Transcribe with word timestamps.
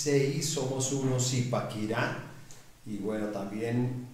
MCI 0.00 0.42
somos 0.42 0.92
unos 0.92 1.34
Ipaquirá 1.34 2.16
y 2.86 2.96
bueno, 2.96 3.26
también 3.26 4.06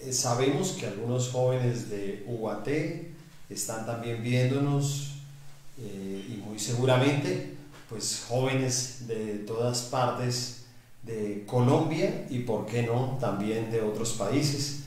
eh, 0.00 0.12
sabemos 0.12 0.72
que 0.72 0.86
algunos 0.86 1.30
jóvenes 1.30 1.88
de 1.88 2.24
UAT 2.26 2.68
están 3.48 3.86
también 3.86 4.22
viéndonos 4.22 5.14
eh, 5.78 6.26
y 6.28 6.36
muy 6.44 6.58
seguramente 6.58 7.54
pues 7.88 8.24
jóvenes 8.28 9.06
de 9.06 9.44
todas 9.46 9.82
partes 9.82 10.64
de 11.04 11.44
Colombia 11.46 12.26
y 12.28 12.40
por 12.40 12.66
qué 12.66 12.82
no 12.82 13.16
también 13.20 13.70
de 13.70 13.80
otros 13.80 14.14
países. 14.14 14.80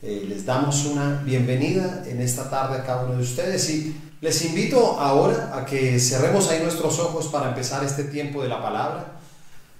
Eh, 0.00 0.24
les 0.28 0.46
damos 0.46 0.86
una 0.86 1.22
bienvenida 1.24 2.04
en 2.06 2.22
esta 2.22 2.48
tarde 2.48 2.78
a 2.78 2.84
cada 2.84 3.04
uno 3.04 3.16
de 3.16 3.22
ustedes 3.22 3.68
y 3.70 3.94
les 4.20 4.44
invito 4.44 4.98
ahora 4.98 5.56
a 5.56 5.66
que 5.66 6.00
cerremos 6.00 6.48
ahí 6.48 6.62
nuestros 6.62 6.98
ojos 6.98 7.26
para 7.26 7.50
empezar 7.50 7.84
este 7.84 8.04
tiempo 8.04 8.42
de 8.42 8.48
la 8.48 8.62
palabra. 8.62 9.17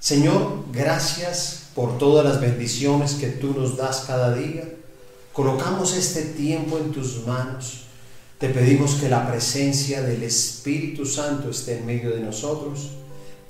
Señor, 0.00 0.64
gracias 0.72 1.70
por 1.74 1.98
todas 1.98 2.24
las 2.24 2.40
bendiciones 2.40 3.14
que 3.14 3.28
tú 3.28 3.52
nos 3.52 3.76
das 3.76 4.04
cada 4.06 4.32
día. 4.32 4.64
Colocamos 5.32 5.94
este 5.96 6.22
tiempo 6.22 6.78
en 6.78 6.92
tus 6.92 7.26
manos. 7.26 7.84
Te 8.38 8.48
pedimos 8.48 8.94
que 8.94 9.08
la 9.08 9.28
presencia 9.28 10.02
del 10.02 10.22
Espíritu 10.22 11.04
Santo 11.04 11.50
esté 11.50 11.78
en 11.78 11.86
medio 11.86 12.10
de 12.10 12.20
nosotros, 12.20 12.90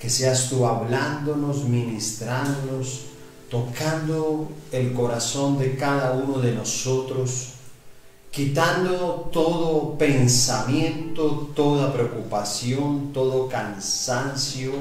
que 0.00 0.08
seas 0.08 0.48
tú 0.48 0.66
hablándonos, 0.66 1.64
ministrándonos, 1.64 3.02
tocando 3.50 4.50
el 4.72 4.94
corazón 4.94 5.58
de 5.58 5.76
cada 5.76 6.12
uno 6.12 6.38
de 6.38 6.52
nosotros 6.52 7.52
quitando 8.30 9.30
todo 9.32 9.96
pensamiento, 9.96 11.50
toda 11.56 11.92
preocupación, 11.92 13.10
todo 13.12 13.48
cansancio 13.48 14.72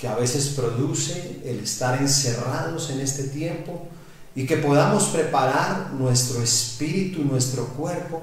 que 0.00 0.08
a 0.08 0.14
veces 0.14 0.48
produce 0.50 1.40
el 1.44 1.60
estar 1.60 2.00
encerrados 2.00 2.90
en 2.90 3.00
este 3.00 3.24
tiempo 3.24 3.86
y 4.34 4.46
que 4.46 4.56
podamos 4.56 5.04
preparar 5.06 5.92
nuestro 5.92 6.42
espíritu, 6.42 7.24
nuestro 7.24 7.66
cuerpo 7.68 8.22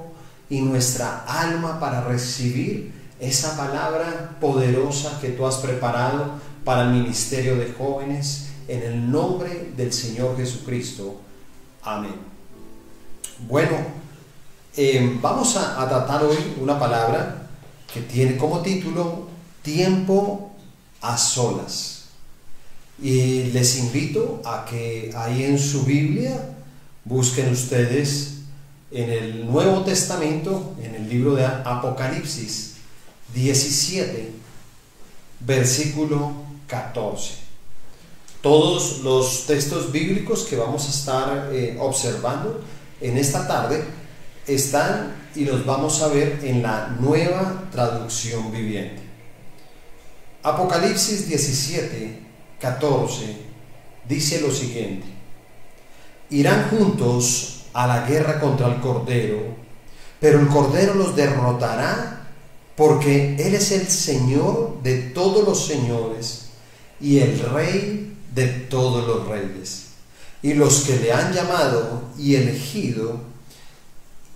y 0.50 0.60
nuestra 0.60 1.24
alma 1.26 1.78
para 1.78 2.02
recibir 2.02 2.92
esa 3.20 3.56
palabra 3.56 4.36
poderosa 4.40 5.18
que 5.20 5.30
tú 5.30 5.46
has 5.46 5.56
preparado 5.56 6.32
para 6.64 6.82
el 6.82 6.90
ministerio 6.90 7.56
de 7.56 7.72
jóvenes 7.72 8.48
en 8.66 8.82
el 8.82 9.10
nombre 9.10 9.72
del 9.76 9.92
Señor 9.92 10.36
Jesucristo. 10.36 11.20
Amén. 11.82 12.16
Bueno, 13.46 13.76
Em, 14.80 15.20
vamos 15.20 15.56
a, 15.56 15.88
tratar 15.88 16.22
hoy 16.22 16.36
una 16.60 16.78
palabra 16.78 17.48
que 17.92 18.00
tiene 18.02 18.36
como 18.36 18.60
título 18.60 19.26
Tiempo 19.60 20.47
a 21.00 21.16
solas. 21.16 22.04
Y 23.00 23.44
les 23.44 23.78
invito 23.78 24.42
a 24.44 24.64
que 24.64 25.12
ahí 25.16 25.44
en 25.44 25.58
su 25.58 25.84
Biblia 25.84 26.56
busquen 27.04 27.52
ustedes 27.52 28.38
en 28.90 29.10
el 29.10 29.46
Nuevo 29.46 29.82
Testamento, 29.82 30.74
en 30.82 30.94
el 30.94 31.08
libro 31.08 31.34
de 31.34 31.44
Apocalipsis 31.44 32.74
17, 33.34 34.32
versículo 35.40 36.32
14. 36.66 37.34
Todos 38.40 39.00
los 39.00 39.46
textos 39.46 39.92
bíblicos 39.92 40.44
que 40.44 40.56
vamos 40.56 40.86
a 40.86 40.90
estar 40.90 41.50
eh, 41.52 41.76
observando 41.80 42.60
en 43.00 43.18
esta 43.18 43.46
tarde 43.46 43.84
están 44.46 45.14
y 45.34 45.44
los 45.44 45.66
vamos 45.66 46.02
a 46.02 46.08
ver 46.08 46.40
en 46.42 46.62
la 46.62 46.96
nueva 47.00 47.68
traducción 47.70 48.50
viviente. 48.50 49.07
Apocalipsis 50.48 51.28
17, 51.28 52.20
14 52.60 53.36
dice 54.08 54.40
lo 54.40 54.50
siguiente. 54.50 55.06
Irán 56.30 56.68
juntos 56.70 57.64
a 57.72 57.86
la 57.86 58.06
guerra 58.06 58.40
contra 58.40 58.66
el 58.68 58.80
Cordero, 58.80 59.56
pero 60.20 60.40
el 60.40 60.48
Cordero 60.48 60.94
los 60.94 61.14
derrotará 61.14 62.26
porque 62.76 63.36
Él 63.36 63.54
es 63.54 63.72
el 63.72 63.88
Señor 63.88 64.82
de 64.82 64.96
todos 64.98 65.46
los 65.46 65.66
señores 65.66 66.50
y 67.00 67.18
el 67.18 67.38
Rey 67.40 68.16
de 68.34 68.46
todos 68.46 69.06
los 69.06 69.26
reyes. 69.28 69.86
Y 70.42 70.54
los 70.54 70.82
que 70.82 70.96
le 70.96 71.12
han 71.12 71.32
llamado 71.32 72.02
y 72.16 72.36
elegido, 72.36 73.20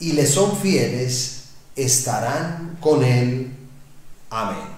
y 0.01 0.13
le 0.13 0.27
son 0.27 0.57
fieles, 0.57 1.45
estarán 1.77 2.77
con 2.81 3.05
él. 3.05 3.53
Amén. 4.31 4.72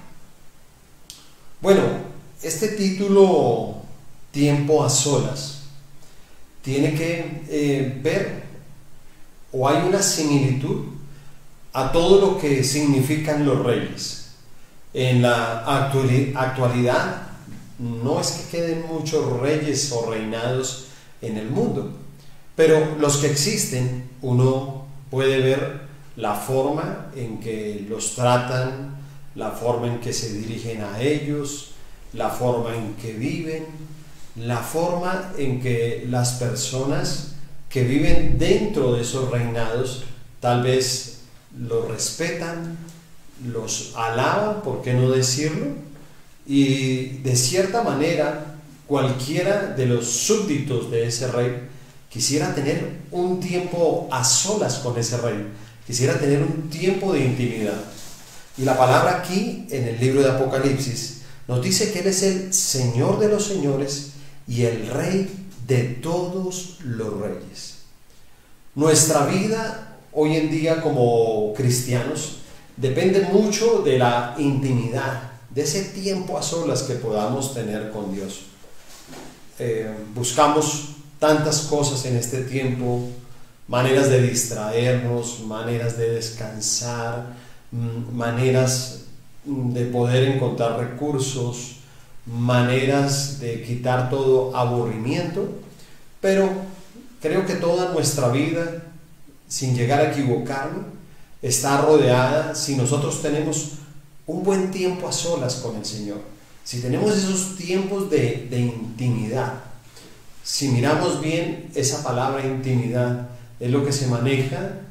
Bueno, 1.64 1.80
este 2.42 2.68
título, 2.68 3.76
Tiempo 4.30 4.84
a 4.84 4.90
solas, 4.90 5.62
tiene 6.60 6.92
que 6.94 7.42
eh, 7.48 8.00
ver 8.02 8.42
o 9.50 9.66
hay 9.66 9.88
una 9.88 10.02
similitud 10.02 10.88
a 11.72 11.90
todo 11.90 12.20
lo 12.20 12.38
que 12.38 12.62
significan 12.62 13.46
los 13.46 13.64
reyes. 13.64 14.32
En 14.92 15.22
la 15.22 15.64
actualidad 15.64 17.28
no 17.78 18.20
es 18.20 18.32
que 18.32 18.58
queden 18.58 18.84
muchos 18.86 19.40
reyes 19.40 19.90
o 19.90 20.10
reinados 20.10 20.88
en 21.22 21.38
el 21.38 21.48
mundo, 21.48 21.92
pero 22.56 22.94
los 23.00 23.16
que 23.16 23.30
existen, 23.30 24.10
uno 24.20 24.84
puede 25.10 25.40
ver 25.40 25.80
la 26.16 26.34
forma 26.34 27.06
en 27.16 27.40
que 27.40 27.86
los 27.88 28.14
tratan, 28.14 28.93
la 29.34 29.50
forma 29.50 29.88
en 29.88 30.00
que 30.00 30.12
se 30.12 30.32
dirigen 30.32 30.82
a 30.82 31.00
ellos, 31.00 31.72
la 32.12 32.30
forma 32.30 32.74
en 32.74 32.94
que 32.94 33.12
viven, 33.12 33.66
la 34.36 34.58
forma 34.58 35.32
en 35.38 35.60
que 35.60 36.06
las 36.08 36.34
personas 36.34 37.34
que 37.68 37.84
viven 37.84 38.38
dentro 38.38 38.94
de 38.94 39.02
esos 39.02 39.30
reinados 39.30 40.04
tal 40.40 40.62
vez 40.62 41.20
los 41.58 41.88
respetan, 41.88 42.76
los 43.46 43.92
alaban, 43.96 44.62
¿por 44.62 44.82
qué 44.82 44.94
no 44.94 45.10
decirlo? 45.10 45.66
Y 46.46 47.18
de 47.18 47.36
cierta 47.36 47.82
manera, 47.82 48.56
cualquiera 48.86 49.68
de 49.68 49.86
los 49.86 50.06
súbditos 50.06 50.90
de 50.90 51.06
ese 51.06 51.28
rey 51.28 51.68
Quisiera 52.14 52.54
tener 52.54 52.92
un 53.10 53.40
tiempo 53.40 54.08
a 54.12 54.22
solas 54.22 54.76
con 54.76 54.96
ese 54.96 55.16
rey. 55.16 55.48
Quisiera 55.84 56.16
tener 56.16 56.44
un 56.44 56.70
tiempo 56.70 57.12
de 57.12 57.24
intimidad. 57.24 57.74
Y 58.56 58.62
la 58.62 58.78
palabra 58.78 59.18
aquí 59.18 59.66
en 59.70 59.88
el 59.88 59.98
libro 59.98 60.22
de 60.22 60.30
Apocalipsis 60.30 61.22
nos 61.48 61.62
dice 61.62 61.92
que 61.92 62.00
Él 62.00 62.06
es 62.06 62.22
el 62.22 62.54
Señor 62.54 63.18
de 63.18 63.28
los 63.28 63.46
señores 63.46 64.12
y 64.46 64.62
el 64.62 64.88
Rey 64.88 65.48
de 65.66 65.82
todos 66.02 66.78
los 66.84 67.20
reyes. 67.20 67.78
Nuestra 68.74 69.26
vida 69.26 69.98
hoy 70.12 70.36
en 70.36 70.50
día 70.50 70.80
como 70.80 71.52
cristianos 71.54 72.38
depende 72.76 73.20
mucho 73.22 73.82
de 73.82 73.98
la 73.98 74.34
intimidad, 74.38 75.32
de 75.50 75.62
ese 75.62 75.84
tiempo 75.84 76.38
a 76.38 76.42
solas 76.42 76.82
que 76.82 76.94
podamos 76.94 77.54
tener 77.54 77.90
con 77.90 78.12
Dios. 78.12 78.42
Eh, 79.58 79.92
buscamos 80.14 80.96
tantas 81.18 81.62
cosas 81.62 82.04
en 82.06 82.16
este 82.16 82.42
tiempo, 82.42 83.08
maneras 83.68 84.10
de 84.10 84.22
distraernos, 84.22 85.40
maneras 85.40 85.96
de 85.96 86.10
descansar, 86.10 87.26
maneras 88.12 89.04
mm, 89.44 89.72
de 89.72 89.84
poder 89.86 90.24
encontrar 90.24 90.78
recursos, 90.78 91.76
maneras 92.26 93.40
de 93.40 93.62
quitar 93.62 94.10
todo 94.10 94.56
aburrimiento, 94.56 95.48
pero 96.20 96.48
creo 97.20 97.44
que 97.44 97.54
toda 97.54 97.92
nuestra 97.92 98.28
vida, 98.28 98.84
sin 99.48 99.76
llegar 99.76 100.00
a 100.00 100.10
equivocarme, 100.10 100.84
está 101.42 101.82
rodeada 101.82 102.54
si 102.54 102.76
nosotros 102.76 103.20
tenemos 103.20 103.72
un 104.26 104.42
buen 104.42 104.70
tiempo 104.70 105.06
a 105.06 105.12
solas 105.12 105.56
con 105.56 105.76
el 105.76 105.84
Señor, 105.84 106.20
si 106.64 106.80
tenemos 106.80 107.14
esos 107.14 107.56
tiempos 107.56 108.08
de 108.08 108.48
intimidad, 108.50 109.52
si 110.42 110.68
miramos 110.68 111.20
bien, 111.20 111.70
esa 111.74 112.02
palabra 112.02 112.46
intimidad 112.46 113.28
es 113.58 113.70
lo 113.70 113.84
que 113.84 113.92
se 113.92 114.06
maneja 114.06 114.83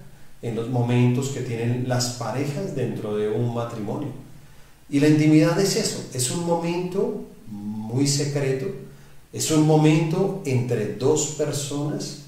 en 0.44 0.56
los 0.56 0.69
momentos 0.69 1.30
que 1.30 1.42
tienen 1.42 1.90
las 1.90 2.12
parejas 2.12 2.75
dentro 2.75 3.18
de 3.18 3.30
un 3.30 3.56
matrimonio. 3.56 4.10
Y 4.90 5.00
la 5.00 5.07
intimidad 5.07 5.60
es 5.60 5.75
eso, 5.75 6.06
es 6.13 6.30
un 6.30 6.45
momento 6.45 7.24
muy 7.48 8.06
secreto, 8.06 8.68
es 9.31 9.50
un 9.50 9.66
momento 9.66 10.44
entre 10.45 10.94
dos 10.94 11.34
personas, 11.38 12.25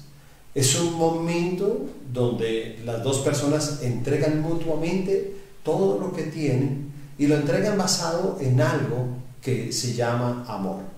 es 0.52 0.74
un 0.80 0.94
momento 0.94 1.86
donde 2.12 2.80
las 2.84 3.04
dos 3.04 3.20
personas 3.20 3.82
entregan 3.82 4.42
mutuamente 4.42 5.36
todo 5.62 6.00
lo 6.00 6.12
que 6.12 6.24
tienen 6.24 6.90
y 7.16 7.28
lo 7.28 7.36
entregan 7.36 7.78
basado 7.78 8.38
en 8.40 8.60
algo 8.60 9.06
que 9.40 9.70
se 9.70 9.94
llama 9.94 10.44
amor 10.48 10.96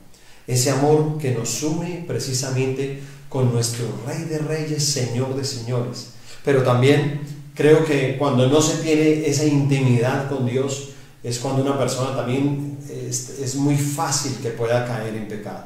ese 0.48 0.70
amor 0.70 1.18
que 1.18 1.32
nos 1.32 1.62
une 1.62 2.04
precisamente 2.06 3.00
con 3.28 3.52
nuestro 3.52 3.84
Rey 4.06 4.24
de 4.24 4.38
Reyes, 4.38 4.82
Señor 4.82 5.36
de 5.36 5.44
Señores. 5.44 6.14
Pero 6.44 6.62
también 6.62 7.20
creo 7.54 7.84
que 7.84 8.16
cuando 8.16 8.46
no 8.46 8.60
se 8.60 8.78
tiene 8.78 9.26
esa 9.26 9.44
intimidad 9.44 10.28
con 10.28 10.46
Dios, 10.46 10.90
es 11.22 11.38
cuando 11.38 11.62
una 11.62 11.76
persona 11.76 12.16
también 12.16 12.78
es, 12.88 13.54
muy 13.56 13.76
fácil 13.76 14.36
que 14.40 14.50
pueda 14.50 14.86
caer 14.86 15.14
en 15.14 15.28
pecado. 15.28 15.64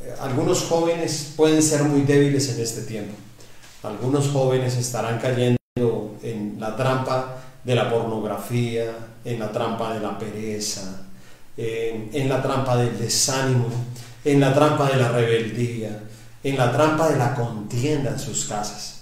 Eh, 0.00 0.14
algunos 0.20 0.62
jóvenes 0.62 1.32
pueden 1.36 1.62
ser 1.62 1.84
muy 1.84 2.02
débiles 2.02 2.48
en 2.50 2.60
este 2.60 2.82
tiempo. 2.82 3.14
Algunos 3.82 4.28
jóvenes 4.28 4.76
estarán 4.76 5.18
cayendo 5.18 5.58
en 6.22 6.56
la 6.58 6.76
trampa 6.76 7.38
de 7.64 7.74
la 7.74 7.90
pornografía, 7.90 8.92
en 9.24 9.38
la 9.38 9.50
trampa 9.50 9.94
de 9.94 10.00
la 10.00 10.18
pereza, 10.18 11.06
en 11.56 12.28
la 12.28 12.42
trampa 12.42 12.76
del 12.76 12.98
desánimo, 12.98 13.68
en 14.24 14.40
la 14.40 14.54
trampa 14.54 14.90
de 14.90 14.96
la 14.96 15.08
rebeldía, 15.08 16.02
en 16.42 16.56
la 16.56 16.72
trampa 16.72 17.08
de 17.08 17.16
la 17.16 17.34
contienda 17.34 18.10
en 18.10 18.18
sus 18.18 18.44
casas. 18.46 18.99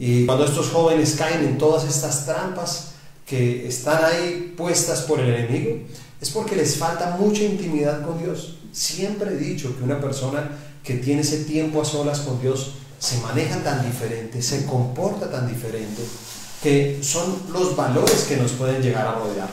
Y 0.00 0.24
cuando 0.24 0.46
estos 0.46 0.70
jóvenes 0.70 1.14
caen 1.18 1.44
en 1.44 1.58
todas 1.58 1.84
estas 1.84 2.24
trampas 2.24 2.92
que 3.26 3.68
están 3.68 4.02
ahí 4.02 4.54
puestas 4.56 5.02
por 5.02 5.20
el 5.20 5.28
enemigo, 5.28 5.76
es 6.18 6.30
porque 6.30 6.56
les 6.56 6.78
falta 6.78 7.18
mucha 7.20 7.42
intimidad 7.42 8.02
con 8.02 8.18
Dios. 8.18 8.56
Siempre 8.72 9.32
he 9.32 9.36
dicho 9.36 9.76
que 9.76 9.84
una 9.84 10.00
persona 10.00 10.52
que 10.82 10.94
tiene 10.94 11.20
ese 11.20 11.44
tiempo 11.44 11.82
a 11.82 11.84
solas 11.84 12.20
con 12.20 12.40
Dios 12.40 12.76
se 12.98 13.18
maneja 13.18 13.62
tan 13.62 13.84
diferente, 13.84 14.40
se 14.40 14.64
comporta 14.64 15.30
tan 15.30 15.46
diferente, 15.46 16.02
que 16.62 17.00
son 17.02 17.36
los 17.52 17.76
valores 17.76 18.24
que 18.26 18.38
nos 18.38 18.52
pueden 18.52 18.80
llegar 18.80 19.06
a 19.06 19.16
rodear. 19.16 19.50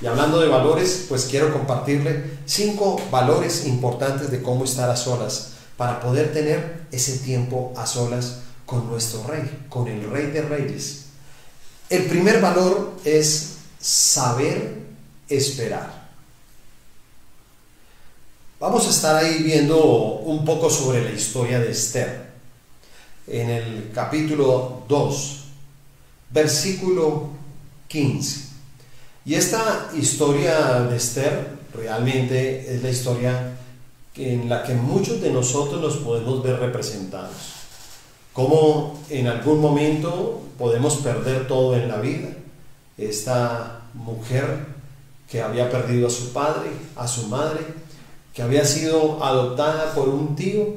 Y 0.00 0.06
hablando 0.06 0.38
de 0.38 0.46
valores, 0.46 1.06
pues 1.08 1.24
quiero 1.24 1.52
compartirle 1.52 2.38
cinco 2.46 3.02
valores 3.10 3.66
importantes 3.66 4.30
de 4.30 4.42
cómo 4.42 4.62
estar 4.62 4.88
a 4.90 4.96
solas 4.96 5.54
para 5.76 5.98
poder 5.98 6.32
tener 6.32 6.86
ese 6.92 7.18
tiempo 7.18 7.72
a 7.76 7.84
solas 7.84 8.42
con 8.68 8.86
nuestro 8.86 9.26
rey, 9.26 9.64
con 9.70 9.88
el 9.88 10.10
rey 10.10 10.26
de 10.26 10.42
reyes. 10.42 11.06
El 11.88 12.04
primer 12.04 12.38
valor 12.38 12.96
es 13.02 13.54
saber 13.80 14.82
esperar. 15.26 16.10
Vamos 18.60 18.86
a 18.86 18.90
estar 18.90 19.16
ahí 19.16 19.42
viendo 19.42 19.82
un 20.18 20.44
poco 20.44 20.68
sobre 20.68 21.02
la 21.02 21.12
historia 21.12 21.60
de 21.60 21.70
Esther. 21.70 22.28
En 23.26 23.48
el 23.48 23.90
capítulo 23.94 24.82
2, 24.86 25.44
versículo 26.28 27.30
15. 27.88 28.48
Y 29.24 29.34
esta 29.34 29.92
historia 29.96 30.80
de 30.80 30.96
Esther 30.98 31.56
realmente 31.72 32.74
es 32.74 32.82
la 32.82 32.90
historia 32.90 33.56
en 34.14 34.46
la 34.46 34.62
que 34.62 34.74
muchos 34.74 35.22
de 35.22 35.30
nosotros 35.30 35.80
nos 35.80 35.96
podemos 35.96 36.42
ver 36.42 36.58
representados. 36.58 37.57
Como 38.38 38.96
en 39.10 39.26
algún 39.26 39.60
momento 39.60 40.40
podemos 40.56 40.98
perder 40.98 41.48
todo 41.48 41.76
en 41.76 41.88
la 41.88 41.96
vida. 41.96 42.28
Esta 42.96 43.80
mujer 43.94 44.64
que 45.28 45.42
había 45.42 45.68
perdido 45.68 46.06
a 46.06 46.10
su 46.10 46.32
padre, 46.32 46.70
a 46.94 47.08
su 47.08 47.26
madre, 47.26 47.58
que 48.32 48.42
había 48.42 48.64
sido 48.64 49.24
adoptada 49.24 49.92
por 49.92 50.08
un 50.08 50.36
tío 50.36 50.76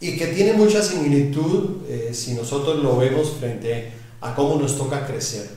y 0.00 0.16
que 0.16 0.28
tiene 0.28 0.54
mucha 0.54 0.82
similitud 0.82 1.82
eh, 1.90 2.12
si 2.14 2.32
nosotros 2.32 2.82
lo 2.82 2.96
vemos 2.96 3.32
frente 3.38 3.92
a 4.22 4.34
cómo 4.34 4.56
nos 4.58 4.78
toca 4.78 5.06
crecer. 5.06 5.50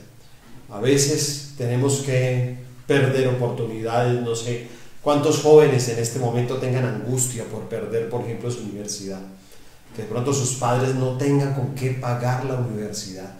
A 0.68 0.80
veces 0.80 1.54
tenemos 1.56 2.00
que 2.00 2.58
perder 2.86 3.26
oportunidades, 3.26 4.20
no 4.20 4.36
sé 4.36 4.66
cuántos 5.00 5.40
jóvenes 5.40 5.88
en 5.88 5.98
este 5.98 6.18
momento 6.18 6.56
tengan 6.56 6.84
angustia 6.84 7.44
por 7.44 7.70
perder, 7.70 8.10
por 8.10 8.20
ejemplo, 8.20 8.50
su 8.50 8.64
universidad. 8.64 9.22
De 9.98 10.04
pronto 10.04 10.32
sus 10.32 10.52
padres 10.52 10.94
no 10.94 11.18
tengan 11.18 11.54
con 11.54 11.74
qué 11.74 11.90
pagar 11.90 12.44
la 12.44 12.54
universidad. 12.54 13.34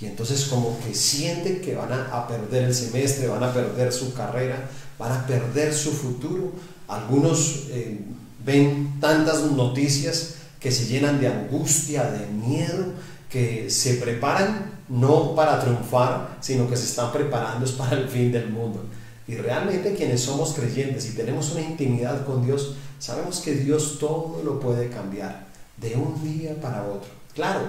Y 0.00 0.06
entonces 0.06 0.46
como 0.46 0.76
que 0.80 0.96
sienten 0.96 1.60
que 1.60 1.76
van 1.76 1.92
a, 1.92 2.26
perder 2.26 2.64
el 2.64 2.74
semestre, 2.74 3.28
van 3.28 3.44
a 3.44 3.54
perder 3.54 3.92
su 3.92 4.12
carrera, 4.12 4.68
van 4.98 5.12
a 5.12 5.24
perder 5.28 5.72
su 5.72 5.92
futuro. 5.92 6.50
Algunos 6.88 7.66
eh, 7.70 8.00
ven 8.44 8.98
tantas 9.00 9.42
noticias 9.42 10.34
que 10.58 10.72
se 10.72 10.86
llenan 10.86 11.20
de 11.20 11.28
angustia, 11.28 12.10
de 12.10 12.26
miedo, 12.26 12.86
que 13.30 13.70
se 13.70 13.94
preparan 13.94 14.72
no 14.88 15.36
para 15.36 15.60
triunfar, 15.60 16.36
sino 16.40 16.68
que 16.68 16.76
se 16.76 16.86
están 16.86 17.12
preparando 17.12 17.64
es 17.64 17.70
para 17.70 17.96
el 17.96 18.08
fin 18.08 18.32
del 18.32 18.48
mundo. 18.48 18.84
Y 19.28 19.36
realmente 19.36 19.94
quienes 19.94 20.20
somos 20.22 20.52
creyentes 20.54 21.08
y 21.08 21.14
tenemos 21.14 21.52
una 21.52 21.60
intimidad 21.60 22.26
con 22.26 22.44
Dios, 22.44 22.74
sabemos 22.98 23.38
que 23.38 23.54
Dios 23.54 23.98
todo 24.00 24.42
lo 24.42 24.58
puede 24.58 24.88
cambiar 24.88 25.51
de 25.82 25.96
un 25.96 26.22
día 26.22 26.58
para 26.60 26.84
otro. 26.84 27.10
Claro, 27.34 27.60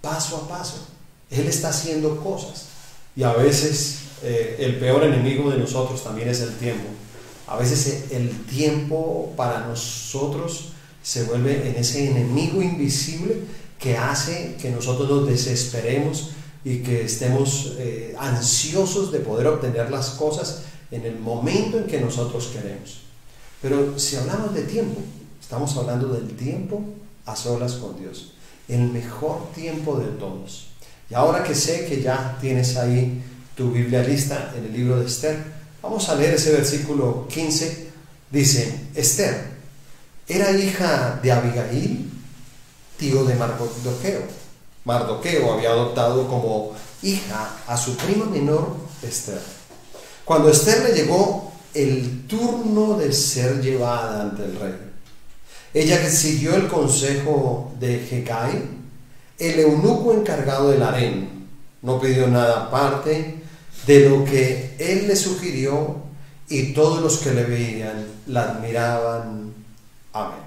paso 0.00 0.36
a 0.36 0.48
paso. 0.48 0.86
Él 1.30 1.46
está 1.46 1.70
haciendo 1.70 2.22
cosas. 2.22 2.66
Y 3.16 3.22
a 3.22 3.32
veces 3.32 3.98
eh, 4.22 4.56
el 4.58 4.78
peor 4.78 5.04
enemigo 5.04 5.50
de 5.50 5.58
nosotros 5.58 6.04
también 6.04 6.28
es 6.28 6.40
el 6.40 6.54
tiempo. 6.56 6.84
A 7.46 7.56
veces 7.56 8.10
el 8.10 8.44
tiempo 8.46 9.32
para 9.36 9.66
nosotros 9.66 10.72
se 11.02 11.24
vuelve 11.24 11.68
en 11.68 11.76
ese 11.76 12.10
enemigo 12.10 12.62
invisible 12.62 13.40
que 13.78 13.96
hace 13.96 14.56
que 14.60 14.70
nosotros 14.70 15.08
nos 15.10 15.28
desesperemos 15.28 16.30
y 16.64 16.78
que 16.78 17.04
estemos 17.04 17.74
eh, 17.78 18.14
ansiosos 18.18 19.10
de 19.10 19.18
poder 19.18 19.48
obtener 19.48 19.90
las 19.90 20.10
cosas 20.10 20.62
en 20.92 21.04
el 21.04 21.18
momento 21.18 21.78
en 21.78 21.86
que 21.86 22.00
nosotros 22.00 22.50
queremos. 22.52 23.00
Pero 23.60 23.98
si 23.98 24.16
hablamos 24.16 24.54
de 24.54 24.62
tiempo, 24.62 25.00
estamos 25.40 25.76
hablando 25.76 26.08
del 26.08 26.28
tiempo 26.36 26.84
a 27.26 27.36
solas 27.36 27.74
con 27.74 27.98
Dios, 27.98 28.32
el 28.68 28.90
mejor 28.90 29.52
tiempo 29.54 29.96
de 29.98 30.06
todos. 30.18 30.68
Y 31.10 31.14
ahora 31.14 31.44
que 31.44 31.54
sé 31.54 31.86
que 31.86 32.00
ya 32.02 32.38
tienes 32.40 32.76
ahí 32.76 33.22
tu 33.56 33.70
Biblia 33.70 34.02
lista 34.02 34.52
en 34.56 34.64
el 34.64 34.72
libro 34.72 34.98
de 34.98 35.06
Esther, 35.06 35.42
vamos 35.82 36.08
a 36.08 36.14
leer 36.14 36.34
ese 36.34 36.52
versículo 36.52 37.26
15. 37.28 37.90
Dice, 38.30 38.86
Esther 38.94 39.52
era 40.26 40.50
hija 40.52 41.20
de 41.22 41.32
Abigail, 41.32 42.10
tío 42.96 43.24
de 43.24 43.34
Mardoqueo. 43.34 44.22
Mardoqueo 44.84 45.52
había 45.52 45.70
adoptado 45.70 46.26
como 46.28 46.72
hija 47.02 47.56
a 47.66 47.76
su 47.76 47.96
prima 47.96 48.24
menor 48.26 48.74
Esther. 49.02 49.40
Cuando 50.24 50.48
Esther 50.50 50.88
le 50.88 50.94
llegó 50.94 51.52
el 51.74 52.26
turno 52.26 52.96
de 52.96 53.12
ser 53.12 53.60
llevada 53.60 54.22
ante 54.22 54.44
el 54.44 54.58
rey, 54.58 54.91
ella 55.74 56.08
siguió 56.08 56.54
el 56.54 56.68
consejo 56.68 57.72
de 57.80 57.98
Jecai, 57.98 58.62
el 59.38 59.60
eunuco 59.60 60.12
encargado 60.12 60.70
del 60.70 60.82
harén, 60.82 61.48
no 61.82 62.00
pidió 62.00 62.28
nada 62.28 62.64
aparte 62.64 63.42
de 63.86 64.08
lo 64.08 64.24
que 64.24 64.76
él 64.78 65.08
le 65.08 65.16
sugirió 65.16 65.96
y 66.48 66.72
todos 66.74 67.00
los 67.00 67.18
que 67.18 67.32
le 67.32 67.44
veían 67.44 68.06
la 68.26 68.42
admiraban. 68.42 69.52
Amén. 70.12 70.38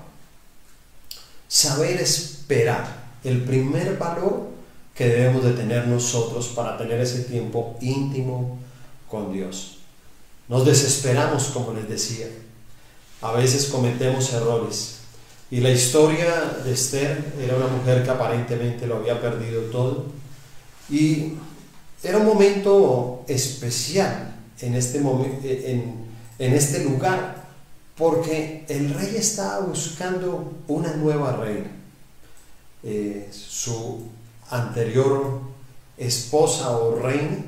Saber 1.47 1.99
esperar, 1.99 3.05
el 3.23 3.43
primer 3.43 3.97
valor 3.97 4.49
que 4.93 5.07
debemos 5.07 5.43
de 5.43 5.53
tener 5.53 5.87
nosotros 5.87 6.49
para 6.49 6.77
tener 6.77 7.01
ese 7.01 7.23
tiempo 7.23 7.75
íntimo 7.81 8.59
con 9.09 9.33
Dios. 9.33 9.79
Nos 10.47 10.65
desesperamos, 10.65 11.45
como 11.45 11.73
les 11.73 11.89
decía. 11.89 12.27
A 13.21 13.31
veces 13.31 13.65
cometemos 13.65 14.31
errores. 14.31 14.99
Y 15.51 15.59
la 15.59 15.69
historia 15.69 16.59
de 16.63 16.73
Esther 16.73 17.33
era 17.39 17.55
una 17.55 17.67
mujer 17.67 18.03
que 18.03 18.09
aparentemente 18.09 18.87
lo 18.87 18.97
había 18.97 19.21
perdido 19.21 19.61
todo. 19.63 20.05
Y 20.89 21.33
era 22.03 22.17
un 22.17 22.25
momento 22.25 23.23
especial 23.27 24.35
en 24.61 24.75
este, 24.75 24.99
en, 24.99 26.53
este 26.53 26.83
lugar 26.83 27.45
porque 27.95 28.65
el 28.67 28.93
rey 28.93 29.15
estaba 29.15 29.59
buscando 29.65 30.53
una 30.67 30.93
nueva 30.95 31.37
reina. 31.37 31.71
Eh, 32.83 33.29
su 33.31 34.03
anterior 34.49 35.41
esposa 35.97 36.77
o 36.77 36.99
reina 36.99 37.43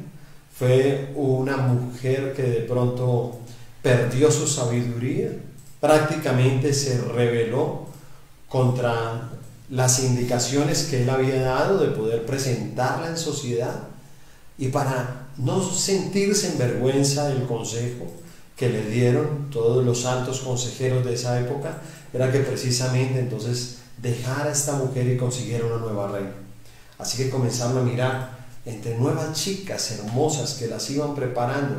fue 0.57 1.11
una 1.15 1.57
mujer 1.57 2.33
que 2.33 2.43
de 2.43 2.61
pronto 2.61 3.39
perdió 3.81 4.31
su 4.31 4.47
sabiduría, 4.47 5.29
prácticamente 5.79 6.73
se 6.73 6.99
rebeló 7.01 7.86
contra 8.49 9.29
las 9.69 9.99
indicaciones 9.99 10.85
que 10.85 11.03
él 11.03 11.09
había 11.09 11.41
dado 11.41 11.79
de 11.79 11.87
poder 11.87 12.25
presentarla 12.25 13.09
en 13.09 13.17
sociedad 13.17 13.83
y 14.57 14.69
para 14.69 15.27
no 15.37 15.61
sentirse 15.61 16.51
en 16.51 16.57
vergüenza 16.57 17.27
del 17.27 17.45
consejo, 17.45 18.05
que 18.55 18.69
le 18.69 18.89
dieron 18.89 19.49
todos 19.51 19.85
los 19.85 20.01
santos 20.01 20.39
consejeros 20.39 21.05
de 21.05 21.13
esa 21.13 21.39
época 21.39 21.77
era 22.11 22.31
que 22.31 22.39
precisamente 22.39 23.19
entonces 23.19 23.77
dejara 24.01 24.45
a 24.45 24.51
esta 24.51 24.73
mujer 24.73 25.07
y 25.07 25.17
consiguiera 25.17 25.65
una 25.65 25.77
nueva 25.77 26.07
reina. 26.11 26.31
Así 26.97 27.17
que 27.17 27.29
comenzaron 27.29 27.77
a 27.77 27.81
mirar 27.81 28.37
entre 28.65 28.97
nuevas 28.97 29.33
chicas 29.33 29.91
hermosas 29.91 30.55
que 30.55 30.67
las 30.67 30.89
iban 30.89 31.13
preparando, 31.13 31.75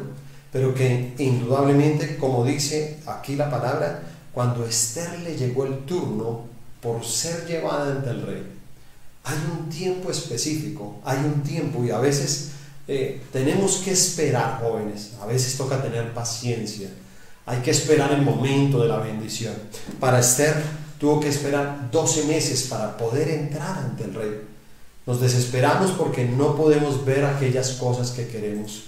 pero 0.52 0.72
que 0.74 1.14
indudablemente, 1.18 2.16
como 2.16 2.44
dice 2.44 3.00
aquí 3.06 3.34
la 3.34 3.50
palabra, 3.50 4.02
cuando 4.32 4.64
Esther 4.64 5.18
le 5.20 5.36
llegó 5.36 5.64
el 5.64 5.78
turno 5.80 6.44
por 6.80 7.04
ser 7.04 7.46
llevada 7.46 7.92
ante 7.92 8.10
el 8.10 8.22
rey, 8.22 8.42
hay 9.24 9.38
un 9.58 9.68
tiempo 9.68 10.10
específico, 10.10 11.00
hay 11.04 11.18
un 11.18 11.42
tiempo 11.42 11.84
y 11.84 11.90
a 11.90 11.98
veces 11.98 12.52
eh, 12.88 13.20
tenemos 13.30 13.82
que 13.84 13.92
esperar, 13.92 14.58
jóvenes. 14.60 15.12
A 15.20 15.26
veces 15.26 15.56
toca 15.56 15.82
tener 15.82 16.14
paciencia. 16.14 16.88
Hay 17.44 17.58
que 17.58 17.70
esperar 17.70 18.10
el 18.12 18.22
momento 18.22 18.82
de 18.82 18.88
la 18.88 18.98
bendición. 18.98 19.54
Para 20.00 20.20
Esther 20.20 20.54
tuvo 20.98 21.20
que 21.20 21.28
esperar 21.28 21.90
12 21.92 22.24
meses 22.24 22.62
para 22.64 22.96
poder 22.96 23.28
entrar 23.28 23.78
ante 23.78 24.04
el 24.04 24.14
rey. 24.14 24.40
Nos 25.06 25.20
desesperamos 25.20 25.92
porque 25.92 26.24
no 26.24 26.56
podemos 26.56 27.04
ver 27.04 27.24
aquellas 27.24 27.72
cosas 27.72 28.10
que 28.10 28.26
queremos. 28.26 28.84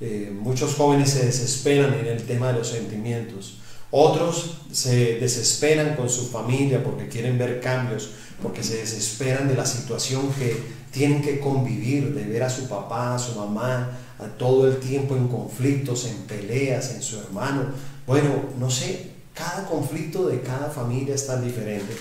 Eh, 0.00 0.32
muchos 0.32 0.74
jóvenes 0.74 1.10
se 1.10 1.26
desesperan 1.26 1.94
en 1.94 2.06
el 2.06 2.22
tema 2.24 2.52
de 2.52 2.58
los 2.58 2.68
sentimientos. 2.68 3.58
Otros 3.90 4.58
se 4.72 5.18
desesperan 5.18 5.96
con 5.96 6.08
su 6.08 6.28
familia 6.28 6.82
porque 6.82 7.08
quieren 7.08 7.38
ver 7.38 7.60
cambios, 7.60 8.10
porque 8.40 8.62
se 8.62 8.76
desesperan 8.76 9.48
de 9.48 9.54
la 9.54 9.66
situación 9.66 10.32
que 10.38 10.56
tienen 10.92 11.22
que 11.22 11.40
convivir, 11.40 12.14
de 12.14 12.24
ver 12.24 12.42
a 12.42 12.50
su 12.50 12.68
papá, 12.68 13.14
a 13.14 13.18
su 13.18 13.34
mamá, 13.34 13.90
a 14.18 14.26
todo 14.38 14.68
el 14.68 14.78
tiempo 14.78 15.16
en 15.16 15.28
conflictos, 15.28 16.06
en 16.06 16.16
peleas, 16.22 16.94
en 16.94 17.02
su 17.02 17.18
hermano. 17.18 17.66
Bueno, 18.06 18.28
no 18.58 18.70
sé, 18.70 19.10
cada 19.34 19.66
conflicto 19.66 20.28
de 20.28 20.40
cada 20.40 20.70
familia 20.70 21.14
es 21.14 21.26
tan 21.26 21.44
diferente. 21.44 21.96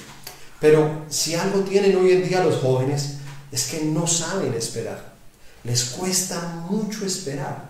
Pero 0.60 1.05
si 1.10 1.36
algo 1.36 1.62
tienen 1.62 1.96
hoy 1.96 2.12
en 2.12 2.27
día 2.27 2.43
los 2.43 2.58
jóvenes 2.58 3.17
es 3.51 3.67
que 3.67 3.86
no 3.86 4.05
saben 4.05 4.53
esperar. 4.53 5.13
Les 5.63 5.86
cuesta 5.86 6.65
mucho 6.69 7.05
esperar. 7.05 7.68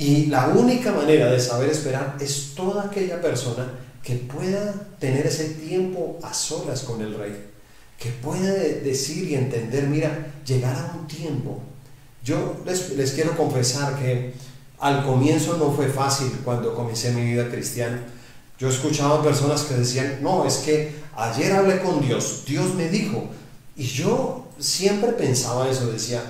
Y 0.00 0.26
la 0.28 0.48
única 0.48 0.92
manera 0.92 1.30
de 1.30 1.38
saber 1.38 1.68
esperar 1.68 2.16
es 2.18 2.54
toda 2.54 2.84
aquella 2.84 3.20
persona 3.20 3.70
que 4.02 4.14
pueda 4.14 4.72
tener 4.98 5.26
ese 5.26 5.50
tiempo 5.50 6.18
a 6.22 6.32
solas 6.32 6.84
con 6.84 7.02
el 7.02 7.14
rey, 7.18 7.50
que 7.98 8.08
pueda 8.08 8.50
decir 8.50 9.28
y 9.28 9.34
entender, 9.34 9.88
mira, 9.88 10.32
llegará 10.46 10.96
un 10.98 11.06
tiempo. 11.06 11.60
Yo 12.24 12.62
les, 12.64 12.96
les 12.96 13.12
quiero 13.12 13.36
confesar 13.36 13.94
que 13.96 14.32
al 14.78 15.04
comienzo 15.04 15.58
no 15.58 15.70
fue 15.70 15.88
fácil 15.88 16.32
cuando 16.46 16.74
comencé 16.74 17.12
mi 17.12 17.32
vida 17.32 17.50
cristiana. 17.50 18.00
Yo 18.58 18.70
escuchaba 18.70 19.22
personas 19.22 19.64
que 19.64 19.74
decían, 19.74 20.20
no, 20.22 20.46
es 20.46 20.54
que 20.64 20.94
ayer 21.14 21.52
hablé 21.52 21.78
con 21.82 22.00
Dios, 22.00 22.44
Dios 22.46 22.74
me 22.74 22.88
dijo. 22.88 23.28
Y 23.76 23.84
yo 23.84 24.48
siempre 24.58 25.12
pensaba 25.12 25.68
eso, 25.68 25.92
decía, 25.92 26.22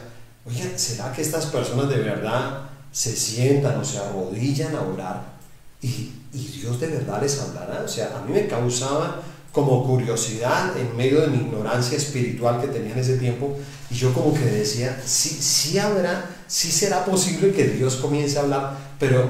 oye, 0.45 0.77
¿será 0.77 1.13
que 1.13 1.23
estas 1.23 1.47
personas 1.47 1.89
de 1.89 1.99
verdad 1.99 2.70
se 2.93 3.15
sientan 3.15 3.79
o 3.79 3.85
se 3.85 3.99
arrodillan 3.99 4.75
a 4.75 4.83
orar 4.83 5.41
y, 5.83 6.13
Dios 6.33 6.79
de 6.79 6.87
verdad 6.87 7.21
les 7.21 7.41
hablará. 7.41 7.83
O 7.85 7.89
sea, 7.89 8.17
a 8.17 8.25
mí 8.25 8.33
me 8.33 8.47
causaba 8.47 9.21
como 9.53 9.85
curiosidad 9.85 10.77
en 10.77 10.97
medio 10.97 11.23
de 11.23 11.27
mi 11.27 11.39
ignorancia 11.39 11.97
espiritual 11.97 12.61
que 12.61 12.69
tenía 12.69 12.93
en 12.93 13.01
ese 13.01 13.17
tiempo 13.17 13.57
y 13.91 13.95
yo 13.95 14.13
como 14.15 14.33
que 14.33 14.45
decía, 14.45 15.03
sí, 15.05 15.31
sí 15.31 15.79
habrá, 15.79 16.31
sí 16.47 16.71
será 16.71 17.05
posible 17.05 17.53
que 17.53 17.65
Dios 17.65 17.97
comience 17.97 18.39
a 18.39 18.43
hablar, 18.43 18.77
pero 19.01 19.29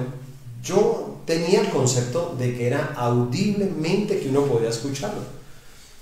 yo 0.63 1.21
tenía 1.25 1.63
el 1.63 1.71
concepto 1.71 2.37
de 2.39 2.55
que 2.55 2.67
era 2.67 2.93
audiblemente 2.97 4.21
que 4.21 4.29
uno 4.29 4.45
podía 4.45 4.69
escucharlo. 4.69 5.23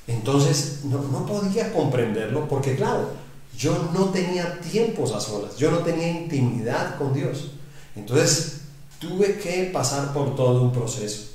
Entonces 0.08 0.80
no, 0.84 1.00
no 1.02 1.26
podía 1.26 1.72
comprenderlo 1.72 2.48
porque 2.48 2.74
claro, 2.74 3.10
yo 3.58 3.90
no 3.92 4.10
tenía 4.10 4.60
tiempos 4.60 5.12
a 5.12 5.20
solas, 5.20 5.56
yo 5.56 5.72
no 5.72 5.78
tenía 5.78 6.08
intimidad 6.08 6.96
con 6.96 7.12
Dios. 7.12 7.50
Entonces 7.96 8.60
tuve 9.00 9.36
que 9.38 9.70
pasar 9.72 10.12
por 10.12 10.36
todo 10.36 10.62
un 10.62 10.72
proceso 10.72 11.30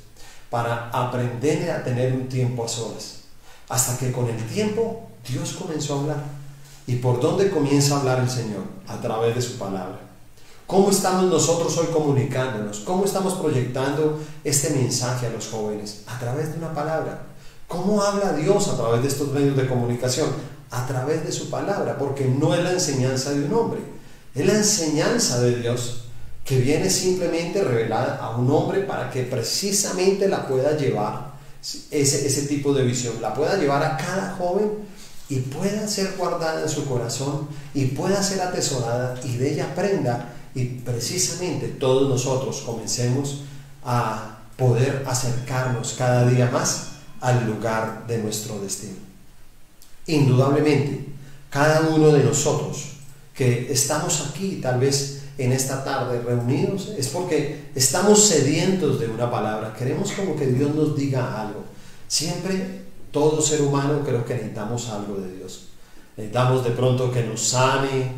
para 0.49 0.89
aprender 0.91 1.69
a 1.69 1.83
tener 1.83 2.13
un 2.13 2.29
tiempo 2.29 2.63
a 2.63 2.67
solas. 2.69 3.23
Hasta 3.67 3.97
que 3.97 4.13
con 4.13 4.29
el 4.29 4.41
tiempo 4.47 5.01
Dios 5.27 5.57
comenzó 5.61 5.95
a 5.95 5.99
hablar. 5.99 6.23
¿Y 6.87 6.95
por 6.95 7.19
dónde 7.19 7.49
comienza 7.49 7.95
a 7.95 7.99
hablar 7.99 8.19
el 8.19 8.29
Señor? 8.29 8.63
A 8.87 9.01
través 9.01 9.35
de 9.35 9.41
su 9.41 9.57
palabra. 9.57 9.99
¿Cómo 10.65 10.91
estamos 10.91 11.25
nosotros 11.25 11.77
hoy 11.77 11.87
comunicándonos? 11.87 12.79
¿Cómo 12.79 13.03
estamos 13.03 13.33
proyectando 13.33 14.21
este 14.45 14.69
mensaje 14.69 15.27
a 15.27 15.29
los 15.29 15.49
jóvenes? 15.49 16.03
A 16.07 16.17
través 16.19 16.53
de 16.53 16.59
una 16.59 16.73
palabra. 16.73 17.23
¿Cómo 17.67 18.01
habla 18.01 18.31
Dios 18.31 18.69
a 18.69 18.77
través 18.77 19.01
de 19.01 19.09
estos 19.09 19.29
medios 19.29 19.57
de 19.57 19.67
comunicación? 19.67 20.52
A 20.73 20.87
través 20.87 21.23
de 21.23 21.31
su 21.31 21.49
palabra, 21.49 21.97
porque 21.97 22.25
no 22.25 22.55
es 22.55 22.63
la 22.63 22.71
enseñanza 22.71 23.31
de 23.31 23.45
un 23.45 23.53
hombre, 23.53 23.81
es 24.33 24.45
la 24.45 24.53
enseñanza 24.53 25.39
de 25.39 25.59
Dios 25.59 26.05
que 26.43 26.59
viene 26.59 26.89
simplemente 26.89 27.63
revelada 27.63 28.17
a 28.17 28.35
un 28.35 28.49
hombre 28.51 28.81
para 28.81 29.09
que 29.09 29.23
precisamente 29.23 30.27
la 30.27 30.47
pueda 30.47 30.75
llevar, 30.75 31.33
ese, 31.91 32.27
ese 32.27 32.47
tipo 32.47 32.73
de 32.73 32.83
visión, 32.83 33.21
la 33.21 33.33
pueda 33.33 33.55
llevar 33.57 33.83
a 33.83 33.95
cada 33.95 34.35
joven 34.37 34.69
y 35.29 35.39
pueda 35.39 35.87
ser 35.87 36.15
guardada 36.17 36.63
en 36.63 36.69
su 36.69 36.85
corazón 36.85 37.47
y 37.73 37.85
pueda 37.85 38.21
ser 38.21 38.41
atesorada 38.41 39.15
y 39.23 39.37
de 39.37 39.53
ella 39.53 39.69
aprenda 39.71 40.33
y 40.53 40.65
precisamente 40.65 41.67
todos 41.67 42.09
nosotros 42.09 42.61
comencemos 42.65 43.43
a 43.85 44.39
poder 44.57 45.03
acercarnos 45.07 45.93
cada 45.97 46.27
día 46.27 46.49
más 46.51 46.93
al 47.21 47.45
lugar 47.47 48.05
de 48.07 48.17
nuestro 48.17 48.59
destino. 48.59 49.02
Indudablemente, 50.07 51.05
cada 51.49 51.81
uno 51.89 52.09
de 52.09 52.23
nosotros 52.23 52.93
que 53.33 53.71
estamos 53.71 54.27
aquí, 54.29 54.59
tal 54.61 54.79
vez 54.79 55.23
en 55.37 55.51
esta 55.51 55.83
tarde 55.83 56.21
reunidos, 56.21 56.93
es 56.97 57.07
porque 57.07 57.69
estamos 57.73 58.25
sedientos 58.25 58.99
de 58.99 59.07
una 59.07 59.31
palabra. 59.31 59.73
Queremos 59.73 60.11
como 60.11 60.35
que 60.35 60.47
Dios 60.47 60.75
nos 60.75 60.95
diga 60.95 61.41
algo. 61.41 61.63
Siempre, 62.07 62.83
todo 63.11 63.41
ser 63.41 63.61
humano, 63.61 64.01
creo 64.05 64.25
que 64.25 64.35
necesitamos 64.35 64.89
algo 64.89 65.15
de 65.15 65.37
Dios. 65.37 65.69
Necesitamos 66.17 66.63
de 66.63 66.71
pronto 66.71 67.11
que 67.11 67.23
nos 67.23 67.41
sane, 67.41 68.11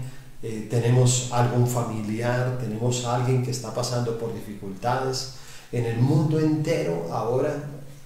eh, 0.43 0.67
tenemos 0.69 1.29
algún 1.31 1.67
familiar, 1.67 2.57
tenemos 2.59 3.05
alguien 3.05 3.43
que 3.43 3.51
está 3.51 3.73
pasando 3.73 4.17
por 4.17 4.33
dificultades. 4.33 5.35
En 5.71 5.85
el 5.85 5.97
mundo 5.97 6.39
entero 6.39 7.07
ahora 7.11 7.63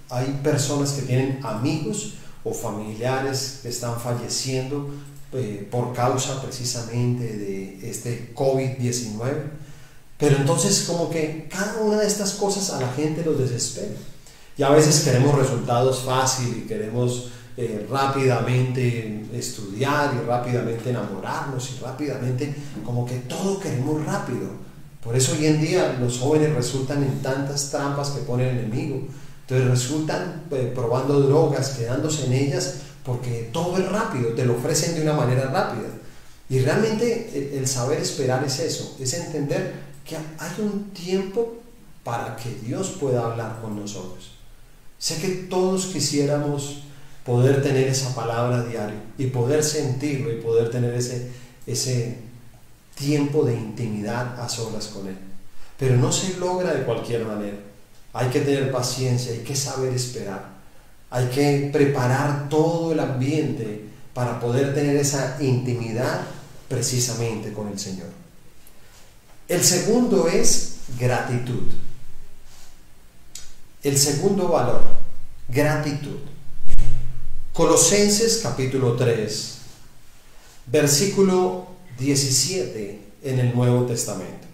hay 0.08 0.40
personas 0.42 0.92
que 0.92 1.02
tienen 1.02 1.40
amigos 1.42 2.14
o 2.44 2.54
familiares 2.54 3.60
que 3.62 3.68
están 3.68 4.00
falleciendo 4.00 4.90
eh, 5.32 5.68
por 5.70 5.92
causa 5.92 6.40
precisamente 6.42 7.24
de 7.24 7.88
este 7.88 8.32
COVID-19. 8.34 9.14
Pero 10.18 10.36
entonces 10.36 10.84
como 10.86 11.08
que 11.08 11.48
cada 11.50 11.78
una 11.78 11.98
de 11.98 12.06
estas 12.06 12.32
cosas 12.34 12.70
a 12.70 12.80
la 12.80 12.92
gente 12.92 13.24
los 13.24 13.38
desespera. 13.38 13.94
Y 14.56 14.62
a 14.62 14.70
veces 14.70 15.00
queremos 15.00 15.34
resultados 15.38 16.00
fáciles 16.00 16.58
y 16.58 16.60
queremos 16.66 17.30
eh, 17.56 17.86
rápidamente 17.90 19.24
estudiar 19.34 20.14
y 20.14 20.26
rápidamente 20.26 20.90
enamorarnos 20.90 21.70
y 21.70 21.82
rápidamente 21.82 22.54
como 22.84 23.06
que 23.06 23.16
todo 23.20 23.58
queremos 23.58 24.04
rápido. 24.04 24.48
Por 25.02 25.16
eso 25.16 25.32
hoy 25.32 25.46
en 25.46 25.60
día 25.60 25.96
los 26.00 26.18
jóvenes 26.18 26.54
resultan 26.54 27.02
en 27.02 27.22
tantas 27.22 27.70
trampas 27.70 28.10
que 28.10 28.20
pone 28.20 28.50
el 28.50 28.58
enemigo 28.58 29.06
entonces 29.50 29.68
resultan 29.68 30.44
eh, 30.52 30.70
probando 30.72 31.20
drogas, 31.20 31.70
quedándose 31.70 32.26
en 32.26 32.34
ellas, 32.34 32.76
porque 33.04 33.50
todo 33.52 33.78
es 33.78 33.88
rápido, 33.88 34.30
te 34.30 34.44
lo 34.44 34.54
ofrecen 34.56 34.94
de 34.94 35.02
una 35.02 35.14
manera 35.14 35.50
rápida. 35.50 35.88
Y 36.48 36.60
realmente 36.60 37.58
el, 37.58 37.66
saber 37.66 37.98
esperar 37.98 38.44
es 38.44 38.60
eso, 38.60 38.96
es 39.00 39.12
entender 39.14 39.74
que 40.04 40.16
hay 40.16 40.52
un 40.60 40.90
tiempo 40.90 41.56
para 42.04 42.36
que 42.36 42.50
Dios 42.64 42.90
pueda 43.00 43.24
hablar 43.24 43.60
con 43.60 43.74
nosotros. 43.74 44.30
Sé 44.98 45.16
que 45.20 45.28
todos 45.28 45.86
quisiéramos 45.86 46.84
poder 47.24 47.60
tener 47.60 47.88
esa 47.88 48.14
palabra 48.14 48.62
diaria 48.62 49.02
y 49.18 49.26
poder 49.26 49.64
sentirlo 49.64 50.32
y 50.32 50.40
poder 50.40 50.70
tener 50.70 50.94
ese, 50.94 51.28
ese 51.66 52.18
tiempo 52.94 53.44
de 53.44 53.54
intimidad 53.54 54.40
a 54.40 54.48
solas 54.48 54.88
con 54.88 55.08
Él. 55.08 55.16
Pero 55.76 55.96
no 55.96 56.12
se 56.12 56.36
logra 56.38 56.72
de 56.72 56.84
cualquier 56.84 57.24
manera. 57.24 57.69
Hay 58.12 58.28
que 58.28 58.40
tener 58.40 58.72
paciencia, 58.72 59.32
hay 59.32 59.40
que 59.40 59.54
saber 59.54 59.94
esperar, 59.94 60.50
hay 61.10 61.26
que 61.26 61.70
preparar 61.72 62.48
todo 62.48 62.92
el 62.92 63.00
ambiente 63.00 63.84
para 64.14 64.40
poder 64.40 64.74
tener 64.74 64.96
esa 64.96 65.36
intimidad 65.40 66.22
precisamente 66.68 67.52
con 67.52 67.68
el 67.68 67.78
Señor. 67.78 68.08
El 69.48 69.62
segundo 69.64 70.28
es 70.28 70.76
gratitud. 70.98 71.68
El 73.82 73.96
segundo 73.96 74.48
valor, 74.48 74.82
gratitud. 75.48 76.18
Colosenses 77.52 78.40
capítulo 78.42 78.94
3, 78.94 79.58
versículo 80.66 81.66
17 81.98 83.00
en 83.22 83.38
el 83.40 83.54
Nuevo 83.54 83.86
Testamento. 83.86 84.46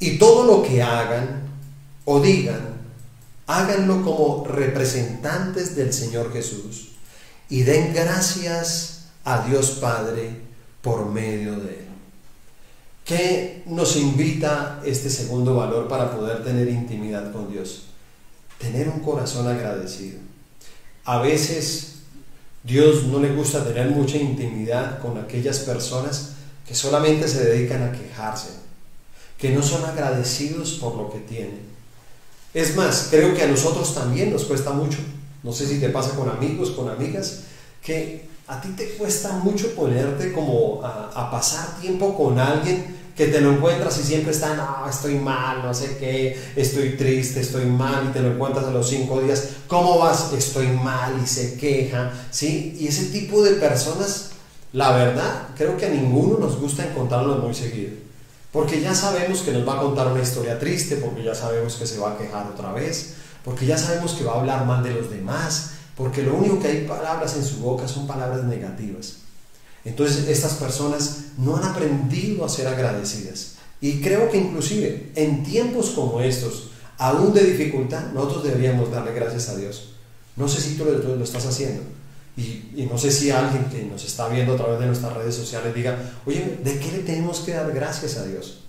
Y 0.00 0.18
todo 0.18 0.44
lo 0.44 0.62
que 0.62 0.82
hagan, 0.82 1.53
o 2.04 2.20
digan, 2.20 2.74
háganlo 3.46 4.02
como 4.02 4.46
representantes 4.46 5.76
del 5.76 5.92
Señor 5.92 6.32
Jesús 6.32 6.88
y 7.48 7.62
den 7.62 7.92
gracias 7.94 9.06
a 9.24 9.46
Dios 9.46 9.78
Padre 9.80 10.30
por 10.82 11.06
medio 11.06 11.56
de 11.56 11.68
Él. 11.70 11.88
¿Qué 13.04 13.62
nos 13.66 13.96
invita 13.96 14.80
este 14.84 15.10
segundo 15.10 15.56
valor 15.56 15.88
para 15.88 16.16
poder 16.16 16.42
tener 16.42 16.68
intimidad 16.68 17.32
con 17.32 17.52
Dios? 17.52 17.84
Tener 18.58 18.88
un 18.88 19.00
corazón 19.00 19.46
agradecido. 19.46 20.20
A 21.04 21.18
veces 21.18 21.96
Dios 22.62 23.04
no 23.04 23.20
le 23.20 23.34
gusta 23.34 23.62
tener 23.62 23.90
mucha 23.90 24.16
intimidad 24.16 25.00
con 25.00 25.18
aquellas 25.18 25.58
personas 25.60 26.30
que 26.66 26.74
solamente 26.74 27.28
se 27.28 27.44
dedican 27.44 27.82
a 27.82 27.92
quejarse, 27.92 28.48
que 29.36 29.50
no 29.50 29.62
son 29.62 29.84
agradecidos 29.84 30.78
por 30.80 30.96
lo 30.96 31.10
que 31.12 31.18
tienen. 31.18 31.73
Es 32.54 32.76
más, 32.76 33.08
creo 33.10 33.34
que 33.34 33.42
a 33.42 33.48
nosotros 33.48 33.92
también 33.94 34.32
nos 34.32 34.44
cuesta 34.44 34.70
mucho. 34.70 34.98
No 35.42 35.52
sé 35.52 35.66
si 35.66 35.80
te 35.80 35.90
pasa 35.90 36.10
con 36.16 36.30
amigos, 36.30 36.70
con 36.70 36.88
amigas, 36.88 37.40
que 37.82 38.28
a 38.46 38.60
ti 38.60 38.68
te 38.76 38.90
cuesta 38.90 39.32
mucho 39.32 39.74
ponerte 39.74 40.32
como 40.32 40.80
a, 40.82 41.30
pasar 41.30 41.80
tiempo 41.80 42.16
con 42.16 42.38
alguien 42.38 42.94
que 43.16 43.26
te 43.26 43.40
lo 43.40 43.52
encuentras 43.52 43.98
y 43.98 44.02
siempre 44.02 44.32
está, 44.32 44.54
no, 44.54 44.88
estoy 44.88 45.14
mal, 45.14 45.62
no 45.62 45.72
sé 45.72 45.96
qué, 45.98 46.36
estoy 46.56 46.96
triste, 46.96 47.40
estoy 47.40 47.66
mal, 47.66 48.06
y 48.08 48.12
te 48.12 48.20
lo 48.20 48.32
encuentras 48.32 48.64
a 48.64 48.70
los 48.70 48.88
cinco 48.88 49.20
días, 49.20 49.50
¿cómo 49.68 49.98
vas? 49.98 50.32
Estoy 50.32 50.66
mal 50.68 51.20
y 51.22 51.26
se 51.26 51.56
queja, 51.56 52.12
¿sí? 52.30 52.76
Y 52.78 52.88
ese 52.88 53.06
tipo 53.06 53.42
de 53.44 53.52
personas, 53.52 54.30
la 54.72 54.92
verdad, 54.92 55.48
creo 55.56 55.76
que 55.76 55.86
a 55.86 55.90
ninguno 55.90 56.38
nos 56.38 56.58
gusta 56.58 56.88
encontrarlo 56.88 57.36
muy 57.36 57.54
seguido, 57.54 57.92
porque 58.54 58.80
ya 58.80 58.94
sabemos 58.94 59.40
que 59.40 59.50
nos 59.50 59.66
va 59.66 59.74
a 59.74 59.82
contar 59.82 60.06
una 60.06 60.22
historia 60.22 60.60
triste, 60.60 60.94
porque 60.98 61.24
ya 61.24 61.34
sabemos 61.34 61.74
que 61.74 61.88
se 61.88 61.98
va 61.98 62.12
a 62.12 62.16
quejar 62.16 62.46
otra 62.46 62.70
vez, 62.70 63.14
porque 63.44 63.66
ya 63.66 63.76
sabemos 63.76 64.12
que 64.12 64.22
va 64.22 64.34
a 64.34 64.38
hablar 64.38 64.64
mal 64.64 64.80
de 64.84 64.94
los 64.94 65.10
demás, 65.10 65.72
porque 65.96 66.22
lo 66.22 66.36
único 66.36 66.60
que 66.60 66.68
hay 66.68 66.86
palabras 66.86 67.34
en 67.34 67.44
su 67.44 67.56
boca 67.56 67.88
son 67.88 68.06
palabras 68.06 68.44
negativas. 68.44 69.16
Entonces 69.84 70.28
estas 70.28 70.52
personas 70.54 71.16
no 71.36 71.56
han 71.56 71.64
aprendido 71.64 72.44
a 72.44 72.48
ser 72.48 72.68
agradecidas. 72.68 73.56
Y 73.80 74.00
creo 74.00 74.30
que 74.30 74.38
inclusive 74.38 75.10
en 75.16 75.42
tiempos 75.42 75.90
como 75.90 76.20
estos, 76.20 76.70
aún 76.96 77.34
de 77.34 77.42
dificultad, 77.42 78.12
nosotros 78.12 78.44
deberíamos 78.44 78.88
darle 78.88 79.14
gracias 79.14 79.48
a 79.48 79.56
Dios. 79.56 79.94
No 80.36 80.46
sé 80.46 80.60
si 80.60 80.76
tú 80.76 80.84
lo, 80.84 81.24
estás 81.24 81.44
haciendo. 81.44 81.82
Y, 82.36 82.88
no 82.90 82.98
sé 82.98 83.10
si 83.10 83.30
alguien 83.30 83.64
que 83.66 83.84
nos 83.84 84.04
está 84.04 84.28
viendo 84.28 84.54
a 84.54 84.56
través 84.56 84.80
de 84.80 84.86
nuestras 84.86 85.12
redes 85.12 85.34
sociales 85.34 85.74
diga, 85.74 85.96
oye, 86.26 86.58
¿de 86.62 86.78
qué 86.78 86.92
le 86.92 86.98
tenemos 86.98 87.40
que 87.40 87.54
dar 87.54 87.72
gracias 87.72 88.16
a 88.16 88.24
Dios? 88.24 88.64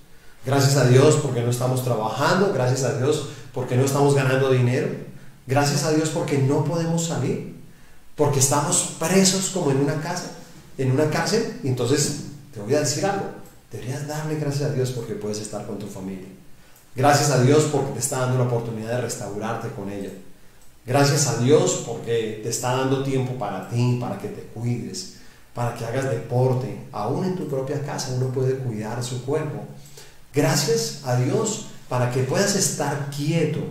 Gracias 0.45 0.77
a 0.77 0.87
Dios 0.87 1.17
porque 1.21 1.41
no 1.41 1.49
estamos 1.49 1.83
trabajando, 1.83 2.53
gracias 2.53 2.83
a 2.83 2.97
Dios 2.97 3.29
porque 3.53 3.75
no 3.75 3.83
estamos 3.83 4.13
ganando 4.13 4.51
dinero, 4.51 4.87
gracias 5.47 5.83
a 5.83 5.91
Dios 5.91 6.09
porque 6.09 6.37
no 6.37 6.63
podemos 6.63 7.07
salir, 7.07 7.55
porque 8.15 8.39
estamos 8.39 8.95
presos 8.99 9.49
como 9.49 9.71
en 9.71 9.77
una 9.77 9.99
casa 10.01 10.29
en 10.77 10.91
una 10.91 11.09
cárcel 11.09 11.59
y 11.63 11.69
entonces 11.69 12.25
te 12.53 12.59
voy 12.59 12.75
a 12.75 12.81
decir 12.81 13.05
algo, 13.05 13.25
deberías 13.71 14.07
darle 14.07 14.35
gracias 14.35 14.69
a 14.69 14.73
Dios 14.73 14.91
porque 14.91 15.13
puedes 15.13 15.39
estar 15.39 15.65
con 15.65 15.79
tu 15.79 15.87
familia. 15.87 16.27
Gracias 16.95 17.29
a 17.31 17.41
Dios 17.41 17.65
porque 17.71 17.91
te 17.91 17.99
está 17.99 18.19
dando 18.19 18.37
la 18.37 18.45
oportunidad 18.45 18.91
de 18.91 19.01
restaurarte 19.01 19.69
con 19.69 19.89
ella. 19.89 20.11
Gracias 20.85 21.25
a 21.27 21.37
Dios 21.37 21.83
porque 21.87 22.41
te 22.43 22.49
está 22.49 22.75
dando 22.75 23.03
tiempo 23.03 23.33
para 23.39 23.67
ti, 23.69 23.97
para 23.99 24.19
que 24.19 24.27
te 24.27 24.41
cuides, 24.41 25.15
para 25.53 25.73
que 25.73 25.83
hagas 25.83 26.11
deporte. 26.11 26.77
Aún 26.91 27.25
en 27.25 27.35
tu 27.35 27.47
propia 27.47 27.81
casa 27.81 28.13
uno 28.15 28.27
puede 28.27 28.57
cuidar 28.57 29.03
su 29.03 29.25
cuerpo. 29.25 29.63
Gracias 30.31 31.01
a 31.05 31.15
Dios 31.15 31.67
para 31.89 32.11
que 32.11 32.21
puedas 32.23 32.55
estar 32.55 33.09
quieto, 33.09 33.61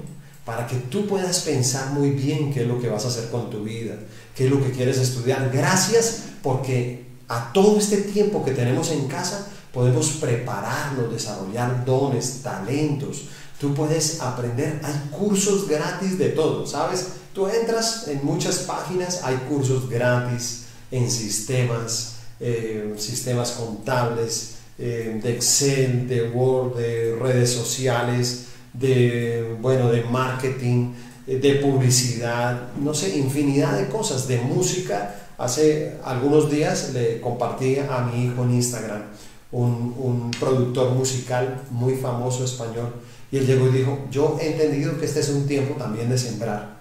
para 0.44 0.66
que 0.66 0.76
tú 0.76 1.06
puedas 1.06 1.40
pensar 1.40 1.92
muy 1.92 2.10
bien 2.10 2.52
qué 2.52 2.62
es 2.62 2.68
lo 2.68 2.80
que 2.80 2.88
vas 2.88 3.04
a 3.04 3.08
hacer 3.08 3.30
con 3.30 3.48
tu 3.48 3.62
vida, 3.62 3.94
qué 4.34 4.46
es 4.46 4.50
lo 4.50 4.60
que 4.60 4.72
quieres 4.72 4.98
estudiar. 4.98 5.50
Gracias 5.52 6.24
porque 6.42 7.06
a 7.28 7.52
todo 7.52 7.78
este 7.78 7.98
tiempo 7.98 8.44
que 8.44 8.52
tenemos 8.52 8.90
en 8.90 9.06
casa 9.06 9.46
podemos 9.72 10.08
prepararnos, 10.20 11.12
desarrollar 11.12 11.84
dones, 11.84 12.40
talentos. 12.42 13.28
Tú 13.64 13.72
puedes 13.72 14.20
aprender, 14.20 14.78
hay 14.84 14.92
cursos 15.10 15.66
gratis 15.66 16.18
de 16.18 16.28
todo, 16.28 16.66
¿sabes? 16.66 17.12
Tú 17.32 17.48
entras 17.48 18.08
en 18.08 18.22
muchas 18.22 18.58
páginas, 18.58 19.22
hay 19.24 19.36
cursos 19.48 19.88
gratis 19.88 20.64
en 20.90 21.10
sistemas, 21.10 22.16
eh, 22.40 22.92
sistemas 22.98 23.52
contables, 23.52 24.56
eh, 24.78 25.18
de 25.22 25.32
Excel, 25.32 26.06
de 26.06 26.28
Word, 26.28 26.76
de 26.76 27.16
redes 27.18 27.52
sociales, 27.52 28.48
de, 28.74 29.56
bueno, 29.62 29.90
de 29.90 30.04
marketing, 30.04 30.92
eh, 31.26 31.38
de 31.38 31.54
publicidad, 31.54 32.74
no 32.76 32.92
sé, 32.92 33.16
infinidad 33.16 33.78
de 33.78 33.88
cosas, 33.88 34.28
de 34.28 34.42
música. 34.42 35.30
Hace 35.38 35.96
algunos 36.04 36.50
días 36.50 36.90
le 36.92 37.18
compartí 37.18 37.78
a 37.78 38.00
mi 38.00 38.26
hijo 38.26 38.42
en 38.42 38.50
Instagram 38.56 39.04
un, 39.52 39.94
un 39.96 40.30
productor 40.32 40.90
musical 40.90 41.62
muy 41.70 41.94
famoso 41.94 42.44
español 42.44 42.92
y 43.30 43.38
él 43.38 43.46
llegó 43.46 43.68
y 43.68 43.78
dijo, 43.78 44.06
yo 44.10 44.38
he 44.40 44.52
entendido 44.52 44.98
que 44.98 45.06
este 45.06 45.20
es 45.20 45.28
un 45.30 45.46
tiempo 45.46 45.74
también 45.74 46.08
de 46.08 46.18
sembrar. 46.18 46.74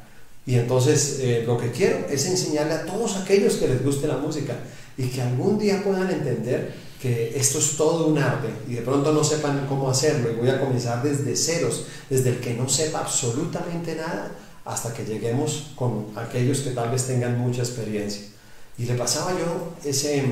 Y 0.45 0.55
entonces 0.55 1.19
eh, 1.21 1.43
lo 1.45 1.57
que 1.57 1.71
quiero 1.71 2.05
es 2.09 2.25
enseñarle 2.25 2.73
a 2.73 2.85
todos 2.85 3.15
aquellos 3.17 3.55
que 3.55 3.67
les 3.67 3.83
guste 3.83 4.07
la 4.07 4.17
música 4.17 4.55
y 4.97 5.07
que 5.07 5.21
algún 5.21 5.57
día 5.57 5.81
puedan 5.83 6.09
entender 6.11 6.73
que 7.01 7.37
esto 7.37 7.59
es 7.59 7.75
todo 7.75 8.07
un 8.07 8.17
arte 8.17 8.47
y 8.67 8.75
de 8.75 8.81
pronto 8.81 9.11
no 9.11 9.23
sepan 9.23 9.65
cómo 9.67 9.89
hacerlo 9.89 10.31
y 10.31 10.35
voy 10.35 10.49
a 10.49 10.59
comenzar 10.59 11.01
desde 11.01 11.35
ceros, 11.35 11.85
desde 12.09 12.29
el 12.29 12.39
que 12.39 12.53
no 12.53 12.69
sepa 12.69 12.99
absolutamente 12.99 13.95
nada 13.95 14.31
hasta 14.65 14.93
que 14.93 15.03
lleguemos 15.03 15.71
con 15.75 16.07
aquellos 16.15 16.59
que 16.59 16.71
tal 16.71 16.91
vez 16.91 17.05
tengan 17.05 17.37
mucha 17.37 17.61
experiencia. 17.61 18.23
Y 18.77 18.85
le 18.85 18.95
pasaba 18.95 19.31
yo 19.31 19.73
ese, 19.83 20.23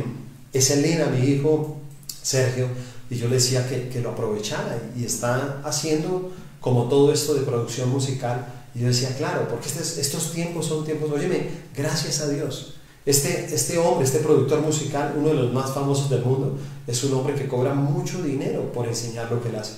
ese 0.53 0.77
link 0.77 1.01
a 1.01 1.07
mi 1.07 1.25
hijo 1.25 1.77
Sergio 2.21 2.67
y 3.11 3.17
yo 3.17 3.27
le 3.27 3.35
decía 3.35 3.67
que, 3.67 3.89
que 3.89 3.99
lo 3.99 4.11
aprovechara 4.11 4.79
y 4.97 5.03
está 5.03 5.61
haciendo 5.63 6.31
como 6.61 6.85
todo 6.85 7.11
esto 7.11 7.33
de 7.33 7.41
producción 7.41 7.89
musical 7.89 8.47
y 8.73 8.79
yo 8.79 8.87
decía, 8.87 9.13
claro, 9.17 9.47
porque 9.49 9.67
estos, 9.67 9.97
estos 9.97 10.31
tiempos 10.31 10.65
son 10.65 10.85
tiempos, 10.85 11.11
óyeme, 11.11 11.49
gracias 11.75 12.21
a 12.21 12.29
Dios, 12.29 12.75
este, 13.05 13.53
este 13.53 13.77
hombre, 13.77 14.05
este 14.05 14.19
productor 14.19 14.61
musical, 14.61 15.13
uno 15.17 15.27
de 15.27 15.33
los 15.33 15.51
más 15.51 15.73
famosos 15.73 16.09
del 16.09 16.23
mundo, 16.23 16.57
es 16.87 17.03
un 17.03 17.13
hombre 17.13 17.35
que 17.35 17.47
cobra 17.47 17.73
mucho 17.73 18.23
dinero 18.23 18.71
por 18.71 18.87
enseñar 18.87 19.29
lo 19.29 19.43
que 19.43 19.49
él 19.49 19.57
hace. 19.57 19.73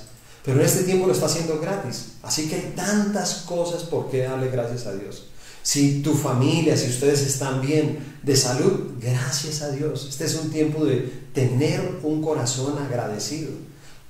Pero 0.45 0.59
en 0.59 0.65
este 0.65 0.83
tiempo 0.83 1.07
lo 1.07 1.13
está 1.13 1.25
haciendo 1.25 1.57
gratis. 1.59 2.15
Así 2.21 2.49
que 2.49 2.55
hay 2.55 2.73
tantas 2.75 3.45
cosas 3.47 3.83
por 3.83 4.09
qué 4.11 4.23
darle 4.23 4.49
gracias 4.49 4.85
a 4.85 4.93
Dios. 4.93 5.27
Si 5.63 6.01
tu 6.01 6.13
familia, 6.13 6.77
si 6.77 6.89
ustedes 6.89 7.21
están 7.21 7.61
bien 7.61 8.17
de 8.21 8.35
salud, 8.35 8.91
gracias 8.99 9.61
a 9.61 9.71
Dios. 9.71 10.07
Este 10.09 10.25
es 10.25 10.35
un 10.35 10.51
tiempo 10.51 10.85
de 10.85 11.11
tener 11.33 11.99
un 12.03 12.21
corazón 12.21 12.77
agradecido. 12.77 13.49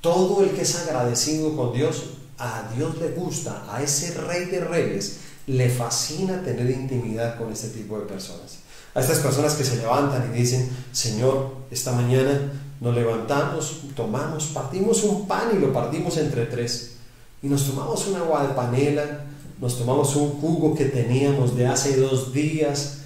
Todo 0.01 0.43
el 0.43 0.49
que 0.49 0.63
es 0.63 0.75
agradecido 0.75 1.55
con 1.55 1.71
Dios, 1.71 2.15
a 2.37 2.69
Dios 2.75 2.97
le 2.97 3.11
gusta, 3.11 3.63
a 3.69 3.81
ese 3.81 4.13
rey 4.15 4.45
de 4.45 4.59
reyes, 4.59 5.17
le 5.47 5.69
fascina 5.69 6.41
tener 6.43 6.69
intimidad 6.69 7.37
con 7.37 7.53
este 7.53 7.69
tipo 7.69 7.97
de 7.99 8.05
personas 8.05 8.63
a 8.95 8.99
estas 8.99 9.19
personas 9.19 9.53
que 9.55 9.63
se 9.63 9.77
levantan 9.77 10.31
y 10.33 10.37
dicen, 10.37 10.69
Señor, 10.91 11.55
esta 11.71 11.91
mañana 11.93 12.51
nos 12.79 12.93
levantamos, 12.93 13.81
tomamos, 13.95 14.45
partimos 14.47 15.03
un 15.03 15.27
pan 15.27 15.49
y 15.55 15.59
lo 15.59 15.73
partimos 15.73 16.17
entre 16.17 16.45
tres. 16.45 16.97
Y 17.41 17.47
nos 17.47 17.65
tomamos 17.65 18.07
un 18.07 18.17
agua 18.17 18.47
de 18.47 18.53
panela, 18.53 19.25
nos 19.63 19.80
tomamos 19.80 20.13
un 20.17 20.41
jugo 20.41 20.76
que 20.76 20.84
teníamos 20.84 21.56
de 21.56 21.67
hace 21.67 21.95
dos 21.95 22.34
días, 22.34 22.97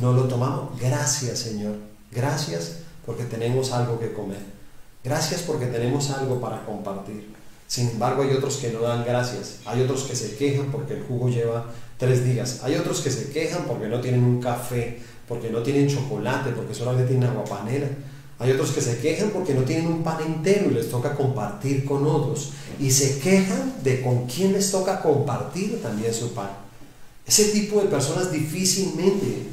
no 0.00 0.14
lo 0.14 0.24
tomamos. 0.24 0.80
Gracias, 0.80 1.38
Señor. 1.38 1.74
Gracias 2.10 2.78
porque 3.04 3.24
tenemos 3.24 3.72
algo 3.72 4.00
que 4.00 4.14
comer. 4.14 4.40
Gracias 5.04 5.42
porque 5.42 5.66
tenemos 5.66 6.08
algo 6.08 6.40
para 6.40 6.64
compartir. 6.64 7.34
Sin 7.66 7.90
embargo, 7.90 8.22
hay 8.22 8.30
otros 8.30 8.56
que 8.56 8.70
no 8.70 8.80
dan 8.80 9.04
gracias. 9.04 9.58
Hay 9.66 9.82
otros 9.82 10.04
que 10.04 10.16
se 10.16 10.36
quejan 10.36 10.70
porque 10.72 10.94
el 10.94 11.02
jugo 11.02 11.28
lleva 11.28 11.66
tres 11.98 12.24
días. 12.24 12.60
Hay 12.62 12.76
otros 12.76 13.02
que 13.02 13.10
se 13.10 13.28
quejan 13.28 13.66
porque 13.66 13.88
no 13.88 14.00
tienen 14.00 14.24
un 14.24 14.40
café 14.40 15.02
porque 15.28 15.50
no 15.50 15.62
tienen 15.62 15.88
chocolate, 15.88 16.52
porque 16.52 16.72
solamente 16.72 17.10
tienen 17.10 17.28
agua 17.28 17.44
panela. 17.44 17.88
Hay 18.40 18.52
otros 18.52 18.70
que 18.70 18.80
se 18.80 18.98
quejan 18.98 19.30
porque 19.30 19.52
no 19.52 19.62
tienen 19.62 19.88
un 19.88 20.02
pan 20.04 20.18
entero 20.24 20.70
y 20.70 20.74
les 20.74 20.90
toca 20.90 21.14
compartir 21.14 21.84
con 21.84 22.06
otros. 22.06 22.50
Y 22.78 22.90
se 22.90 23.18
quejan 23.18 23.74
de 23.82 24.00
con 24.00 24.26
quién 24.26 24.52
les 24.52 24.70
toca 24.70 25.00
compartir 25.00 25.82
también 25.82 26.14
su 26.14 26.32
pan. 26.32 26.50
Ese 27.26 27.46
tipo 27.46 27.80
de 27.80 27.88
personas 27.88 28.30
difícilmente 28.30 29.48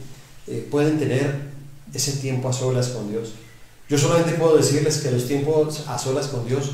eh, 0.48 0.67
pueden 0.69 1.00
tener 1.00 1.50
ese 1.93 2.13
tiempo 2.13 2.48
a 2.50 2.54
solas 2.54 2.89
con 2.89 3.10
Dios. 3.10 3.34
Yo 3.89 3.98
solamente 3.98 4.34
puedo 4.34 4.58
decirles 4.58 4.98
que 5.00 5.12
los 5.12 5.28
tiempos 5.28 5.84
a 5.88 5.98
solas 5.98 6.28
con 6.28 6.48
Dios 6.48 6.71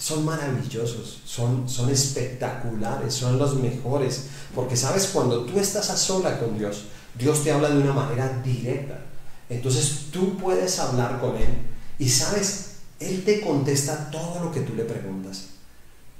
son 0.00 0.24
maravillosos, 0.24 1.20
son, 1.24 1.68
son 1.68 1.90
espectaculares, 1.90 3.14
son 3.14 3.38
los 3.38 3.56
mejores. 3.56 4.24
Porque 4.54 4.76
sabes, 4.76 5.10
cuando 5.12 5.44
tú 5.44 5.58
estás 5.58 5.88
a 5.90 5.96
sola 5.96 6.38
con 6.38 6.58
Dios, 6.58 6.84
Dios 7.18 7.42
te 7.42 7.52
habla 7.52 7.70
de 7.70 7.78
una 7.78 7.92
manera 7.92 8.40
directa. 8.44 9.00
Entonces 9.48 10.06
tú 10.10 10.36
puedes 10.36 10.78
hablar 10.78 11.20
con 11.20 11.36
Él 11.36 11.48
y 11.98 12.08
sabes, 12.08 12.76
Él 13.00 13.24
te 13.24 13.40
contesta 13.40 14.10
todo 14.10 14.42
lo 14.42 14.52
que 14.52 14.60
tú 14.60 14.74
le 14.74 14.84
preguntas, 14.84 15.46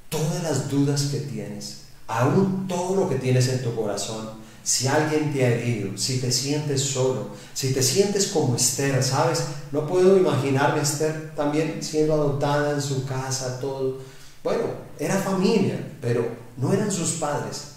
todas 0.08 0.42
las 0.42 0.68
dudas 0.68 1.02
que 1.10 1.20
tienes, 1.20 1.82
aún 2.06 2.66
todo 2.68 2.96
lo 2.96 3.08
que 3.08 3.16
tienes 3.16 3.48
en 3.48 3.62
tu 3.62 3.74
corazón. 3.74 4.44
Si 4.62 4.86
alguien 4.86 5.30
te 5.32 5.44
ha 5.44 5.50
herido, 5.50 5.98
si 5.98 6.20
te 6.20 6.32
sientes 6.32 6.80
solo, 6.80 7.28
si 7.52 7.74
te 7.74 7.82
sientes 7.82 8.28
como 8.28 8.56
Esther, 8.56 9.02
¿sabes? 9.02 9.42
No 9.72 9.86
puedo 9.86 10.16
imaginarme 10.16 10.80
Esther 10.80 11.34
también 11.36 11.82
siendo 11.82 12.14
adoptada 12.14 12.72
en 12.72 12.80
su 12.80 13.04
casa, 13.04 13.60
todo. 13.60 13.98
Bueno, 14.42 14.62
era 14.98 15.18
familia, 15.18 15.86
pero 16.00 16.26
no 16.56 16.72
eran 16.72 16.90
sus 16.90 17.12
padres. 17.12 17.72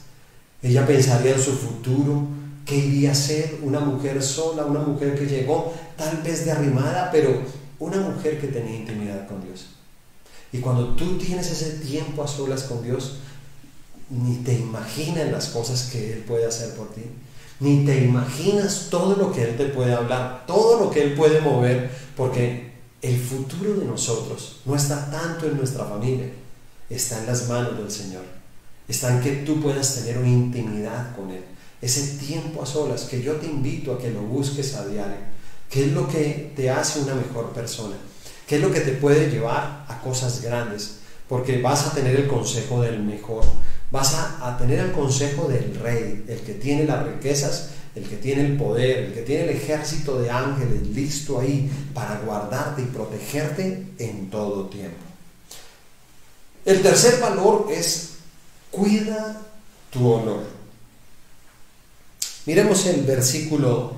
Ella 0.61 0.87
pensaría 0.87 1.33
en 1.33 1.41
su 1.41 1.51
futuro, 1.51 2.27
¿Qué 2.67 2.75
iría 2.75 3.13
a 3.13 3.15
ser 3.15 3.59
una 3.63 3.79
mujer 3.79 4.21
sola, 4.21 4.65
una 4.65 4.81
mujer 4.81 5.17
que 5.17 5.25
llegó 5.25 5.73
tal 5.95 6.17
vez 6.17 6.45
derrimada, 6.45 7.09
pero 7.11 7.41
una 7.79 7.97
mujer 7.97 8.39
que 8.39 8.47
tenía 8.47 8.75
intimidad 8.75 9.27
con 9.27 9.41
Dios. 9.43 9.67
Y 10.51 10.59
cuando 10.59 10.95
tú 10.95 11.17
tienes 11.17 11.51
ese 11.51 11.79
tiempo 11.85 12.23
a 12.23 12.27
solas 12.27 12.63
con 12.63 12.83
Dios, 12.83 13.17
ni 14.09 14.37
te 14.37 14.53
imaginas 14.53 15.29
las 15.31 15.47
cosas 15.47 15.89
que 15.91 16.13
Él 16.13 16.19
puede 16.19 16.45
hacer 16.45 16.73
por 16.75 16.93
ti, 16.93 17.01
ni 17.59 17.85
te 17.85 18.03
imaginas 18.03 18.87
todo 18.89 19.15
lo 19.15 19.31
que 19.31 19.43
Él 19.43 19.57
te 19.57 19.65
puede 19.65 19.93
hablar, 19.93 20.45
todo 20.47 20.79
lo 20.79 20.89
que 20.89 21.03
Él 21.03 21.13
puede 21.13 21.41
mover, 21.41 21.91
porque 22.15 22.71
el 23.01 23.19
futuro 23.19 23.75
de 23.75 23.85
nosotros 23.85 24.57
no 24.65 24.75
está 24.75 25.11
tanto 25.11 25.47
en 25.47 25.57
nuestra 25.57 25.85
familia, 25.85 26.31
está 26.89 27.19
en 27.19 27.27
las 27.27 27.47
manos 27.49 27.77
del 27.77 27.91
Señor, 27.91 28.23
está 28.87 29.13
en 29.13 29.21
que 29.21 29.31
tú 29.37 29.61
puedas 29.61 29.95
tener 29.95 30.17
una 30.17 30.29
intimidad 30.29 31.15
con 31.15 31.29
Él, 31.31 31.43
ese 31.81 32.17
tiempo 32.17 32.63
a 32.63 32.65
solas 32.65 33.03
que 33.03 33.21
yo 33.21 33.33
te 33.33 33.45
invito 33.45 33.93
a 33.93 33.99
que 33.99 34.09
lo 34.09 34.21
busques 34.21 34.73
a 34.75 34.85
diario, 34.85 35.17
que 35.69 35.85
es 35.85 35.91
lo 35.91 36.07
que 36.07 36.51
te 36.55 36.69
hace 36.69 36.99
una 36.99 37.13
mejor 37.13 37.51
persona, 37.53 37.95
que 38.47 38.55
es 38.55 38.61
lo 38.61 38.71
que 38.71 38.81
te 38.81 38.93
puede 38.93 39.29
llevar 39.29 39.85
a 39.87 40.01
cosas 40.01 40.41
grandes, 40.41 40.99
porque 41.27 41.61
vas 41.61 41.85
a 41.85 41.93
tener 41.93 42.15
el 42.15 42.27
consejo 42.27 42.81
del 42.81 43.03
mejor, 43.03 43.43
vas 43.91 44.15
a, 44.15 44.57
tener 44.57 44.79
el 44.79 44.91
consejo 44.91 45.47
del 45.47 45.75
rey, 45.75 46.25
el 46.27 46.39
que 46.39 46.53
tiene 46.53 46.85
las 46.85 47.05
riquezas, 47.05 47.69
el 47.95 48.03
que 48.03 48.17
tiene 48.17 48.45
el 48.45 48.57
poder, 48.57 49.05
el 49.05 49.13
que 49.13 49.21
tiene 49.21 49.43
el 49.43 49.49
ejército 49.49 50.19
de 50.21 50.29
ángeles 50.29 50.87
listo 50.87 51.39
ahí 51.39 51.69
para 51.93 52.19
guardarte 52.19 52.81
y 52.81 52.85
protegerte 52.85 53.87
en 53.97 54.29
todo 54.29 54.67
tiempo. 54.67 54.97
El 56.65 56.81
tercer 56.81 57.19
valor 57.19 57.67
es 57.71 58.17
cuida 58.71 59.41
tu 59.89 60.11
honor. 60.11 60.56
Miremos 62.47 62.85
el 62.85 63.01
versículo 63.01 63.91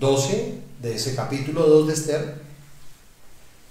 12 0.00 0.54
de 0.82 0.96
ese 0.96 1.14
capítulo 1.14 1.64
2 1.64 1.86
de 1.86 1.94
Esther. 1.94 2.34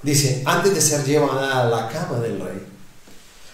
Dice, 0.01 0.41
antes 0.45 0.73
de 0.73 0.79
ser 0.79 1.03
llevada 1.03 1.62
a 1.62 1.65
la 1.65 1.89
cama 1.89 2.21
del 2.21 2.39
rey, 2.39 2.65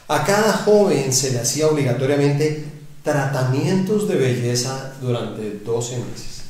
a 0.08 0.24
cada 0.24 0.54
joven 0.54 1.12
se 1.12 1.32
le 1.32 1.40
hacía 1.40 1.66
obligatoriamente 1.66 2.66
tratamientos 3.04 4.08
de 4.08 4.16
belleza 4.18 4.94
durante 5.02 5.58
12 5.66 5.98
meses. 5.98 6.42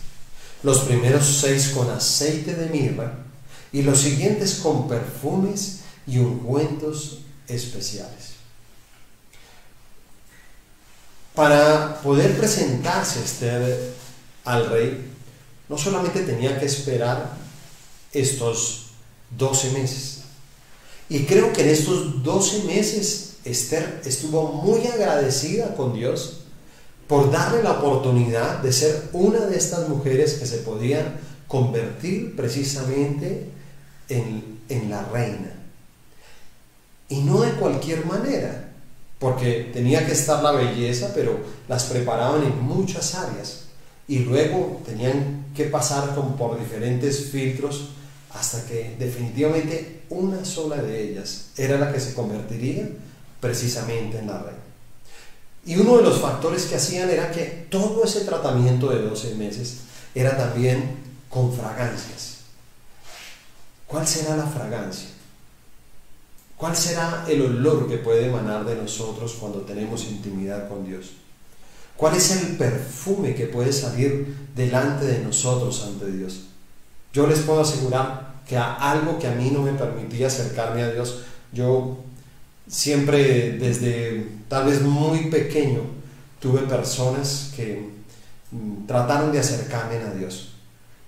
Los 0.64 0.80
primeros 0.80 1.40
seis 1.40 1.70
con 1.70 1.90
aceite 1.90 2.56
de 2.56 2.68
mirra 2.68 3.14
y 3.72 3.84
los 3.84 4.00
siguientes 4.00 4.56
con 4.56 4.90
perfumes 4.90 5.80
y 6.06 6.18
ungüentos 6.18 7.20
especiales. 7.48 8.34
Para 11.34 12.02
poder 12.02 12.38
presentarse 12.38 13.24
Esther 13.24 13.99
al 14.50 14.68
rey, 14.68 15.06
no 15.70 15.78
solamente 15.78 16.22
tenía 16.22 16.60
que 16.60 16.66
esperar 16.66 17.38
estos 18.12 18.88
12 19.38 19.72
meses. 19.72 20.22
Y 21.08 21.26
creo 21.26 21.54
que 21.54 21.62
en 21.62 21.70
estos 21.70 22.24
12 22.24 22.64
meses 22.64 23.36
Esther 23.46 24.02
estuvo 24.06 24.52
muy 24.52 24.86
agradecida 24.88 25.76
con 25.76 25.94
Dios 25.94 26.42
por 27.08 27.32
darle 27.32 27.64
la 27.64 27.74
oportunidad 27.74 28.60
de 28.60 28.74
ser 28.74 29.10
una 29.14 29.42
de 29.42 29.58
estas 29.58 29.88
mujeres 29.88 30.34
que 30.34 30.48
se 30.48 30.58
podían 30.58 31.20
convertir 31.48 32.36
precisamente 32.36 33.50
en, 34.10 34.60
en 34.68 34.90
la 34.90 35.04
reina. 35.06 35.54
Y 37.08 37.22
no 37.22 37.42
de 37.42 37.54
cualquier 37.54 38.06
manera, 38.06 38.72
porque 39.20 39.70
tenía 39.74 40.06
que 40.06 40.14
estar 40.14 40.42
la 40.42 40.52
belleza, 40.52 41.12
pero 41.14 41.40
las 41.68 41.86
preparaban 41.86 42.44
en 42.44 42.60
muchas 42.62 43.16
áreas. 43.16 43.69
Y 44.10 44.20
luego 44.20 44.82
tenían 44.86 45.46
que 45.56 45.66
pasar 45.66 46.16
por 46.16 46.60
diferentes 46.60 47.30
filtros 47.30 47.90
hasta 48.32 48.66
que 48.66 48.96
definitivamente 48.98 50.02
una 50.10 50.44
sola 50.44 50.78
de 50.78 51.12
ellas 51.12 51.52
era 51.56 51.78
la 51.78 51.94
que 51.94 52.00
se 52.00 52.16
convertiría 52.16 52.90
precisamente 53.40 54.18
en 54.18 54.28
la 54.28 54.40
reina. 54.40 54.60
Y 55.64 55.78
uno 55.78 55.98
de 55.98 56.04
los 56.04 56.20
factores 56.20 56.66
que 56.66 56.76
hacían 56.76 57.08
era 57.10 57.32
que 57.32 57.68
todo 57.70 58.04
ese 58.04 58.22
tratamiento 58.22 58.90
de 58.90 59.04
12 59.04 59.36
meses 59.36 59.82
era 60.16 60.36
también 60.36 60.98
con 61.30 61.54
fragancias. 61.54 62.38
¿Cuál 63.86 64.08
será 64.08 64.36
la 64.36 64.48
fragancia? 64.48 65.10
¿Cuál 66.58 66.76
será 66.76 67.26
el 67.30 67.44
olor 67.44 67.88
que 67.88 68.00
puede 68.00 68.26
emanar 68.26 68.66
de 68.66 68.76
nosotros 68.76 69.38
cuando 69.40 69.62
tenemos 69.62 70.06
intimidad 70.06 70.68
con 70.68 70.84
Dios? 70.84 71.12
¿Cuál 72.00 72.16
es 72.16 72.32
el 72.32 72.56
perfume 72.56 73.36
que 73.36 73.48
puede 73.48 73.74
salir 73.74 74.34
delante 74.56 75.06
de 75.06 75.20
nosotros 75.20 75.84
ante 75.86 76.10
Dios? 76.10 76.46
Yo 77.12 77.28
les 77.28 77.40
puedo 77.40 77.60
asegurar 77.60 78.36
que 78.48 78.56
a 78.56 78.74
algo 78.76 79.20
que 79.20 79.28
a 79.28 79.32
mí 79.32 79.52
no 79.52 79.64
me 79.64 79.74
permitía 79.74 80.28
acercarme 80.28 80.82
a 80.82 80.92
Dios, 80.94 81.24
yo 81.52 81.98
siempre 82.70 83.58
desde 83.58 84.30
tal 84.48 84.68
vez 84.68 84.82
muy 84.82 85.26
pequeño 85.26 85.82
tuve 86.40 86.62
personas 86.62 87.52
que 87.54 87.90
mm, 88.52 88.88
trataron 88.88 89.34
de 89.34 89.40
acercarme 89.40 89.98
a 89.98 90.14
Dios 90.14 90.54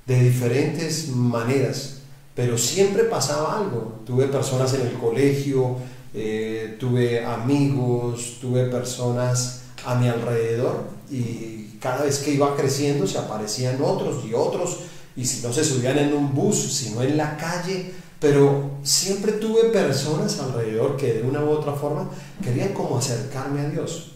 de 0.06 0.21
diferentes 0.21 1.08
maneras, 1.08 1.99
pero 2.36 2.58
siempre 2.58 3.04
pasaba 3.04 3.60
algo. 3.60 4.01
Tuve 4.06 4.27
personas 4.27 4.73
en 4.73 4.82
el 4.88 4.93
colegio, 4.95 5.77
eh, 6.13 6.75
tuve 6.82 7.23
amigos, 7.23 8.39
tuve 8.41 8.65
personas 8.65 9.61
a 9.86 9.96
mi 9.96 10.08
alrededor 10.08 10.84
y 11.10 11.78
cada 11.80 12.04
vez 12.04 12.20
que 12.20 12.32
iba 12.32 12.56
creciendo 12.56 13.08
se 13.08 13.17
aparecían 13.17 13.82
otros 13.82 14.24
y 14.26 14.34
otros 14.34 14.80
y 15.15 15.26
si 15.26 15.46
no 15.46 15.52
se 15.52 15.63
subían 15.63 15.98
en 15.98 16.13
un 16.13 16.34
bus, 16.34 16.56
sino 16.56 17.02
en 17.02 17.17
la 17.17 17.38
calle, 17.38 17.94
pero 18.20 18.72
siempre 18.84 19.34
tuve 19.34 19.70
personas 19.70 20.39
alrededor 20.39 20.96
que 20.96 21.13
de 21.13 21.24
una 21.24 21.44
u 21.44 21.50
otra 21.50 21.74
forma 21.74 22.10
querían 22.44 22.74
como 22.74 22.98
acercarme 22.98 23.62
a 23.62 23.70
Dios. 23.70 24.12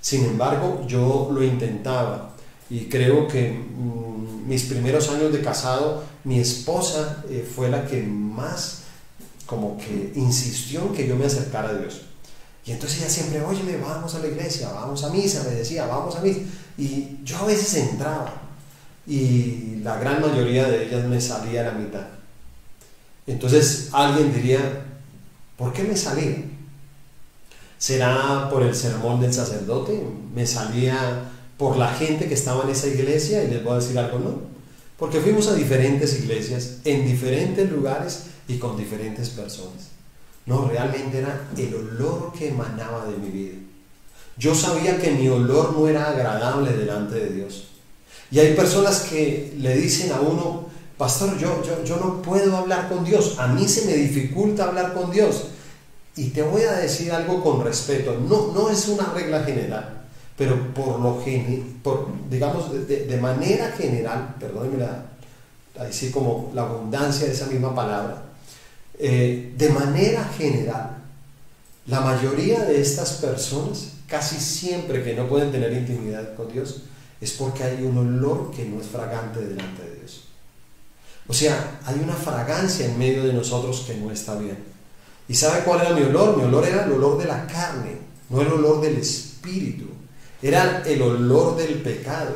Sin 0.00 0.24
embargo, 0.24 0.84
yo 0.86 1.30
lo 1.32 1.42
intentaba 1.42 2.30
y 2.70 2.86
creo 2.86 3.28
que 3.28 3.50
mm, 3.50 4.48
mis 4.48 4.64
primeros 4.64 5.08
años 5.10 5.32
de 5.32 5.42
casado, 5.42 6.02
mi 6.24 6.40
esposa 6.40 7.24
eh, 7.28 7.48
fue 7.54 7.68
la 7.68 7.86
que 7.86 8.02
más 8.02 8.82
como 9.46 9.78
que 9.78 10.12
insistió 10.16 10.82
en 10.82 10.92
que 10.92 11.06
yo 11.06 11.16
me 11.16 11.26
acercara 11.26 11.70
a 11.70 11.74
Dios. 11.74 12.05
Y 12.66 12.72
entonces 12.72 12.98
ella 12.98 13.08
siempre, 13.08 13.40
oye, 13.42 13.78
vamos 13.80 14.14
a 14.16 14.18
la 14.18 14.26
iglesia, 14.26 14.72
vamos 14.72 15.04
a 15.04 15.10
misa, 15.10 15.44
me 15.44 15.54
decía, 15.54 15.86
vamos 15.86 16.16
a 16.16 16.20
misa. 16.20 16.40
Y 16.76 17.18
yo 17.24 17.38
a 17.38 17.46
veces 17.46 17.74
entraba 17.74 18.42
y 19.06 19.76
la 19.84 19.98
gran 19.98 20.20
mayoría 20.20 20.66
de 20.66 20.86
ellas 20.86 21.06
me 21.06 21.20
salía 21.20 21.60
a 21.60 21.72
la 21.72 21.78
mitad. 21.78 22.06
Entonces 23.26 23.90
alguien 23.92 24.34
diría, 24.34 24.84
¿por 25.56 25.72
qué 25.72 25.84
me 25.84 25.96
salía? 25.96 26.44
¿Será 27.78 28.48
por 28.50 28.64
el 28.64 28.74
sermón 28.74 29.20
del 29.20 29.32
sacerdote? 29.32 30.02
¿Me 30.34 30.44
salía 30.44 31.30
por 31.56 31.76
la 31.76 31.94
gente 31.94 32.26
que 32.26 32.34
estaba 32.34 32.64
en 32.64 32.70
esa 32.70 32.88
iglesia? 32.88 33.44
Y 33.44 33.48
les 33.48 33.62
voy 33.62 33.74
a 33.74 33.76
decir 33.76 33.96
algo, 33.96 34.18
no. 34.18 34.40
Porque 34.98 35.20
fuimos 35.20 35.46
a 35.46 35.54
diferentes 35.54 36.18
iglesias, 36.18 36.78
en 36.84 37.06
diferentes 37.06 37.70
lugares 37.70 38.24
y 38.48 38.58
con 38.58 38.76
diferentes 38.76 39.28
personas. 39.30 39.95
No, 40.46 40.68
realmente 40.68 41.18
era 41.18 41.48
el 41.56 41.74
olor 41.74 42.32
que 42.32 42.48
emanaba 42.48 43.04
de 43.06 43.16
mi 43.16 43.30
vida. 43.30 43.56
Yo 44.38 44.54
sabía 44.54 44.98
que 44.98 45.10
mi 45.10 45.28
olor 45.28 45.72
no 45.72 45.88
era 45.88 46.10
agradable 46.10 46.72
delante 46.72 47.16
de 47.16 47.30
Dios. 47.30 47.68
Y 48.30 48.38
hay 48.38 48.54
personas 48.54 49.00
que 49.00 49.54
le 49.58 49.76
dicen 49.76 50.12
a 50.12 50.20
uno, 50.20 50.66
pastor, 50.96 51.36
yo, 51.38 51.62
yo, 51.64 51.82
yo 51.84 51.96
no 51.96 52.22
puedo 52.22 52.56
hablar 52.56 52.88
con 52.88 53.04
Dios, 53.04 53.36
a 53.38 53.48
mí 53.48 53.66
se 53.66 53.86
me 53.86 53.94
dificulta 53.94 54.64
hablar 54.64 54.94
con 54.94 55.10
Dios. 55.10 55.48
Y 56.16 56.30
te 56.30 56.42
voy 56.42 56.62
a 56.62 56.72
decir 56.72 57.12
algo 57.12 57.42
con 57.42 57.64
respeto, 57.64 58.16
no, 58.18 58.52
no 58.52 58.70
es 58.70 58.88
una 58.88 59.12
regla 59.12 59.42
general, 59.44 60.06
pero 60.36 60.72
por 60.72 60.98
lo 60.98 61.22
por, 61.82 62.08
digamos, 62.30 62.72
de, 62.88 63.18
manera 63.20 63.72
general, 63.72 64.34
perdónenme 64.40 64.78
la, 64.78 65.04
así 65.78 66.10
como 66.10 66.50
la 66.54 66.62
abundancia 66.62 67.26
de 67.26 67.32
esa 67.32 67.46
misma 67.46 67.74
palabra, 67.74 68.22
eh, 68.98 69.54
de 69.56 69.68
manera 69.70 70.24
general, 70.36 71.02
la 71.86 72.00
mayoría 72.00 72.64
de 72.64 72.80
estas 72.80 73.12
personas, 73.14 73.92
casi 74.06 74.36
siempre 74.36 75.02
que 75.04 75.14
no 75.14 75.28
pueden 75.28 75.52
tener 75.52 75.72
intimidad 75.72 76.34
con 76.34 76.52
Dios, 76.52 76.82
es 77.20 77.32
porque 77.32 77.64
hay 77.64 77.82
un 77.82 77.96
olor 77.98 78.50
que 78.50 78.64
no 78.64 78.80
es 78.80 78.86
fragante 78.86 79.40
delante 79.40 79.82
de 79.82 79.94
Dios. 79.96 80.24
O 81.28 81.32
sea, 81.32 81.80
hay 81.84 81.98
una 82.02 82.14
fragancia 82.14 82.86
en 82.86 82.98
medio 82.98 83.24
de 83.24 83.32
nosotros 83.32 83.84
que 83.86 83.94
no 83.96 84.10
está 84.10 84.36
bien. 84.36 84.58
¿Y 85.28 85.34
sabe 85.34 85.64
cuál 85.64 85.80
era 85.80 85.94
mi 85.94 86.02
olor? 86.02 86.36
Mi 86.36 86.44
olor 86.44 86.66
era 86.66 86.84
el 86.84 86.92
olor 86.92 87.18
de 87.18 87.24
la 87.24 87.46
carne, 87.46 87.98
no 88.30 88.42
el 88.42 88.48
olor 88.48 88.80
del 88.80 88.96
espíritu. 88.96 89.86
Era 90.40 90.82
el 90.86 91.02
olor 91.02 91.56
del 91.56 91.82
pecado. 91.82 92.32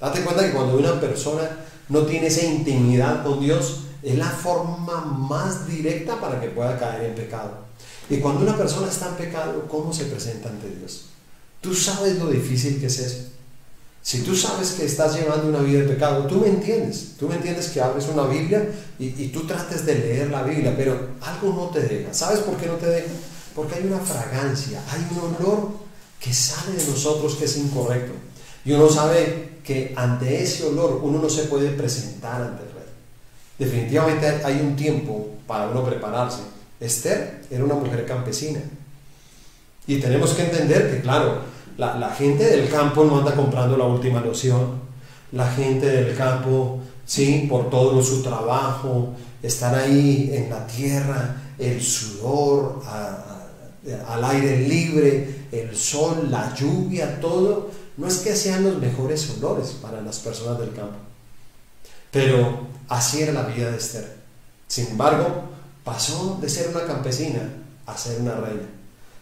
Date 0.00 0.22
cuenta 0.22 0.44
que 0.44 0.52
cuando 0.52 0.76
una 0.76 1.00
persona 1.00 1.48
no 1.88 2.02
tiene 2.02 2.26
esa 2.26 2.44
intimidad 2.44 3.22
con 3.22 3.40
Dios, 3.40 3.82
es 4.02 4.18
la 4.18 4.28
forma 4.28 5.00
más 5.00 5.66
directa 5.66 6.20
para 6.20 6.40
que 6.40 6.48
pueda 6.48 6.78
caer 6.78 7.04
en 7.04 7.14
pecado. 7.14 7.62
Y 8.10 8.16
cuando 8.16 8.42
una 8.42 8.56
persona 8.56 8.88
está 8.88 9.08
en 9.08 9.14
pecado, 9.14 9.66
¿cómo 9.68 9.92
se 9.92 10.06
presenta 10.06 10.48
ante 10.48 10.68
Dios? 10.68 11.06
Tú 11.60 11.74
sabes 11.74 12.18
lo 12.18 12.28
difícil 12.28 12.80
que 12.80 12.86
es 12.86 12.98
eso. 12.98 13.28
Si 14.02 14.22
tú 14.22 14.34
sabes 14.34 14.72
que 14.72 14.84
estás 14.84 15.14
llevando 15.14 15.48
una 15.48 15.60
vida 15.60 15.82
de 15.82 15.88
pecado, 15.88 16.26
tú 16.26 16.36
me 16.36 16.48
entiendes. 16.48 17.12
Tú 17.18 17.28
me 17.28 17.36
entiendes 17.36 17.68
que 17.68 17.80
abres 17.80 18.08
una 18.08 18.24
Biblia 18.26 18.68
y, 18.98 19.22
y 19.22 19.28
tú 19.28 19.46
trates 19.46 19.86
de 19.86 19.94
leer 19.94 20.30
la 20.30 20.42
Biblia, 20.42 20.74
pero 20.76 21.10
algo 21.20 21.52
no 21.54 21.66
te 21.68 21.80
deja. 21.82 22.12
¿Sabes 22.12 22.40
por 22.40 22.56
qué 22.56 22.66
no 22.66 22.74
te 22.74 22.86
deja? 22.86 23.12
Porque 23.54 23.76
hay 23.76 23.86
una 23.86 24.00
fragancia, 24.00 24.82
hay 24.90 25.06
un 25.12 25.36
olor 25.36 25.68
que 26.18 26.34
sale 26.34 26.76
de 26.76 26.84
nosotros 26.84 27.36
que 27.36 27.44
es 27.44 27.56
incorrecto. 27.56 28.12
Y 28.64 28.72
uno 28.72 28.88
sabe 28.88 29.60
que 29.62 29.92
ante 29.96 30.42
ese 30.42 30.64
olor 30.64 31.00
uno 31.04 31.20
no 31.20 31.30
se 31.30 31.44
puede 31.44 31.70
presentar 31.70 32.42
ante. 32.42 32.71
Definitivamente 33.62 34.26
hay 34.44 34.60
un 34.60 34.74
tiempo 34.74 35.28
para 35.46 35.68
uno 35.68 35.84
prepararse. 35.84 36.40
Esther 36.80 37.42
era 37.48 37.62
una 37.62 37.74
mujer 37.74 38.04
campesina. 38.04 38.58
Y 39.86 40.00
tenemos 40.00 40.32
que 40.32 40.42
entender 40.42 40.90
que, 40.90 41.00
claro, 41.00 41.38
la, 41.76 42.10
gente 42.10 42.44
del 42.44 42.68
campo 42.68 43.04
no 43.04 43.18
anda 43.18 43.36
comprando 43.36 43.76
la 43.76 43.84
última 43.84 44.20
loción. 44.20 44.80
La 45.30 45.48
gente 45.48 45.86
del 45.86 46.16
campo, 46.16 46.80
sí, 47.06 47.46
por 47.48 47.70
todo 47.70 48.02
su 48.02 48.20
trabajo, 48.20 49.14
estar 49.40 49.72
ahí 49.76 50.32
en 50.34 50.50
la 50.50 50.66
tierra, 50.66 51.36
el 51.56 51.80
sudor, 51.80 52.82
al 54.08 54.24
aire 54.24 54.58
libre, 54.58 55.46
el 55.52 55.76
sol, 55.76 56.28
la 56.32 56.52
lluvia, 56.52 57.20
todo, 57.20 57.70
no 57.96 58.08
es 58.08 58.18
que 58.18 58.34
sean 58.34 58.64
los 58.64 58.78
mejores 58.78 59.30
olores 59.38 59.68
para 59.80 60.00
las 60.00 60.18
personas 60.18 60.58
del 60.58 60.72
campo. 60.72 60.96
Pero 62.10 62.71
así 62.92 63.22
era 63.22 63.32
la 63.32 63.42
vida 63.42 63.70
de 63.70 63.78
Esther. 63.78 64.16
Sin 64.68 64.88
embargo, 64.88 65.44
pasó 65.84 66.38
de 66.40 66.48
ser 66.48 66.68
una 66.68 66.84
campesina 66.84 67.40
a 67.86 67.96
ser 67.96 68.20
una 68.20 68.34
reina. 68.34 68.68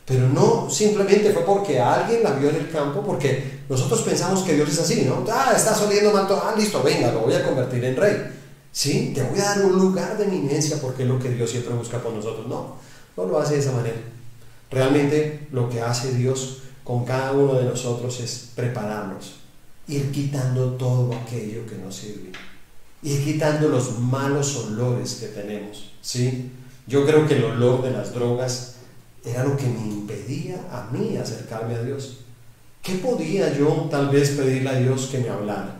Pero 0.04 0.28
no 0.28 0.68
simplemente 0.68 1.32
fue 1.32 1.44
porque 1.44 1.78
alguien 1.78 2.22
la 2.22 2.32
vio 2.32 2.50
en 2.50 2.56
el 2.56 2.70
campo, 2.70 3.02
porque 3.02 3.60
nosotros 3.68 4.02
pensamos 4.02 4.42
que 4.42 4.54
Dios 4.54 4.68
es 4.68 4.80
así, 4.80 5.02
¿no? 5.02 5.24
Ah, 5.30 5.52
está 5.54 5.78
oliendo 5.86 6.12
manto, 6.12 6.40
ah, 6.42 6.54
listo, 6.56 6.82
venga, 6.82 7.12
lo 7.12 7.20
voy 7.20 7.34
a 7.34 7.46
convertir 7.46 7.84
en 7.84 7.96
rey. 7.96 8.16
Sí, 8.72 9.12
te 9.14 9.22
voy 9.22 9.38
a 9.38 9.44
dar 9.44 9.64
un 9.64 9.78
lugar 9.78 10.18
de 10.18 10.24
eminencia 10.24 10.78
porque 10.80 11.04
es 11.04 11.08
lo 11.08 11.18
que 11.18 11.30
Dios 11.30 11.50
siempre 11.50 11.74
busca 11.74 11.98
por 11.98 12.12
nosotros. 12.12 12.48
No, 12.48 12.76
no 13.16 13.24
lo 13.24 13.38
hace 13.38 13.54
de 13.54 13.60
esa 13.60 13.72
manera. 13.72 13.98
Realmente 14.70 15.48
lo 15.52 15.68
que 15.68 15.80
hace 15.80 16.12
Dios 16.12 16.62
con 16.82 17.04
cada 17.04 17.32
uno 17.32 17.54
de 17.54 17.64
nosotros 17.64 18.18
es 18.20 18.50
prepararnos, 18.54 19.36
ir 19.86 20.10
quitando 20.10 20.72
todo 20.72 21.12
aquello 21.14 21.66
que 21.66 21.76
nos 21.76 21.94
sirve, 21.94 22.32
ir 23.02 23.24
quitando 23.24 23.68
los 23.68 23.98
malos 23.98 24.56
olores 24.56 25.14
que 25.14 25.28
tenemos. 25.28 25.92
¿sí? 26.00 26.50
Yo 26.86 27.06
creo 27.06 27.26
que 27.26 27.36
el 27.36 27.44
olor 27.44 27.82
de 27.82 27.92
las 27.92 28.12
drogas 28.14 28.76
era 29.24 29.44
lo 29.44 29.56
que 29.56 29.66
me 29.66 29.80
impedía 29.80 30.56
a 30.70 30.88
mí 30.92 31.16
acercarme 31.16 31.74
a 31.74 31.82
Dios. 31.82 32.18
¿Qué 32.82 32.94
podía 32.94 33.56
yo 33.56 33.88
tal 33.90 34.08
vez 34.08 34.30
pedirle 34.30 34.70
a 34.70 34.80
Dios 34.80 35.08
que 35.10 35.18
me 35.18 35.28
hablara? 35.28 35.76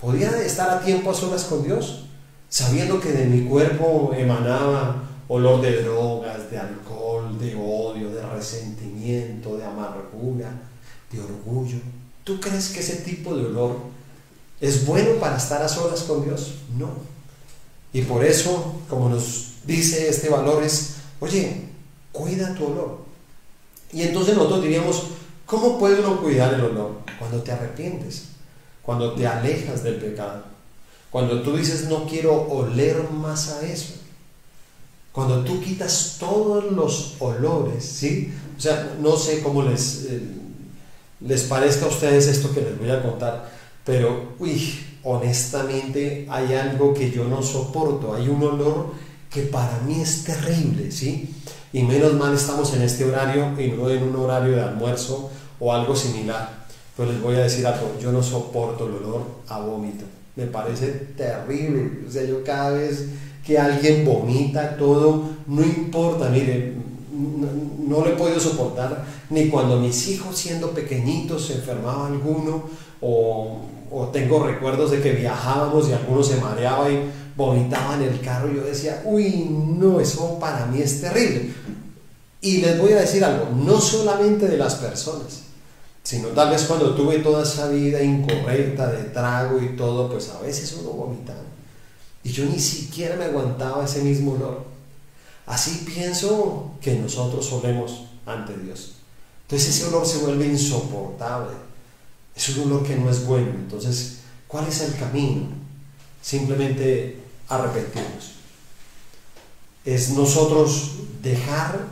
¿Podía 0.00 0.30
estar 0.42 0.70
a 0.70 0.80
tiempo 0.80 1.10
a 1.10 1.14
solas 1.14 1.44
con 1.44 1.64
Dios? 1.64 2.04
Sabiendo 2.48 3.00
que 3.00 3.10
de 3.10 3.26
mi 3.26 3.48
cuerpo 3.48 4.12
emanaba 4.16 5.02
olor 5.28 5.60
de 5.60 5.82
drogas, 5.82 6.50
de 6.50 6.58
alcohol, 6.58 7.38
de 7.38 7.54
odio, 7.56 8.10
de 8.10 8.22
resentimiento, 8.26 9.56
de 9.56 9.64
amargura, 9.64 10.50
de 11.10 11.20
orgullo. 11.20 11.78
¿Tú 12.22 12.38
crees 12.40 12.68
que 12.68 12.80
ese 12.80 12.96
tipo 12.96 13.34
de 13.34 13.46
olor 13.46 13.76
es 14.64 14.86
bueno 14.86 15.20
para 15.20 15.36
estar 15.36 15.62
a 15.62 15.68
solas 15.68 16.02
con 16.04 16.24
Dios? 16.24 16.54
No. 16.78 16.88
Y 17.92 18.02
por 18.02 18.24
eso, 18.24 18.76
como 18.88 19.10
nos 19.10 19.48
dice 19.66 20.08
este 20.08 20.30
valor, 20.30 20.62
es, 20.62 20.96
oye, 21.20 21.68
cuida 22.12 22.54
tu 22.54 22.66
olor. 22.66 22.98
Y 23.92 24.02
entonces 24.02 24.34
nosotros 24.34 24.62
diríamos, 24.62 25.04
¿cómo 25.44 25.78
puede 25.78 26.00
uno 26.00 26.20
cuidar 26.22 26.54
el 26.54 26.62
olor? 26.62 26.92
Cuando 27.18 27.42
te 27.42 27.52
arrepientes, 27.52 28.24
cuando 28.82 29.12
te 29.12 29.26
alejas 29.26 29.82
del 29.82 29.96
pecado, 29.96 30.44
cuando 31.10 31.42
tú 31.42 31.56
dices, 31.56 31.88
no 31.88 32.06
quiero 32.06 32.34
oler 32.34 33.08
más 33.10 33.50
a 33.50 33.66
eso. 33.66 33.94
Cuando 35.12 35.44
tú 35.44 35.60
quitas 35.60 36.16
todos 36.18 36.72
los 36.72 37.16
olores, 37.20 37.84
¿sí? 37.84 38.34
O 38.56 38.60
sea, 38.60 38.96
no 39.00 39.14
sé 39.16 39.42
cómo 39.42 39.62
les, 39.62 40.06
eh, 40.08 40.22
les 41.20 41.42
parezca 41.42 41.84
a 41.84 41.88
ustedes 41.88 42.26
esto 42.26 42.52
que 42.52 42.62
les 42.62 42.78
voy 42.78 42.90
a 42.90 43.02
contar, 43.02 43.53
pero, 43.84 44.34
uy, 44.38 44.80
honestamente 45.02 46.26
hay 46.30 46.54
algo 46.54 46.94
que 46.94 47.10
yo 47.10 47.24
no 47.24 47.42
soporto, 47.42 48.14
hay 48.14 48.28
un 48.28 48.42
olor 48.42 48.92
que 49.30 49.42
para 49.42 49.80
mí 49.86 50.00
es 50.00 50.24
terrible, 50.24 50.90
¿sí? 50.90 51.34
y 51.74 51.82
menos 51.82 52.14
mal 52.14 52.32
estamos 52.32 52.72
en 52.74 52.82
este 52.82 53.04
horario 53.04 53.52
y 53.60 53.72
no 53.72 53.90
en 53.90 54.04
un 54.04 54.14
horario 54.14 54.54
de 54.54 54.62
almuerzo 54.62 55.28
o 55.58 55.72
algo 55.72 55.96
similar. 55.96 56.64
Pero 56.96 57.10
les 57.10 57.20
voy 57.20 57.34
a 57.34 57.40
decir 57.40 57.66
algo, 57.66 57.96
yo 58.00 58.12
no 58.12 58.22
soporto 58.22 58.86
el 58.86 58.94
olor 58.94 59.22
a 59.48 59.58
vómito, 59.58 60.04
me 60.36 60.46
parece 60.46 60.86
terrible, 61.16 62.04
o 62.08 62.10
sea, 62.10 62.22
yo 62.22 62.44
cada 62.44 62.70
vez 62.70 63.08
que 63.44 63.58
alguien 63.58 64.04
vomita 64.04 64.76
todo, 64.76 65.24
no 65.48 65.62
importa, 65.62 66.28
mire, 66.28 66.74
no, 67.12 68.04
le 68.04 68.12
he 68.12 68.16
podido 68.16 68.38
soportar 68.38 69.04
ni 69.30 69.48
cuando 69.48 69.80
mis 69.80 70.08
hijos 70.08 70.38
siendo 70.38 70.70
pequeñitos 70.70 71.46
se 71.46 71.54
enfermaba 71.54 72.06
alguno 72.06 72.64
o, 73.00 73.62
o 73.94 74.08
tengo 74.08 74.44
recuerdos 74.44 74.90
de 74.90 75.00
que 75.00 75.12
viajábamos 75.12 75.88
y 75.88 75.92
alguno 75.92 76.22
se 76.22 76.36
mareaba 76.36 76.90
y 76.90 77.10
vomitaba 77.36 77.94
en 77.94 78.02
el 78.02 78.20
carro, 78.20 78.52
yo 78.52 78.62
decía, 78.62 79.02
uy, 79.04 79.46
no, 79.48 80.00
eso 80.00 80.38
para 80.40 80.66
mí 80.66 80.80
es 80.82 81.00
terrible. 81.00 81.54
Y 82.40 82.58
les 82.58 82.78
voy 82.78 82.92
a 82.92 83.00
decir 83.00 83.24
algo, 83.24 83.48
no 83.54 83.80
solamente 83.80 84.48
de 84.48 84.58
las 84.58 84.74
personas, 84.74 85.42
sino 86.02 86.28
tal 86.28 86.50
vez 86.50 86.64
cuando 86.64 86.94
tuve 86.94 87.20
toda 87.20 87.44
esa 87.44 87.68
vida 87.68 88.02
incorrecta 88.02 88.90
de 88.90 89.04
trago 89.04 89.60
y 89.62 89.76
todo, 89.76 90.10
pues 90.10 90.28
a 90.30 90.40
veces 90.40 90.76
uno 90.80 90.90
vomitaba. 90.90 91.40
Y 92.24 92.32
yo 92.32 92.44
ni 92.46 92.58
siquiera 92.58 93.16
me 93.16 93.26
aguantaba 93.26 93.84
ese 93.84 94.02
mismo 94.02 94.32
olor. 94.32 94.64
Así 95.46 95.84
pienso 95.86 96.72
que 96.80 96.96
nosotros 96.96 97.46
solemos 97.46 98.06
ante 98.26 98.56
Dios. 98.56 98.94
Entonces 99.42 99.68
ese 99.68 99.86
olor 99.86 100.06
se 100.06 100.18
vuelve 100.18 100.46
insoportable. 100.46 101.52
Es 102.36 102.48
un 102.50 102.72
olor 102.72 102.86
que 102.86 102.96
no 102.96 103.10
es 103.10 103.24
bueno. 103.24 103.50
Entonces, 103.50 104.18
¿cuál 104.48 104.66
es 104.66 104.80
el 104.80 104.96
camino? 104.96 105.48
Simplemente 106.20 107.18
arrepentirnos. 107.48 108.32
Es 109.84 110.10
nosotros 110.10 110.92
dejar 111.22 111.86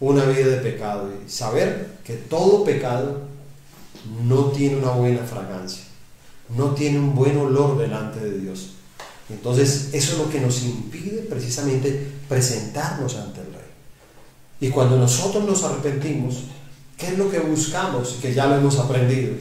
una 0.00 0.24
vida 0.24 0.48
de 0.48 0.56
pecado 0.58 1.10
y 1.10 1.30
saber 1.30 1.96
que 2.04 2.14
todo 2.14 2.64
pecado 2.64 3.22
no 4.24 4.46
tiene 4.46 4.76
una 4.76 4.90
buena 4.92 5.24
fragancia, 5.24 5.84
no 6.56 6.74
tiene 6.74 6.98
un 6.98 7.14
buen 7.14 7.36
olor 7.38 7.78
delante 7.78 8.20
de 8.20 8.38
Dios. 8.38 8.70
Entonces, 9.28 9.90
eso 9.92 10.12
es 10.12 10.18
lo 10.18 10.30
que 10.30 10.40
nos 10.40 10.62
impide 10.62 11.22
precisamente 11.22 12.12
presentarnos 12.28 13.16
ante 13.16 13.40
el 13.40 13.46
Rey. 13.46 13.62
Y 14.60 14.68
cuando 14.70 14.96
nosotros 14.96 15.44
nos 15.44 15.64
arrepentimos, 15.64 16.44
¿qué 16.96 17.08
es 17.08 17.18
lo 17.18 17.30
que 17.30 17.40
buscamos? 17.40 18.18
Que 18.22 18.32
ya 18.32 18.46
lo 18.46 18.56
hemos 18.56 18.78
aprendido, 18.78 19.34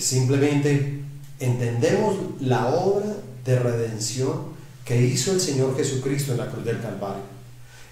simplemente 0.00 1.02
entendemos 1.38 2.16
la 2.40 2.68
obra 2.68 3.16
de 3.44 3.58
redención 3.58 4.54
que 4.84 5.00
hizo 5.00 5.32
el 5.32 5.40
Señor 5.40 5.76
Jesucristo 5.76 6.32
en 6.32 6.38
la 6.38 6.50
cruz 6.50 6.64
del 6.64 6.80
Calvario. 6.80 7.22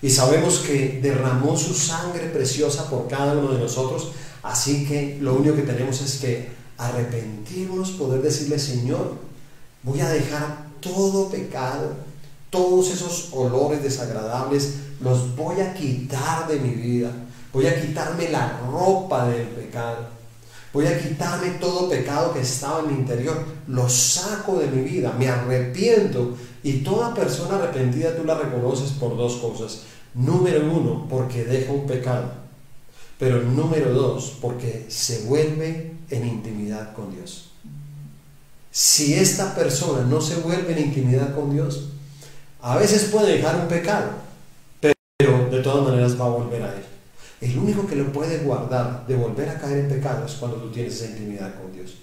Y 0.01 0.11
sabemos 0.11 0.59
que 0.59 1.01
derramó 1.03 1.57
su 1.57 1.75
sangre 1.75 2.29
preciosa 2.29 2.91
por 2.91 3.09
cada 3.09 3.35
uno 3.35 3.53
de 3.53 3.61
nosotros, 3.61 4.13
así 4.43 4.87
que 4.87 5.19
lo 5.21 5.35
único 5.35 5.55
que 5.55 5.63
tenemos 5.63 6.01
es 6.01 6.19
que 6.19 6.49
arrepentirnos, 6.77 7.93
poder 7.93 8.21
decirle, 8.21 8.59
Señor, 8.59 9.15
voy 9.83 10.01
a 10.01 10.09
dejar 10.09 10.67
todo 10.81 11.31
pecado, 11.31 11.93
todos 12.51 12.91
esos 12.91 13.29
olores 13.33 13.83
desagradables, 13.83 14.75
los 15.01 15.35
voy 15.37 15.61
a 15.61 15.73
quitar 15.73 16.49
de 16.49 16.59
mi 16.59 16.71
vida, 16.71 17.11
voy 17.53 17.67
a 17.67 17.81
quitarme 17.81 18.29
la 18.29 18.61
ropa 18.61 19.29
del 19.29 19.47
pecado 19.47 20.12
Voy 20.73 20.87
a 20.87 20.99
quitarme 20.99 21.51
todo 21.61 21.89
pecado 21.89 22.33
que 22.33 22.41
estaba 22.41 22.81
en 22.81 22.89
mi 22.89 22.95
interior. 22.95 23.45
Lo 23.69 23.89
saco 23.89 24.59
de 24.59 24.69
mi 24.69 24.83
vida. 24.83 25.15
Me 25.19 25.29
arrepiento. 25.29 26.37
Y 26.63 26.79
toda 26.79 27.15
persona 27.15 27.57
arrepentida 27.57 28.17
tú 28.17 28.25
la 28.25 28.39
reconoces 28.39 28.93
por 28.93 29.17
dos 29.17 29.37
cosas. 29.37 29.83
Número 30.15 30.61
uno, 30.73 31.07
porque 31.09 31.45
deja 31.45 31.73
un 31.73 31.87
pecado. 31.87 32.33
Pero 33.19 33.43
número 33.43 33.93
dos, 33.93 34.39
porque 34.41 34.87
se 34.89 35.27
vuelve 35.27 35.93
en 36.11 36.27
intimidad 36.27 36.95
con 36.95 37.15
Dios. 37.15 37.51
Si 38.71 39.15
esta 39.15 39.55
persona 39.55 40.03
no 40.07 40.21
se 40.21 40.37
vuelve 40.37 40.73
en 40.73 40.87
intimidad 40.87 41.35
con 41.35 41.53
Dios, 41.53 41.91
a 42.63 42.77
veces 42.77 43.05
puede 43.05 43.37
dejar 43.37 43.57
un 43.57 43.69
pecado, 43.69 44.13
pero 44.81 45.51
de 45.51 45.61
todas 45.61 45.87
maneras 45.87 46.19
va 46.19 46.25
a 46.25 46.31
volver 46.31 46.63
a 46.63 46.75
él. 46.75 46.92
El 47.43 47.59
único 47.59 47.85
que 47.89 47.97
lo 47.97 48.13
puede 48.13 48.39
guardar 48.39 49.05
de 49.09 49.17
volver 49.17 49.49
a 49.49 49.59
caer 49.59 49.79
en 49.79 49.89
pecado 49.89 50.25
es 50.25 50.35
cuando 50.35 50.59
tú 50.59 50.71
tienes 50.71 50.95
esa 50.95 51.07
intimidad 51.07 51.53
con 51.61 51.73
Dios. 51.73 51.95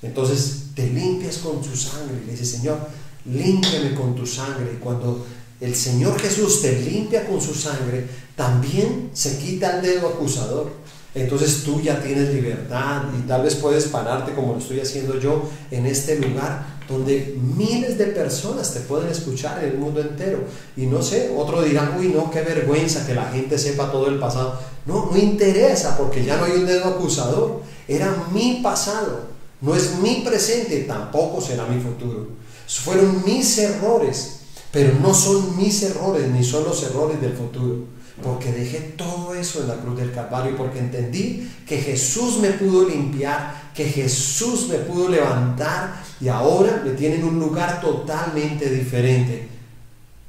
Entonces 0.00 0.66
te 0.76 0.86
limpias 0.86 1.38
con 1.38 1.62
su 1.62 1.76
sangre 1.76 2.20
y 2.22 2.26
le 2.26 2.32
dices, 2.32 2.52
Señor, 2.52 2.78
límpiame 3.24 3.94
con 3.96 4.14
tu 4.14 4.24
sangre. 4.24 4.72
Y 4.72 4.76
cuando 4.76 5.26
el 5.60 5.74
Señor 5.74 6.18
Jesús 6.20 6.62
te 6.62 6.80
limpia 6.82 7.26
con 7.26 7.40
su 7.40 7.52
sangre, 7.52 8.06
también 8.36 9.10
se 9.12 9.38
quita 9.38 9.76
el 9.76 9.82
dedo 9.82 10.08
acusador. 10.08 10.70
entonces 11.16 11.64
tú 11.64 11.80
ya 11.80 12.00
tienes 12.00 12.32
libertad 12.32 13.02
y 13.18 13.26
tal 13.26 13.42
vez 13.42 13.56
puedes 13.56 13.86
pararte 13.86 14.32
como 14.32 14.52
lo 14.52 14.60
estoy 14.60 14.78
haciendo 14.78 15.18
yo 15.18 15.50
en 15.72 15.86
este 15.86 16.20
lugar 16.20 16.79
donde 16.90 17.38
miles 17.56 17.96
de 17.96 18.06
personas 18.06 18.74
te 18.74 18.80
pueden 18.80 19.08
escuchar 19.08 19.62
en 19.62 19.70
el 19.70 19.78
mundo 19.78 20.00
entero. 20.00 20.40
Y 20.76 20.86
no 20.86 21.00
sé, 21.00 21.32
otro 21.36 21.62
dirá, 21.62 21.96
uy, 21.98 22.08
no, 22.08 22.30
qué 22.30 22.42
vergüenza 22.42 23.06
que 23.06 23.14
la 23.14 23.30
gente 23.30 23.56
sepa 23.56 23.92
todo 23.92 24.08
el 24.08 24.18
pasado. 24.18 24.58
No, 24.86 25.08
no 25.10 25.16
interesa 25.16 25.96
porque 25.96 26.24
ya 26.24 26.36
no 26.36 26.44
hay 26.44 26.52
un 26.52 26.66
dedo 26.66 26.84
acusador. 26.86 27.60
Era 27.86 28.14
mi 28.32 28.60
pasado, 28.62 29.20
no 29.60 29.74
es 29.74 29.98
mi 30.02 30.22
presente, 30.26 30.80
tampoco 30.80 31.40
será 31.40 31.66
mi 31.66 31.80
futuro. 31.80 32.28
Fueron 32.66 33.24
mis 33.24 33.58
errores, 33.58 34.40
pero 34.72 34.92
no 35.00 35.14
son 35.14 35.56
mis 35.56 35.82
errores 35.82 36.28
ni 36.28 36.42
son 36.44 36.64
los 36.64 36.82
errores 36.82 37.20
del 37.20 37.32
futuro 37.32 37.99
porque 38.22 38.52
dejé 38.52 38.80
todo 38.96 39.34
eso 39.34 39.62
en 39.62 39.68
la 39.68 39.76
cruz 39.76 39.98
del 39.98 40.12
Calvario, 40.12 40.56
porque 40.56 40.78
entendí 40.78 41.50
que 41.66 41.78
Jesús 41.78 42.38
me 42.38 42.50
pudo 42.50 42.88
limpiar, 42.88 43.70
que 43.74 43.84
Jesús 43.84 44.68
me 44.68 44.78
pudo 44.78 45.08
levantar 45.08 46.02
y 46.20 46.28
ahora 46.28 46.82
me 46.84 46.92
tiene 46.92 47.16
en 47.16 47.24
un 47.24 47.38
lugar 47.38 47.80
totalmente 47.80 48.70
diferente. 48.70 49.48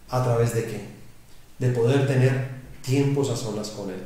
¿A 0.10 0.24
través 0.24 0.54
de 0.54 0.66
qué? 0.66 0.82
De 1.60 1.70
poder 1.70 2.08
tener 2.08 2.50
tiempos 2.82 3.30
a 3.30 3.36
solas 3.36 3.70
con 3.70 3.90
Él. 3.90 4.04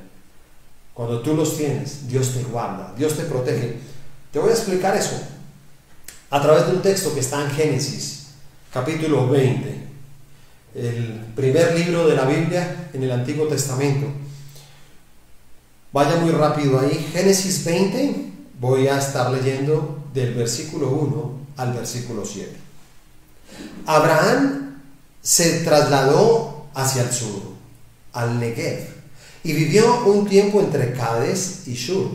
Cuando 0.93 1.21
tú 1.21 1.35
los 1.35 1.57
tienes, 1.57 2.07
Dios 2.07 2.33
te 2.33 2.43
guarda, 2.43 2.93
Dios 2.97 3.15
te 3.15 3.23
protege. 3.23 3.77
Te 4.31 4.39
voy 4.39 4.49
a 4.49 4.53
explicar 4.53 4.95
eso 4.95 5.19
a 6.29 6.41
través 6.41 6.67
de 6.67 6.73
un 6.73 6.81
texto 6.81 7.13
que 7.13 7.19
está 7.19 7.41
en 7.43 7.51
Génesis, 7.51 8.27
capítulo 8.71 9.27
20 9.29 9.84
el 10.75 11.23
primer 11.35 11.73
libro 11.79 12.05
de 12.07 12.15
la 12.15 12.25
Biblia 12.25 12.89
en 12.93 13.03
el 13.03 13.11
Antiguo 13.11 13.47
Testamento. 13.47 14.07
Vaya 15.93 16.17
muy 16.17 16.31
rápido 16.31 16.79
ahí. 16.79 17.09
Génesis 17.13 17.63
20, 17.63 18.31
voy 18.59 18.87
a 18.89 18.99
estar 18.99 19.31
leyendo 19.31 20.03
del 20.13 20.33
versículo 20.33 20.89
1 20.89 21.39
al 21.57 21.73
versículo 21.73 22.25
7. 22.25 22.51
Abraham 23.85 24.81
se 25.21 25.61
trasladó 25.61 26.65
hacia 26.73 27.03
el 27.03 27.11
sur, 27.13 27.41
al 28.11 28.37
Negev, 28.39 28.85
y 29.43 29.53
vivió 29.53 30.05
un 30.05 30.27
tiempo 30.27 30.59
entre 30.59 30.91
Cades 30.91 31.67
y 31.67 31.75
Shur. 31.75 32.09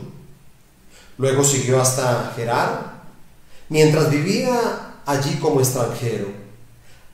Luego 1.17 1.43
siguió 1.45 1.81
hasta 1.81 2.33
Gerar, 2.37 3.05
mientras 3.71 4.11
vivía 4.11 5.01
allí 5.07 5.37
como 5.37 5.61
extranjero 5.61 6.40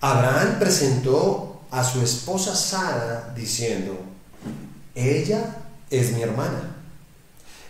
Abraham 0.07 0.61
presentó 0.61 1.63
a 1.69 1.83
su 1.83 2.01
esposa 2.01 2.55
Sara 2.55 3.33
diciendo, 3.35 3.99
ella 4.95 5.57
es 5.91 6.13
mi 6.13 6.23
hermana. 6.23 6.77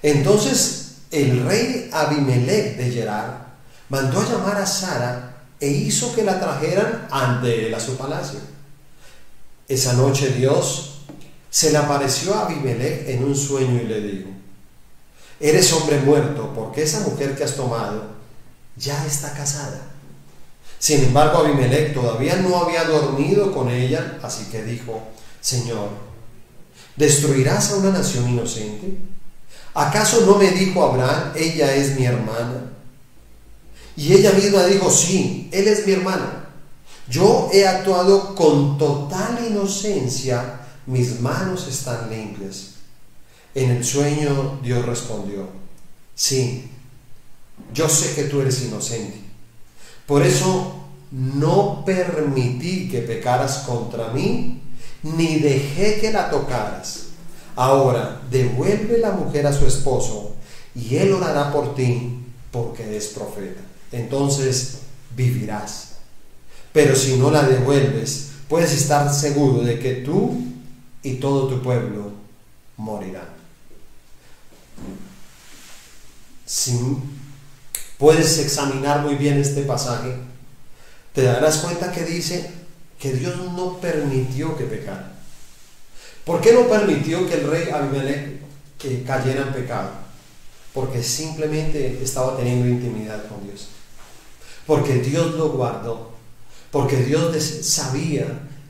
Entonces 0.03 0.97
el 1.11 1.47
rey 1.47 1.89
Abimelech 1.91 2.77
de 2.77 2.91
Gerar 2.91 3.55
mandó 3.89 4.21
a 4.21 4.29
llamar 4.29 4.59
a 4.59 4.67
Sara 4.67 5.47
e 5.59 5.69
hizo 5.69 6.15
que 6.15 6.25
la 6.25 6.39
trajeran 6.39 7.09
ante 7.11 7.69
él 7.69 7.75
a 7.75 7.81
su 7.81 7.97
palacio. 7.97 8.41
Esa 9.67 9.95
noche 9.95 10.29
Dios 10.29 11.07
se 11.49 11.73
le 11.73 11.79
apareció 11.79 12.35
a 12.35 12.45
Abimelech 12.45 13.09
en 13.09 13.25
un 13.25 13.35
sueño 13.35 13.81
y 13.81 13.87
le 13.87 14.01
dijo, 14.03 14.29
eres 15.41 15.73
hombre 15.73 16.01
muerto 16.01 16.53
porque 16.55 16.83
esa 16.83 17.01
mujer 17.01 17.35
que 17.35 17.45
has 17.45 17.57
tomado 17.57 18.11
ya 18.77 19.07
está 19.07 19.33
casada 19.33 19.96
sin 20.79 21.05
embargo, 21.05 21.39
Abimelech 21.39 21.95
todavía 21.95 22.37
no 22.37 22.57
había 22.57 22.85
dormido 22.85 23.53
con 23.53 23.71
ella, 23.71 24.19
así 24.23 24.45
que 24.51 24.63
dijo, 24.63 25.01
Señor, 25.41 25.89
¿destruirás 26.97 27.73
a 27.73 27.77
una 27.77 27.91
nación 27.91 28.29
inocente? 28.29 28.99
¿Acaso 29.75 30.27
no 30.27 30.37
me 30.37 30.51
dijo 30.51 30.85
Abraham, 30.85 31.33
ella 31.35 31.75
es 31.75 31.99
mi 31.99 32.05
hermana? 32.05 32.73
Y 33.97 34.13
ella 34.13 34.33
misma 34.33 34.65
dijo, 34.67 34.91
sí, 34.91 35.49
él 35.53 35.69
es 35.69 35.87
mi 35.87 35.95
hermana. 35.95 36.51
Yo 37.09 37.49
he 37.53 37.67
actuado 37.67 38.35
con 38.35 38.77
total 38.77 39.47
inocencia, 39.49 40.61
mis 40.87 41.21
manos 41.21 41.67
están 41.69 42.11
limpias. 42.11 42.75
En 43.55 43.71
el 43.71 43.85
sueño 43.85 44.59
Dios 44.63 44.85
respondió, 44.85 45.49
sí, 46.15 46.71
yo 47.73 47.89
sé 47.89 48.15
que 48.15 48.25
tú 48.25 48.43
eres 48.43 48.63
inocente 48.63 49.26
por 50.07 50.23
eso 50.23 50.77
no 51.11 51.85
permití 51.85 52.89
que 52.89 53.01
pecaras 53.01 53.59
contra 53.59 54.09
mí, 54.09 54.63
ni 55.03 55.39
dejé 55.39 56.01
que 56.01 56.13
la 56.13 56.31
tocaras. 56.31 57.07
Ahora, 57.55 58.21
devuelve 58.31 58.99
la 58.99 59.13
mujer 59.13 59.47
a 59.47 59.53
su 59.53 59.67
esposo, 59.67 60.35
y 60.75 60.97
él 60.97 61.13
orará 61.13 61.53
por 61.53 61.75
ti, 61.75 62.19
porque 62.51 62.97
es 62.97 63.09
profeta. 63.09 63.61
Entonces 63.93 64.79
vivirás. 65.17 65.97
Pero 66.73 66.95
si 66.95 67.17
no 67.17 67.31
la 67.31 67.43
devuelves, 67.43 68.33
puedes 68.49 68.73
estar 68.73 69.13
seguro 69.13 69.63
de 69.63 69.79
que 69.79 69.95
tú 69.95 70.37
y 71.03 71.15
todo 71.15 71.49
tu 71.49 71.63
pueblo 71.63 72.13
morirán. 72.77 73.29
Sin 76.45 77.03
puedes 77.99 78.39
examinar 78.39 79.03
muy 79.03 79.15
bien 79.15 79.39
este 79.39 79.63
pasaje, 79.63 80.15
te 81.15 81.23
darás 81.23 81.59
cuenta 81.59 81.93
que 81.93 82.05
dice 82.05 82.51
que 82.99 83.13
Dios 83.13 83.37
no 83.53 83.79
permitió 83.79 84.57
que 84.57 84.65
pecara. 84.65 85.13
¿Por 86.25 86.41
qué 86.41 86.53
no 86.53 86.69
permitió 86.69 87.27
que 87.29 87.35
el 87.35 87.51
rey 87.51 87.71
Abimelech 87.71 88.41
que 88.79 89.03
cayera 89.05 89.43
en 89.43 89.53
pecado? 89.53 89.91
Porque 90.75 91.03
simplemente 91.03 92.03
estaba 92.03 92.37
teniendo 92.37 92.67
intimidad 92.67 93.27
con 93.29 93.45
Dios. 93.45 93.69
Porque 94.67 94.95
Dios 94.95 95.35
lo 95.35 95.51
guardó. 95.51 96.13
Porque 96.71 96.97
Dios 96.97 97.35
sabía 97.63 98.27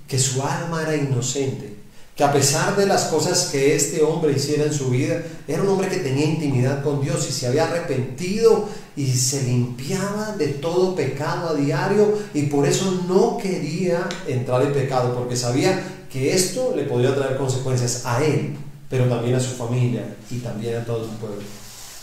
que 0.07 0.19
su 0.19 0.43
alma 0.43 0.83
era 0.83 0.95
inocente 0.95 1.76
que 2.17 2.25
a 2.25 2.33
pesar 2.33 2.75
de 2.77 2.87
las 2.87 3.05
cosas 3.05 3.51
que 3.53 3.77
este 3.77 4.03
hombre 4.03 4.33
hiciera 4.33 4.65
en 4.65 4.73
su 4.73 4.89
vida, 4.89 5.23
era 5.47 5.63
un 5.63 5.69
hombre 5.69 5.91
que 5.91 5.99
tenía 5.99 6.25
intimidad 6.25 6.83
con 6.83 7.03
Dios 7.03 7.27
y 7.29 7.33
se 7.33 7.47
había 7.47 7.65
arrepentido 7.65 8.67
y 8.97 9.13
se 9.13 9.43
limpiaba 9.43 10.35
de 10.39 10.49
todo 10.49 10.97
pecado 10.97 11.51
a 11.51 11.55
diario 11.55 12.19
y 12.33 12.45
por 12.45 12.67
eso 12.67 13.03
no 13.07 13.37
quería 13.37 14.09
entrar 14.27 14.63
en 14.63 14.73
pecado, 14.73 15.15
porque 15.15 15.37
sabía 15.37 16.07
que 16.11 16.35
esto 16.35 16.73
le 16.75 16.85
podría 16.85 17.15
traer 17.15 17.37
consecuencias 17.37 18.07
a 18.07 18.25
él, 18.25 18.57
pero 18.89 19.05
también 19.11 19.35
a 19.35 19.41
su 19.41 19.55
familia 19.55 20.17
y 20.31 20.39
también 20.39 20.77
a 20.77 20.85
todo 20.87 21.05
el 21.05 21.11
pueblo. 21.19 21.43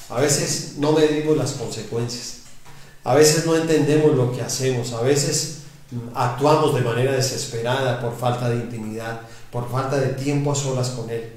A 0.10 0.22
veces 0.22 0.76
no 0.78 0.92
medimos 0.92 1.36
las 1.36 1.54
consecuencias, 1.54 2.42
a 3.04 3.16
veces 3.16 3.48
no 3.48 3.56
entendemos 3.56 4.16
lo 4.16 4.32
que 4.32 4.44
hacemos, 4.44 4.94
a 4.94 5.02
veces 5.02 5.62
actuamos 6.14 6.76
de 6.76 6.82
manera 6.82 7.14
desesperada 7.14 8.00
por 8.00 8.16
falta 8.16 8.48
de 8.52 8.58
intimidad 8.58 9.22
por 9.54 9.70
falta 9.70 9.98
de 9.98 10.10
tiempo 10.10 10.52
a 10.52 10.56
solas 10.56 10.90
con 10.90 11.10
Él. 11.12 11.32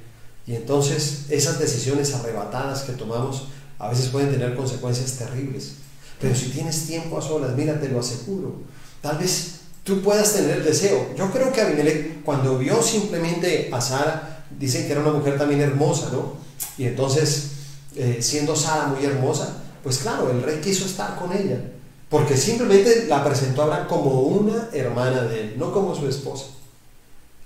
Y 0.46 0.54
entonces 0.54 1.26
esas 1.28 1.58
decisiones 1.58 2.14
arrebatadas 2.14 2.82
que 2.82 2.92
tomamos 2.92 3.48
a 3.78 3.90
veces 3.90 4.06
pueden 4.06 4.32
tener 4.32 4.56
consecuencias 4.56 5.12
terribles. 5.12 5.72
Pero 6.18 6.34
si 6.34 6.46
tienes 6.46 6.86
tiempo 6.86 7.18
a 7.18 7.22
solas, 7.22 7.54
mira, 7.54 7.78
te 7.78 7.90
lo 7.90 8.00
aseguro. 8.00 8.54
Tal 9.02 9.18
vez 9.18 9.56
tú 9.84 10.00
puedas 10.00 10.32
tener 10.32 10.56
el 10.56 10.64
deseo. 10.64 11.14
Yo 11.14 11.30
creo 11.30 11.52
que 11.52 11.60
Abimelech, 11.60 12.24
cuando 12.24 12.56
vio 12.56 12.82
simplemente 12.82 13.68
a 13.70 13.82
Sara, 13.82 14.46
dicen 14.58 14.86
que 14.86 14.92
era 14.92 15.02
una 15.02 15.12
mujer 15.12 15.36
también 15.36 15.60
hermosa, 15.60 16.08
¿no? 16.10 16.36
Y 16.78 16.86
entonces, 16.86 17.50
eh, 17.96 18.18
siendo 18.20 18.56
Sara 18.56 18.86
muy 18.86 19.04
hermosa, 19.04 19.62
pues 19.82 19.98
claro, 19.98 20.30
el 20.30 20.42
rey 20.42 20.60
quiso 20.62 20.86
estar 20.86 21.16
con 21.16 21.34
ella. 21.34 21.60
Porque 22.08 22.34
simplemente 22.34 23.06
la 23.08 23.22
presentó 23.22 23.60
a 23.60 23.64
Abraham 23.66 23.88
como 23.88 24.22
una 24.22 24.70
hermana 24.72 25.24
de 25.24 25.40
él, 25.40 25.54
no 25.58 25.70
como 25.70 25.94
su 25.94 26.08
esposa. 26.08 26.46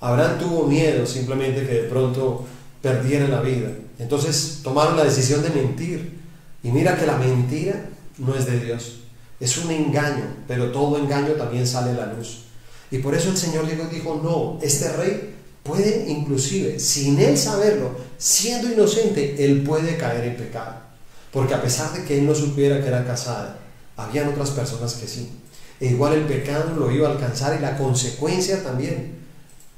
Abraham 0.01 0.39
tuvo 0.39 0.67
miedo 0.67 1.07
simplemente 1.07 1.67
que 1.67 1.83
de 1.83 1.89
pronto 1.89 2.47
perdiera 2.83 3.29
la 3.29 3.41
vida. 3.41 3.69
Entonces 3.99 4.61
tomaron 4.63 4.97
la 4.97 5.05
decisión 5.05 5.43
de 5.43 5.51
mentir. 5.51 6.21
Y 6.63 6.71
mira 6.71 6.99
que 6.99 7.07
la 7.07 7.17
mentira 7.17 7.89
no 8.19 8.35
es 8.35 8.47
de 8.47 8.61
Dios. 8.61 9.01
Es 9.39 9.57
un 9.59 9.71
engaño, 9.71 10.25
pero 10.47 10.71
todo 10.71 10.99
engaño 10.99 11.33
también 11.33 11.67
sale 11.67 11.91
a 11.91 12.07
la 12.07 12.13
luz. 12.13 12.45
Y 12.91 12.99
por 12.99 13.15
eso 13.15 13.31
el 13.31 13.37
Señor 13.37 13.67
dijo, 13.91 14.21
no, 14.23 14.59
este 14.63 14.91
rey 14.93 15.35
puede 15.63 16.07
inclusive, 16.09 16.81
sin 16.81 17.19
él 17.21 17.39
saberlo, 17.39 17.95
siendo 18.19 18.73
inocente, 18.73 19.45
él 19.45 19.63
puede 19.63 19.97
caer 19.97 20.25
en 20.25 20.37
pecado. 20.37 20.75
Porque 21.33 21.55
a 21.55 21.63
pesar 21.63 21.93
de 21.93 22.05
que 22.05 22.19
él 22.19 22.27
no 22.27 22.35
supiera 22.35 22.81
que 22.81 22.89
era 22.89 23.07
casada, 23.07 23.59
habían 23.97 24.29
otras 24.29 24.51
personas 24.51 24.95
que 24.95 25.07
sí. 25.07 25.31
E 25.79 25.87
igual 25.89 26.15
el 26.15 26.25
pecado 26.25 26.75
lo 26.77 26.91
iba 26.91 27.09
a 27.09 27.13
alcanzar 27.13 27.57
y 27.59 27.63
la 27.63 27.79
consecuencia 27.79 28.63
también. 28.63 29.20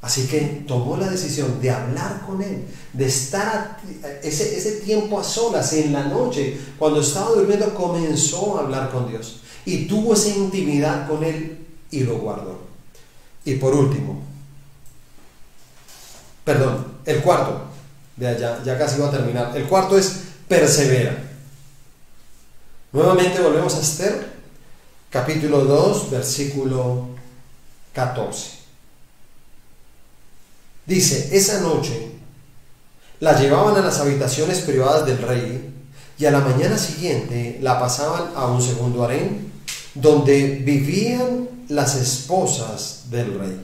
Así 0.03 0.27
que 0.27 0.65
tomó 0.67 0.97
la 0.97 1.09
decisión 1.09 1.61
de 1.61 1.71
hablar 1.71 2.23
con 2.27 2.43
él, 2.43 2.67
de 2.93 3.07
estar 3.07 3.79
ese, 4.21 4.59
ese 4.59 4.73
tiempo 4.81 5.21
a 5.21 5.25
solas 5.25 5.73
en 5.75 5.93
la 5.93 6.03
noche, 6.03 6.59
cuando 6.77 7.01
estaba 7.01 7.31
durmiendo, 7.31 7.73
comenzó 7.73 8.59
a 8.59 8.63
hablar 8.63 8.91
con 8.91 9.09
Dios 9.09 9.41
y 9.65 9.87
tuvo 9.87 10.15
esa 10.15 10.31
intimidad 10.31 11.09
con 11.09 11.23
él 11.23 11.67
y 11.93 12.01
lo 12.01 12.19
guardó. 12.19 12.59
Y 13.45 13.55
por 13.55 13.75
último, 13.75 14.21
perdón, 16.45 16.85
el 17.05 17.21
cuarto, 17.23 17.67
ya, 18.17 18.61
ya 18.65 18.79
casi 18.79 19.01
va 19.01 19.07
a 19.07 19.13
terminar, 19.13 19.57
el 19.57 19.69
cuarto 19.69 19.97
es 19.97 20.21
persevera. 20.49 21.31
Nuevamente 22.93 23.41
volvemos 23.41 23.75
a 23.77 23.81
Esther, 23.81 24.33
capítulo 25.11 25.65
2, 25.65 26.11
versículo 26.11 27.07
14. 27.93 28.62
Dice, 30.87 31.29
esa 31.33 31.61
noche 31.61 32.13
la 33.21 33.39
llevaban 33.41 33.77
a 33.77 33.87
las 33.87 33.99
habitaciones 34.01 34.61
privadas 34.61 35.07
del 35.07 35.19
rey 35.19 35.73
y 36.19 36.27
a 36.27 36.31
la 36.31 36.41
mañana 36.41 36.77
siguiente 36.77 37.59
la 37.63 37.79
pasaban 37.79 38.33
a 38.35 38.47
un 38.47 38.61
segundo 38.61 39.05
harén 39.05 39.53
donde 39.95 40.61
vivían 40.65 41.49
las 41.69 41.97
esposas 41.97 43.05
del 43.11 43.39
rey. 43.39 43.61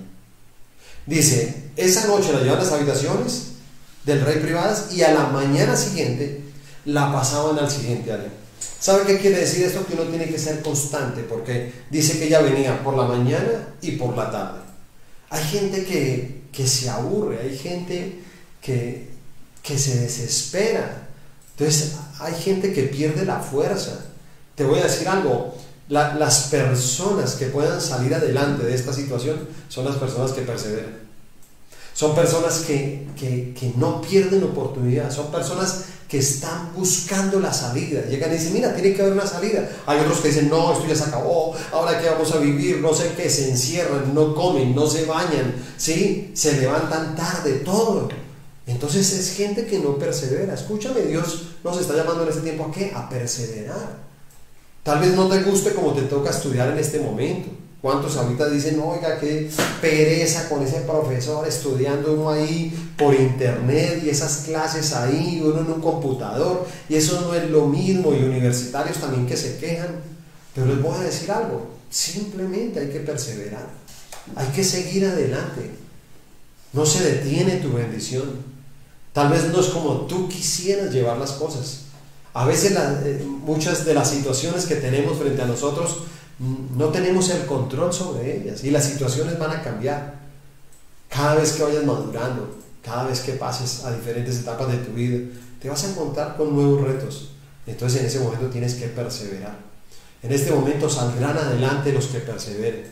Dice, 1.06 1.70
esa 1.76 2.06
noche 2.06 2.32
la 2.32 2.40
llevaban 2.40 2.60
a 2.60 2.64
las 2.64 2.72
habitaciones 2.72 3.48
del 4.04 4.20
rey 4.20 4.38
privadas 4.38 4.92
y 4.92 5.02
a 5.02 5.12
la 5.12 5.26
mañana 5.26 5.76
siguiente 5.76 6.42
la 6.84 7.12
pasaban 7.12 7.58
al 7.58 7.70
siguiente 7.70 8.12
harén. 8.12 8.32
¿Sabe 8.80 9.04
qué 9.04 9.18
quiere 9.18 9.40
decir 9.40 9.64
esto? 9.66 9.84
Que 9.86 9.94
uno 9.94 10.04
tiene 10.04 10.28
que 10.28 10.38
ser 10.38 10.62
constante 10.62 11.22
porque 11.22 11.72
dice 11.90 12.18
que 12.18 12.26
ella 12.26 12.40
venía 12.40 12.82
por 12.84 12.96
la 12.96 13.04
mañana 13.04 13.74
y 13.82 13.92
por 13.92 14.16
la 14.16 14.30
tarde. 14.30 14.60
Hay 15.30 15.44
gente 15.44 15.84
que, 15.84 16.37
que 16.52 16.66
se 16.66 16.88
aburre, 16.88 17.40
hay 17.40 17.56
gente 17.56 18.20
que, 18.60 19.08
que 19.62 19.78
se 19.78 20.00
desespera. 20.00 21.08
Entonces 21.56 21.96
hay 22.20 22.34
gente 22.34 22.72
que 22.72 22.84
pierde 22.84 23.24
la 23.24 23.40
fuerza. 23.40 24.04
Te 24.54 24.64
voy 24.64 24.80
a 24.80 24.84
decir 24.84 25.08
algo, 25.08 25.54
las 25.88 26.48
personas 26.50 27.34
que 27.34 27.46
puedan 27.46 27.80
salir 27.80 28.14
adelante 28.14 28.64
de 28.64 28.74
esta 28.74 28.92
situación 28.92 29.48
son 29.68 29.84
las 29.84 29.96
personas 29.96 30.32
que 30.32 30.42
perseveren. 30.42 31.07
Son 31.98 32.14
personas 32.14 32.60
que, 32.60 33.08
que, 33.16 33.72
no 33.76 34.00
pierden 34.00 34.44
oportunidad, 34.44 35.10
son 35.10 35.32
personas 35.32 35.86
que 36.08 36.18
están 36.18 36.72
buscando 36.72 37.40
la 37.40 37.52
salida. 37.52 38.02
Llegan 38.08 38.30
y 38.30 38.34
dicen, 38.34 38.52
mira, 38.52 38.72
tiene 38.72 38.94
que 38.94 39.02
haber 39.02 39.14
una 39.14 39.26
salida. 39.26 39.68
Hay 39.84 39.98
otros 39.98 40.18
que 40.18 40.28
dicen, 40.28 40.48
no, 40.48 40.72
esto 40.72 40.86
ya 40.86 40.94
se 40.94 41.02
acabó, 41.02 41.56
ahora 41.72 42.00
qué 42.00 42.08
vamos 42.08 42.30
a 42.30 42.38
vivir, 42.38 42.78
no 42.78 42.94
sé 42.94 43.14
qué, 43.16 43.28
se 43.28 43.50
encierran, 43.50 44.14
no 44.14 44.32
comen, 44.36 44.76
no 44.76 44.86
se 44.86 45.06
bañan, 45.06 45.56
¿sí? 45.76 46.30
se 46.34 46.60
levantan 46.60 47.16
tarde, 47.16 47.54
todo. 47.64 48.08
Entonces 48.68 49.12
es 49.14 49.34
gente 49.34 49.66
que 49.66 49.80
no 49.80 49.98
persevera. 49.98 50.54
Escúchame, 50.54 51.00
Dios 51.00 51.48
nos 51.64 51.80
está 51.80 51.96
llamando 51.96 52.22
en 52.22 52.28
este 52.28 52.42
tiempo 52.42 52.66
a 52.66 52.70
qué? 52.70 52.92
A 52.94 53.08
perseverar. 53.08 53.96
Tal 54.84 55.00
vez 55.00 55.16
no 55.16 55.26
te 55.26 55.42
guste 55.42 55.74
como 55.74 55.94
te 55.94 56.02
toca 56.02 56.30
estudiar 56.30 56.70
en 56.70 56.78
este 56.78 57.00
momento. 57.00 57.57
¿Cuántos 57.80 58.16
ahorita 58.16 58.48
dicen, 58.48 58.80
oiga, 58.80 59.20
qué 59.20 59.48
pereza 59.80 60.48
con 60.48 60.62
ese 60.64 60.80
profesor 60.80 61.46
estudiando 61.46 62.14
uno 62.14 62.30
ahí 62.30 62.72
por 62.96 63.14
internet 63.14 64.02
y 64.04 64.08
esas 64.08 64.38
clases 64.38 64.92
ahí, 64.94 65.40
uno 65.44 65.60
en 65.60 65.70
un 65.70 65.80
computador, 65.80 66.66
y 66.88 66.96
eso 66.96 67.20
no 67.20 67.34
es 67.34 67.48
lo 67.50 67.66
mismo, 67.66 68.12
y 68.12 68.24
universitarios 68.24 68.96
también 68.96 69.26
que 69.26 69.36
se 69.36 69.58
quejan? 69.58 70.00
Pero 70.54 70.66
les 70.66 70.82
voy 70.82 70.96
a 70.96 71.04
decir 71.04 71.30
algo, 71.30 71.68
simplemente 71.88 72.80
hay 72.80 72.88
que 72.88 72.98
perseverar, 72.98 73.68
hay 74.34 74.48
que 74.48 74.64
seguir 74.64 75.06
adelante, 75.06 75.70
no 76.72 76.84
se 76.84 77.04
detiene 77.04 77.56
tu 77.56 77.72
bendición. 77.72 78.58
Tal 79.12 79.30
vez 79.30 79.44
no 79.52 79.60
es 79.60 79.68
como 79.68 80.06
tú 80.06 80.28
quisieras 80.28 80.92
llevar 80.92 81.18
las 81.18 81.32
cosas. 81.32 81.84
A 82.38 82.44
veces 82.44 82.72
eh, 82.76 83.20
muchas 83.26 83.84
de 83.84 83.94
las 83.94 84.10
situaciones 84.10 84.64
que 84.66 84.76
tenemos 84.76 85.18
frente 85.18 85.42
a 85.42 85.46
nosotros 85.46 86.04
no 86.38 86.86
tenemos 86.90 87.28
el 87.30 87.44
control 87.46 87.92
sobre 87.92 88.36
ellas 88.36 88.62
y 88.62 88.70
las 88.70 88.84
situaciones 88.84 89.36
van 89.40 89.50
a 89.50 89.60
cambiar. 89.60 90.20
Cada 91.08 91.34
vez 91.34 91.54
que 91.54 91.64
vayas 91.64 91.84
madurando, 91.84 92.56
cada 92.80 93.08
vez 93.08 93.22
que 93.22 93.32
pases 93.32 93.84
a 93.84 93.90
diferentes 93.90 94.38
etapas 94.38 94.70
de 94.70 94.78
tu 94.78 94.92
vida, 94.92 95.18
te 95.60 95.68
vas 95.68 95.82
a 95.82 95.90
encontrar 95.90 96.36
con 96.36 96.54
nuevos 96.54 96.82
retos. 96.82 97.30
Entonces 97.66 98.02
en 98.02 98.06
ese 98.06 98.20
momento 98.20 98.46
tienes 98.46 98.76
que 98.76 98.86
perseverar. 98.86 99.58
En 100.22 100.30
este 100.30 100.52
momento 100.52 100.88
saldrán 100.88 101.36
adelante 101.36 101.92
los 101.92 102.06
que 102.06 102.20
perseveren. 102.20 102.86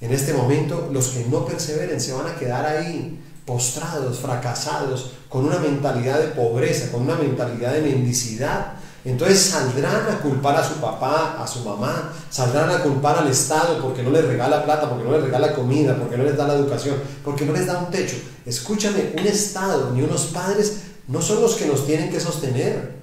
En 0.00 0.10
este 0.10 0.32
momento 0.32 0.88
los 0.90 1.08
que 1.08 1.26
no 1.26 1.44
perseveren 1.44 2.00
se 2.00 2.14
van 2.14 2.28
a 2.28 2.34
quedar 2.34 2.64
ahí 2.64 3.20
postrados, 3.50 4.20
fracasados, 4.20 5.10
con 5.28 5.44
una 5.44 5.58
mentalidad 5.58 6.20
de 6.20 6.28
pobreza, 6.28 6.92
con 6.92 7.02
una 7.02 7.16
mentalidad 7.16 7.72
de 7.72 7.82
mendicidad, 7.82 8.74
entonces 9.04 9.40
saldrán 9.40 10.08
a 10.08 10.20
culpar 10.20 10.54
a 10.54 10.68
su 10.68 10.74
papá, 10.74 11.36
a 11.42 11.44
su 11.48 11.64
mamá, 11.64 12.12
saldrán 12.30 12.70
a 12.70 12.80
culpar 12.80 13.18
al 13.18 13.26
Estado 13.26 13.82
porque 13.82 14.04
no 14.04 14.10
les 14.10 14.24
regala 14.24 14.64
plata, 14.64 14.88
porque 14.88 15.04
no 15.04 15.10
les 15.10 15.22
regala 15.22 15.52
comida, 15.52 15.96
porque 15.98 16.16
no 16.16 16.22
les 16.22 16.36
da 16.36 16.46
la 16.46 16.54
educación, 16.54 16.94
porque 17.24 17.44
no 17.44 17.52
les 17.52 17.66
da 17.66 17.78
un 17.78 17.90
techo. 17.90 18.14
Escúchame, 18.46 19.14
un 19.18 19.26
Estado 19.26 19.90
ni 19.92 20.02
unos 20.02 20.26
padres 20.26 20.82
no 21.08 21.20
son 21.20 21.40
los 21.40 21.56
que 21.56 21.66
nos 21.66 21.84
tienen 21.84 22.08
que 22.08 22.20
sostener. 22.20 23.00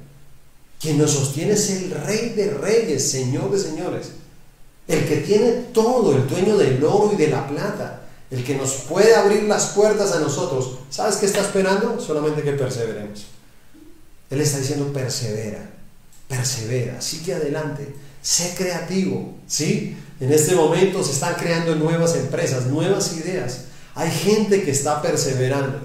Quien 0.80 0.98
nos 0.98 1.12
sostiene 1.12 1.54
es 1.54 1.70
el 1.72 1.92
Rey 1.92 2.30
de 2.30 2.52
Reyes, 2.52 3.12
Señor 3.12 3.52
de 3.52 3.60
Señores. 3.60 4.12
El 4.88 5.06
que 5.06 5.18
tiene 5.18 5.52
todo, 5.74 6.16
el 6.16 6.26
dueño 6.30 6.56
del 6.56 6.82
oro 6.86 7.12
y 7.14 7.18
de 7.18 7.32
la 7.32 7.46
plata, 7.46 8.07
el 8.32 8.44
que 8.44 8.56
nos 8.56 8.74
puede 8.74 9.16
abrir 9.16 9.44
las 9.44 9.68
puertas 9.68 10.12
a 10.12 10.20
nosotros. 10.20 10.80
¿Sabes 10.90 11.18
qué 11.18 11.26
está 11.26 11.42
esperando? 11.42 12.00
Solamente 12.00 12.44
que 12.44 12.54
perseveremos. 12.54 13.28
Él 14.30 14.42
está 14.42 14.60
diciendo 14.60 14.92
persevera 14.92 15.78
persevera, 16.28 17.02
sigue 17.02 17.34
adelante, 17.34 17.96
sé 18.22 18.54
creativo, 18.58 19.36
¿sí? 19.48 19.98
En 20.20 20.32
este 20.32 20.56
momento 20.56 21.04
se 21.04 21.12
están 21.12 21.36
creando 21.36 21.76
nuevas 21.76 22.16
empresas, 22.16 22.66
nuevas 22.66 23.16
ideas. 23.18 23.66
Hay 23.96 24.12
gente 24.12 24.64
que 24.64 24.72
está 24.72 25.02
perseverando, 25.02 25.80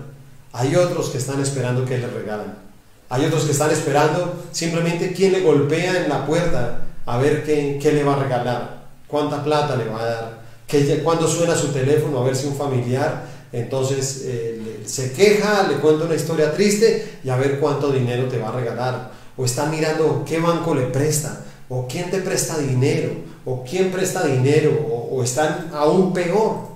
hay 0.52 0.74
otros 0.74 1.10
que 1.10 1.18
están 1.18 1.40
esperando 1.40 1.84
que 1.84 1.98
le 1.98 2.08
regalen. 2.08 2.62
Hay 3.08 3.26
otros 3.26 3.44
que 3.44 3.52
están 3.52 3.70
esperando 3.70 4.42
simplemente 4.52 5.12
quién 5.12 5.32
le 5.32 5.40
golpea 5.40 6.02
en 6.02 6.08
la 6.08 6.26
puerta 6.26 6.86
a 7.04 7.18
ver 7.18 7.44
qué, 7.44 7.78
qué 7.80 7.92
le 7.92 8.04
va 8.04 8.14
a 8.14 8.22
regalar, 8.22 8.84
cuánta 9.06 9.44
plata 9.44 9.76
le 9.76 9.84
va 9.84 10.00
a 10.00 10.04
dar, 10.04 10.41
que, 10.72 11.02
cuando 11.02 11.28
suena 11.28 11.54
su 11.54 11.68
teléfono 11.68 12.18
a 12.18 12.24
ver 12.24 12.34
si 12.34 12.46
un 12.46 12.56
familiar 12.56 13.26
entonces 13.52 14.22
eh, 14.24 14.80
se 14.86 15.12
queja, 15.12 15.68
le 15.68 15.76
cuenta 15.76 16.06
una 16.06 16.14
historia 16.14 16.54
triste 16.54 17.18
y 17.22 17.28
a 17.28 17.36
ver 17.36 17.60
cuánto 17.60 17.92
dinero 17.92 18.26
te 18.28 18.38
va 18.38 18.48
a 18.48 18.52
regalar 18.52 19.12
o 19.36 19.44
está 19.44 19.66
mirando 19.66 20.24
qué 20.26 20.38
banco 20.40 20.74
le 20.74 20.86
presta, 20.86 21.44
o 21.68 21.86
quién 21.86 22.10
te 22.10 22.20
presta 22.20 22.58
dinero, 22.58 23.12
o 23.44 23.64
quién 23.64 23.90
presta 23.90 24.26
dinero, 24.26 24.70
o, 25.10 25.22
están 25.22 25.70
aún 25.72 26.12
peor. 26.12 26.72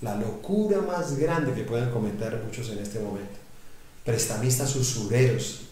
La 0.00 0.16
locura 0.16 0.80
más 0.80 1.18
grande 1.18 1.52
que 1.52 1.62
pueden 1.62 1.90
cometer 1.90 2.42
muchos 2.44 2.70
en 2.70 2.78
este 2.78 2.98
momento. 3.00 3.38
Prestamistas 4.04 4.74
usureros 4.76 5.62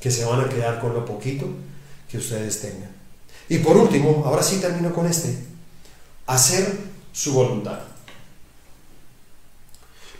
que 0.00 0.10
se 0.10 0.24
van 0.24 0.40
a 0.40 0.48
quedar 0.48 0.80
con 0.80 0.92
lo 0.92 1.04
poquito 1.04 1.46
que 2.10 2.18
ustedes 2.18 2.60
tengan. 2.60 2.90
Y 3.48 3.58
por 3.58 3.76
último, 3.76 4.24
ahora 4.26 4.42
sí 4.42 4.56
termino 4.56 4.92
con 4.92 5.06
este, 5.06 5.38
hacer 6.26 6.66
su 7.16 7.32
voluntad. 7.32 7.78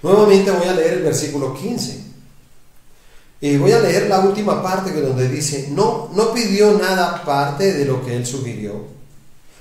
Nuevamente 0.03 0.51
voy 0.51 0.67
a 0.67 0.73
leer 0.73 0.95
el 0.95 1.03
versículo 1.03 1.53
15. 1.53 2.05
Y 3.43 3.59
voy 3.59 3.73
a 3.73 3.81
leer 3.81 4.09
la 4.09 4.21
última 4.21 4.63
parte 4.63 4.95
que 4.95 5.03
donde 5.03 5.29
dice, 5.29 5.69
no, 5.73 6.09
no 6.15 6.33
pidió 6.33 6.79
nada 6.79 7.17
aparte 7.17 7.75
de 7.75 7.85
lo 7.85 8.03
que 8.03 8.17
él 8.17 8.25
sugirió. 8.25 8.87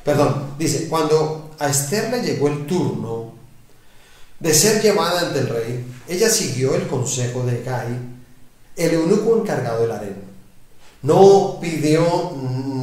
Perdón, 0.06 0.54
dice, 0.58 0.88
cuando 0.88 1.54
a 1.60 1.68
Esther 1.68 2.10
le 2.10 2.22
llegó 2.22 2.48
el 2.48 2.66
turno 2.66 3.34
de 4.40 4.54
ser 4.54 4.82
llevada 4.82 5.28
ante 5.28 5.40
el 5.40 5.50
rey, 5.50 5.86
ella 6.08 6.30
siguió 6.30 6.74
el 6.74 6.88
consejo 6.88 7.44
de 7.44 7.64
Gai, 7.64 8.00
el 8.78 8.94
eunuco 8.94 9.42
encargado 9.42 9.82
del 9.82 9.92
harén. 9.92 10.24
No 11.02 11.58
pidió 11.60 12.32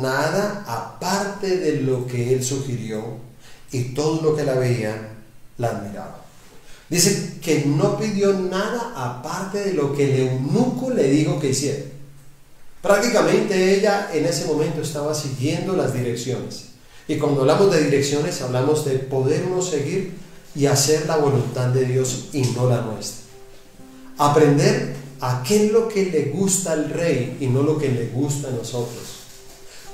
nada 0.03 0.63
aparte 0.67 1.57
de 1.57 1.81
lo 1.81 2.07
que 2.07 2.35
él 2.35 2.45
sugirió 2.45 3.32
y 3.73 3.95
todo 3.95 4.23
lo 4.23 4.37
que 4.37 4.45
la 4.45 4.55
veían 4.55 5.09
la 5.59 5.69
admiraba. 5.69 6.23
Dice 6.89 7.39
que 7.41 7.65
no 7.65 7.99
pidió 7.99 8.35
nada 8.35 8.93
aparte 8.95 9.61
de 9.61 9.73
lo 9.73 9.95
que 9.95 10.13
el 10.13 10.29
eunuco 10.29 10.91
le 10.91 11.05
dijo 11.09 11.41
que 11.41 11.51
hiciera. 11.51 11.85
Prácticamente 12.83 13.75
ella 13.75 14.11
en 14.13 14.27
ese 14.27 14.45
momento 14.45 14.83
estaba 14.83 15.15
siguiendo 15.15 15.75
las 15.75 15.95
direcciones. 15.95 16.67
Y 17.09 17.17
cuando 17.17 17.41
hablamos 17.41 17.73
de 17.73 17.85
direcciones, 17.85 18.43
hablamos 18.43 18.85
de 18.85 18.99
poder 18.99 19.45
uno 19.45 19.63
seguir 19.63 20.13
y 20.55 20.67
hacer 20.67 21.07
la 21.07 21.17
voluntad 21.17 21.69
de 21.69 21.87
Dios 21.87 22.29
y 22.33 22.43
no 22.43 22.69
la 22.69 22.83
nuestra. 22.83 23.23
Aprender 24.19 24.95
a 25.21 25.43
qué 25.43 25.71
lo 25.73 25.89
que 25.89 26.07
le 26.07 26.25
gusta 26.27 26.73
al 26.73 26.91
rey 26.91 27.39
y 27.41 27.47
no 27.47 27.63
lo 27.63 27.79
que 27.79 27.89
le 27.89 28.09
gusta 28.09 28.49
a 28.49 28.51
nosotros. 28.51 29.03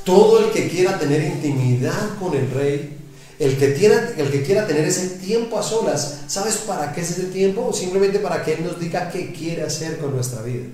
Todo 0.05 0.41
el 0.41 0.51
que 0.51 0.69
quiera 0.69 0.99
tener 0.99 1.23
intimidad 1.23 2.19
con 2.19 2.35
el 2.35 2.51
rey 2.51 2.98
el 3.39 3.57
que, 3.57 3.67
el 3.67 4.31
que 4.31 4.43
quiera 4.43 4.67
tener 4.67 4.85
ese 4.85 5.19
tiempo 5.19 5.59
a 5.59 5.63
solas, 5.63 6.23
¿sabes 6.27 6.57
para 6.59 6.93
qué 6.93 7.03
es 7.03 7.11
ese 7.11 7.27
tiempo? 7.27 7.73
Simplemente 7.73 8.19
para 8.19 8.45
que 8.45 8.55
Él 8.55 8.65
nos 8.65 8.81
diga 8.81 9.11
qué 9.11 9.33
quiere 9.33 9.63
hacer 9.63 9.99
con 9.99 10.15
nuestra 10.15 10.43
vida. 10.43 10.67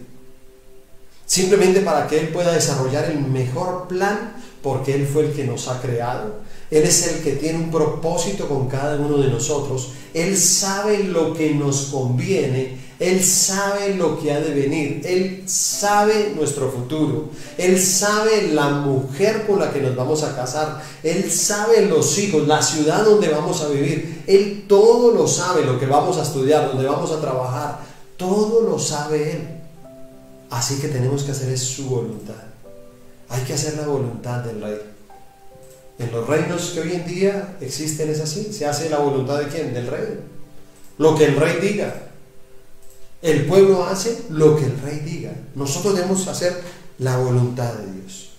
Simplemente 1.26 1.80
para 1.80 2.06
que 2.06 2.20
Él 2.20 2.28
pueda 2.28 2.52
desarrollar 2.52 3.10
el 3.10 3.20
mejor 3.20 3.88
plan 3.88 4.34
porque 4.62 4.94
Él 4.94 5.06
fue 5.06 5.26
el 5.26 5.32
que 5.32 5.44
nos 5.44 5.68
ha 5.68 5.80
creado. 5.80 6.36
Él 6.70 6.84
es 6.84 7.06
el 7.06 7.22
que 7.22 7.32
tiene 7.32 7.58
un 7.58 7.70
propósito 7.70 8.48
con 8.48 8.68
cada 8.68 8.98
uno 8.98 9.18
de 9.18 9.28
nosotros. 9.28 9.92
Él 10.14 10.36
sabe 10.36 11.04
lo 11.04 11.34
que 11.34 11.54
nos 11.54 11.86
conviene. 11.92 12.78
Él 13.05 13.22
sabe 13.22 13.94
lo 13.96 14.18
que 14.18 14.32
ha 14.32 14.40
de 14.40 14.55
venir, 14.55 15.02
Él 15.05 15.42
sabe 15.46 16.32
nuestro 16.34 16.70
futuro, 16.70 17.28
Él 17.59 17.78
sabe 17.78 18.48
la 18.52 18.70
mujer 18.70 19.46
con 19.46 19.61
la 19.61 19.70
que 19.70 19.82
nos 19.82 19.94
vamos 19.94 20.22
a 20.22 20.34
casar, 20.34 20.82
Él 21.02 21.30
sabe 21.30 21.84
los 21.84 22.16
hijos, 22.18 22.48
la 22.48 22.62
ciudad 22.62 23.05
donde 23.05 23.28
vamos 23.28 23.61
a 23.61 23.68
vivir, 23.68 24.22
Él 24.26 24.64
todo 24.66 25.12
lo 25.12 25.28
sabe, 25.28 25.66
lo 25.66 25.78
que 25.78 25.84
vamos 25.84 26.16
a 26.16 26.22
estudiar, 26.22 26.68
donde 26.68 26.88
vamos 26.88 27.12
a 27.12 27.20
trabajar, 27.20 27.80
todo 28.16 28.62
lo 28.62 28.78
sabe 28.78 29.32
Él. 29.32 29.48
Así 30.48 30.78
que 30.78 30.88
tenemos 30.88 31.24
que 31.24 31.32
hacer 31.32 31.50
es 31.50 31.61
su 31.61 31.90
voluntad. 31.90 32.42
Hay 33.28 33.42
que 33.42 33.52
hacer 33.52 33.76
la 33.76 33.86
voluntad 33.86 34.38
del 34.44 34.62
rey. 34.62 34.80
En 35.98 36.11
los 36.11 36.26
reinos 36.26 36.70
que 36.70 36.80
hoy 36.80 36.92
en 36.94 37.07
día 37.07 37.57
existen 37.61 38.09
es 38.09 38.20
así. 38.20 38.50
Se 38.50 38.64
hace 38.64 38.88
la 38.88 38.98
voluntad 38.98 39.40
de 39.40 39.48
quién? 39.48 39.74
Del 39.74 39.88
rey. 39.88 40.20
Lo 40.96 41.14
que 41.14 41.26
el 41.26 41.36
rey 41.36 41.59
diga. 41.61 42.12
El 43.25 43.47
pueblo 43.47 43.87
hace 43.87 44.27
lo 44.29 44.55
que 44.55 44.66
el 44.66 44.79
rey 44.83 45.01
diga. 45.01 45.33
Nosotros 45.55 45.95
debemos 45.95 46.29
hacer 46.29 46.61
la 46.99 47.16
voluntad 47.16 47.72
de 47.72 47.91
Dios. 47.91 48.33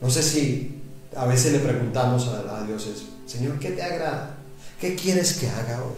No 0.00 0.10
sé 0.10 0.24
si 0.24 0.82
a 1.16 1.24
veces 1.24 1.52
le 1.52 1.60
preguntamos 1.60 2.26
a, 2.26 2.64
Dios 2.64 2.88
eso, 2.88 3.04
Señor, 3.26 3.60
¿qué 3.60 3.70
te 3.70 3.82
agrada? 3.82 4.34
¿Qué 4.80 4.96
quieres 4.96 5.34
que 5.34 5.48
haga 5.48 5.84
hoy? 5.84 5.94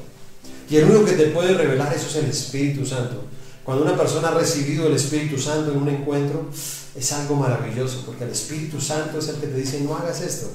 Y 0.69 0.77
el 0.77 0.85
único 0.85 1.07
que 1.07 1.13
te 1.13 1.27
puede 1.29 1.55
revelar 1.55 1.95
eso 1.95 2.09
es 2.09 2.17
el 2.17 2.31
Espíritu 2.31 2.85
Santo. 2.85 3.25
Cuando 3.65 3.85
una 3.85 3.97
persona 3.97 4.29
ha 4.29 4.35
recibido 4.35 4.87
el 4.87 4.95
Espíritu 4.95 5.39
Santo 5.39 5.73
en 5.73 5.79
un 5.79 5.89
encuentro, 5.89 6.51
es 6.95 7.13
algo 7.13 7.37
maravilloso, 7.37 8.03
porque 8.05 8.25
el 8.25 8.31
Espíritu 8.31 8.83
Santo 8.83 9.19
es 9.19 9.29
el 9.29 9.37
que 9.37 9.47
te 9.47 9.57
dice, 9.57 9.81
no 9.81 9.97
hagas 9.97 10.21
esto, 10.21 10.51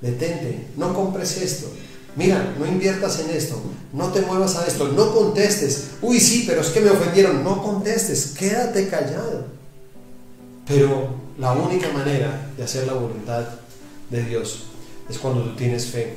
detente, 0.00 0.66
no 0.76 0.92
compres 0.94 1.36
esto, 1.36 1.68
mira, 2.16 2.54
no 2.58 2.66
inviertas 2.66 3.20
en 3.20 3.30
esto, 3.30 3.60
no 3.92 4.08
te 4.08 4.22
muevas 4.22 4.56
a 4.56 4.66
esto, 4.66 4.88
no 4.88 5.14
contestes, 5.14 5.90
uy 6.02 6.20
sí, 6.20 6.44
pero 6.46 6.60
es 6.60 6.68
que 6.68 6.80
me 6.80 6.90
ofendieron, 6.90 7.42
no 7.42 7.62
contestes, 7.62 8.34
quédate 8.38 8.88
callado. 8.88 9.46
Pero 10.66 11.14
la 11.38 11.52
única 11.52 11.88
manera 11.90 12.50
de 12.56 12.62
hacer 12.62 12.86
la 12.86 12.94
voluntad 12.94 13.44
de 14.10 14.22
Dios 14.24 14.64
es 15.08 15.18
cuando 15.18 15.42
tú 15.42 15.56
tienes 15.56 15.86
fe, 15.86 16.16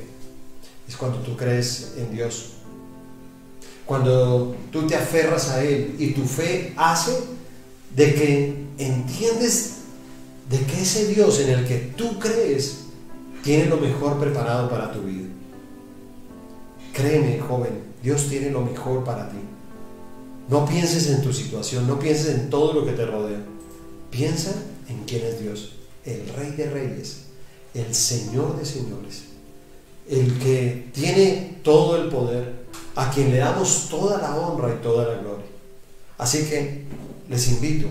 es 0.88 0.96
cuando 0.96 1.20
tú 1.20 1.36
crees 1.36 1.94
en 1.98 2.14
Dios. 2.14 2.54
Cuando 3.86 4.56
tú 4.72 4.86
te 4.86 4.96
aferras 4.96 5.50
a 5.50 5.64
Él 5.64 5.96
y 5.98 6.12
tu 6.12 6.26
fe 6.26 6.74
hace 6.76 7.18
de 7.96 8.14
que 8.14 8.66
entiendes 8.78 9.78
de 10.50 10.60
que 10.60 10.82
ese 10.82 11.08
Dios 11.08 11.40
en 11.40 11.50
el 11.50 11.66
que 11.66 11.78
tú 11.96 12.20
crees 12.20 12.80
tiene 13.44 13.66
lo 13.66 13.78
mejor 13.78 14.20
preparado 14.20 14.70
para 14.70 14.92
tu 14.92 15.02
vida. 15.02 15.28
Créeme, 16.98 17.40
joven, 17.40 17.84
Dios 18.02 18.28
tiene 18.28 18.50
lo 18.50 18.62
mejor 18.62 19.04
para 19.04 19.30
ti. 19.30 19.38
No 20.50 20.66
pienses 20.66 21.08
en 21.12 21.22
tu 21.22 21.32
situación, 21.32 21.86
no 21.86 22.00
pienses 22.00 22.30
en 22.30 22.50
todo 22.50 22.74
lo 22.74 22.86
que 22.86 22.94
te 22.94 23.06
rodea. 23.06 23.40
Piensa 24.10 24.52
en 24.90 25.04
quién 25.04 25.24
es 25.24 25.40
Dios, 25.40 25.74
el 26.06 26.28
Rey 26.36 26.54
de 26.54 26.72
Reyes, 26.72 27.26
el 27.76 27.94
Señor 27.94 28.58
de 28.58 28.66
Señores, 28.66 29.26
el 30.10 30.40
que 30.40 30.90
tiene 30.92 31.60
todo 31.64 31.98
el 31.98 32.10
poder, 32.10 32.66
a 32.96 33.12
quien 33.12 33.30
le 33.30 33.38
damos 33.38 33.90
toda 33.92 34.20
la 34.20 34.36
honra 34.36 34.74
y 34.74 34.82
toda 34.82 35.08
la 35.08 35.22
gloria. 35.22 35.46
Así 36.18 36.46
que 36.46 36.86
les 37.30 37.48
invito 37.50 37.90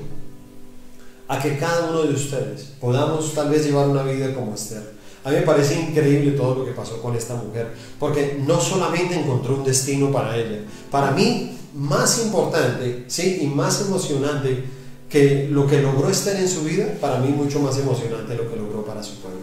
a 1.29 1.41
que 1.41 1.59
cada 1.59 1.91
uno 1.91 2.03
de 2.03 2.15
ustedes 2.15 2.73
podamos 2.81 3.35
tal 3.35 3.51
vez 3.51 3.65
llevar 3.65 3.89
una 3.89 4.03
vida 4.03 4.35
como 4.35 4.53
Esther. 4.53 4.96
A 5.27 5.31
mí 5.31 5.39
me 5.39 5.43
parece 5.43 5.75
increíble 5.75 6.31
todo 6.37 6.55
lo 6.55 6.65
que 6.65 6.71
pasó 6.71 7.03
con 7.03 7.17
esta 7.17 7.35
mujer, 7.35 7.75
porque 7.99 8.41
no 8.47 8.61
solamente 8.61 9.19
encontró 9.19 9.57
un 9.57 9.65
destino 9.65 10.13
para 10.13 10.37
ella, 10.37 10.61
para 10.89 11.11
mí 11.11 11.59
más 11.75 12.25
importante, 12.25 13.07
sí, 13.09 13.41
y 13.41 13.49
más 13.49 13.81
emocionante 13.81 14.63
que 15.11 15.49
lo 15.51 15.67
que 15.67 15.83
logró 15.83 16.09
Esther 16.11 16.37
en 16.37 16.49
su 16.49 16.63
vida, 16.63 16.87
para 17.01 17.19
mí 17.19 17.31
mucho 17.31 17.59
más 17.59 17.77
emocionante 17.77 18.37
lo 18.37 18.49
que 18.49 18.55
logró 18.55 18.85
para 18.85 19.03
su 19.03 19.17
pueblo. 19.17 19.41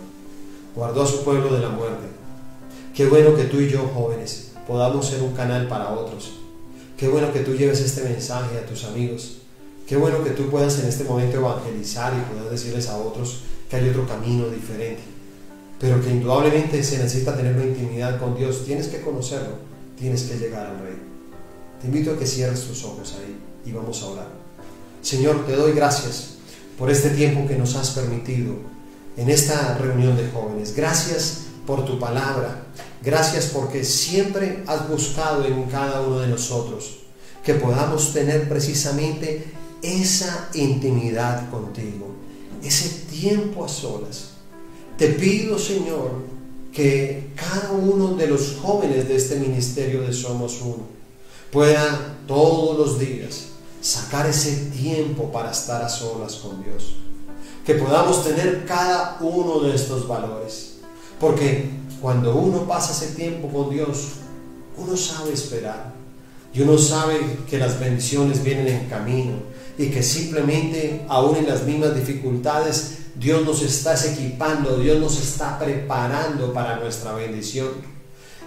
Guardó 0.74 1.04
a 1.04 1.08
su 1.08 1.22
pueblo 1.26 1.54
de 1.54 1.60
la 1.60 1.68
muerte. 1.68 2.08
Qué 2.96 3.06
bueno 3.08 3.36
que 3.36 3.44
tú 3.44 3.60
y 3.60 3.70
yo, 3.70 3.92
jóvenes, 3.94 4.54
podamos 4.66 5.06
ser 5.06 5.22
un 5.22 5.34
canal 5.34 5.68
para 5.68 5.90
otros. 5.90 6.32
Qué 6.96 7.10
bueno 7.10 7.34
que 7.34 7.42
tú 7.42 7.56
lleves 7.56 7.82
este 7.82 8.04
mensaje 8.04 8.58
a 8.58 8.66
tus 8.66 8.86
amigos 8.86 9.44
Qué 9.88 9.98
bueno 9.98 10.24
que 10.24 10.30
tú 10.30 10.50
puedas 10.50 10.80
en 10.80 10.88
este 10.88 11.04
momento 11.04 11.38
evangelizar 11.38 12.14
y 12.14 12.34
puedas 12.34 12.50
decirles 12.50 12.88
a 12.88 12.98
otros 12.98 13.42
que 13.70 13.76
hay 13.76 13.90
otro 13.90 14.08
camino 14.08 14.48
diferente, 14.48 15.04
pero 15.80 16.02
que 16.02 16.10
indudablemente 16.10 16.84
se 16.84 16.98
necesita 16.98 17.36
tener 17.36 17.56
una 17.56 17.66
intimidad 17.66 18.20
con 18.20 18.36
Dios. 18.38 18.64
Tienes 18.66 18.88
que 18.88 19.02
conocerlo, 19.02 19.56
tienes 19.98 20.24
que 20.24 20.38
llegar 20.38 20.68
al 20.68 20.80
Rey. 20.80 20.98
Te 21.82 21.88
invito 21.88 22.12
a 22.12 22.18
que 22.18 22.26
cierres 22.26 22.66
tus 22.66 22.84
ojos 22.86 23.16
ahí 23.20 23.38
y 23.66 23.72
vamos 23.74 24.02
a 24.02 24.08
orar. 24.08 24.28
Señor, 25.02 25.46
te 25.46 25.56
doy 25.56 25.74
gracias 25.74 26.36
por 26.78 26.90
este 26.90 27.10
tiempo 27.10 27.48
que 27.48 27.58
nos 27.58 27.76
has 27.76 27.92
permitido 27.92 28.56
en 29.18 29.30
esta 29.30 29.78
reunión 29.78 30.16
de 30.16 30.30
jóvenes. 30.30 30.76
Gracias 30.76 31.42
por 31.68 31.86
tu 31.86 32.00
palabra. 32.00 32.64
Gracias 33.04 33.48
porque 33.48 33.84
siempre 33.84 34.64
has 34.66 34.88
buscado 34.88 35.46
en 35.46 35.64
cada 35.64 36.02
uno 36.02 36.20
de 36.20 36.28
nosotros 36.28 37.00
que 37.44 37.56
podamos 37.56 38.14
tener 38.14 38.48
precisamente 38.48 39.52
esa 39.82 40.50
intimidad 40.54 41.50
contigo, 41.50 42.08
ese 42.64 43.06
tiempo 43.12 43.66
a 43.66 43.68
solas. 43.68 44.33
Te 44.98 45.08
pido, 45.10 45.58
Señor, 45.58 46.12
que 46.72 47.32
cada 47.36 47.72
uno 47.72 48.16
de 48.16 48.28
los 48.28 48.58
jóvenes 48.62 49.08
de 49.08 49.16
este 49.16 49.38
ministerio 49.38 50.02
de 50.02 50.14
Somos 50.14 50.62
Uno 50.62 50.84
pueda 51.52 52.18
todos 52.28 52.78
los 52.78 53.00
días 53.00 53.46
sacar 53.82 54.28
ese 54.28 54.72
tiempo 54.72 55.32
para 55.32 55.52
estar 55.52 55.82
a 55.82 55.90
solas 55.90 56.36
con 56.36 56.64
Dios. 56.64 56.96
Que 57.66 57.76
podamos 57.76 58.24
tener 58.24 58.66
cada 58.66 59.18
uno 59.22 59.62
de 59.62 59.76
estos 59.76 60.08
valores. 60.08 60.76
Porque 61.20 61.70
cuando 62.02 62.36
uno 62.36 62.68
pasa 62.68 62.92
ese 62.92 63.16
tiempo 63.16 63.48
con 63.48 63.70
Dios, 63.70 64.10
uno 64.78 64.96
sabe 64.96 65.34
esperar. 65.34 65.94
Y 66.54 66.62
uno 66.62 66.78
sabe 66.78 67.40
que 67.50 67.58
las 67.58 67.80
bendiciones 67.80 68.44
vienen 68.44 68.68
en 68.68 68.90
camino 68.90 69.34
y 69.78 69.88
que 69.88 70.04
simplemente 70.04 71.04
aún 71.08 71.38
en 71.38 71.48
las 71.48 71.64
mismas 71.64 71.96
dificultades 71.96 73.00
Dios 73.16 73.46
nos 73.46 73.62
está 73.62 73.96
equipando, 74.06 74.78
Dios 74.78 75.00
nos 75.00 75.20
está 75.20 75.60
preparando 75.60 76.54
para 76.54 76.78
nuestra 76.78 77.14
bendición 77.14 77.70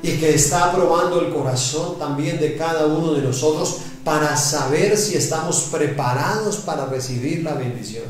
y 0.03 0.13
que 0.19 0.35
está 0.35 0.73
probando 0.73 1.21
el 1.21 1.33
corazón 1.33 1.99
también 1.99 2.39
de 2.39 2.57
cada 2.57 2.87
uno 2.87 3.13
de 3.13 3.23
nosotros 3.23 3.79
para 4.05 4.37
saber 4.37 4.97
si 4.97 5.17
estamos 5.17 5.69
preparados 5.73 6.57
para 6.59 6.87
recibir 6.87 7.43
la 7.43 7.55
bendición. 7.55 8.05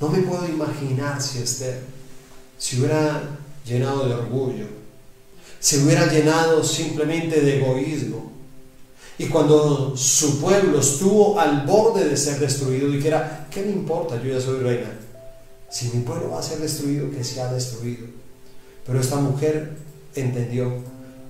No 0.00 0.08
me 0.08 0.18
puedo 0.20 0.46
imaginar 0.48 1.20
si 1.20 1.38
Esther 1.38 1.82
se 2.56 2.78
hubiera 2.78 3.22
llenado 3.64 4.06
de 4.06 4.14
orgullo, 4.14 4.66
se 5.60 5.82
hubiera 5.82 6.06
llenado 6.06 6.62
simplemente 6.64 7.40
de 7.40 7.58
egoísmo, 7.58 8.32
y 9.18 9.26
cuando 9.26 9.96
su 9.96 10.40
pueblo 10.40 10.78
estuvo 10.78 11.40
al 11.40 11.66
borde 11.66 12.08
de 12.08 12.16
ser 12.16 12.38
destruido, 12.38 12.88
dijera, 12.88 13.48
¿qué 13.50 13.62
me 13.62 13.72
importa? 13.72 14.22
Yo 14.22 14.32
ya 14.32 14.40
soy 14.40 14.60
reina. 14.60 14.90
Si 15.70 15.90
mi 15.90 16.02
pueblo 16.02 16.30
va 16.30 16.40
a 16.40 16.42
ser 16.42 16.58
destruido, 16.58 17.10
que 17.10 17.22
sea 17.22 17.52
destruido. 17.52 18.06
Pero 18.86 19.00
esta 19.00 19.16
mujer 19.16 19.76
entendió 20.14 20.72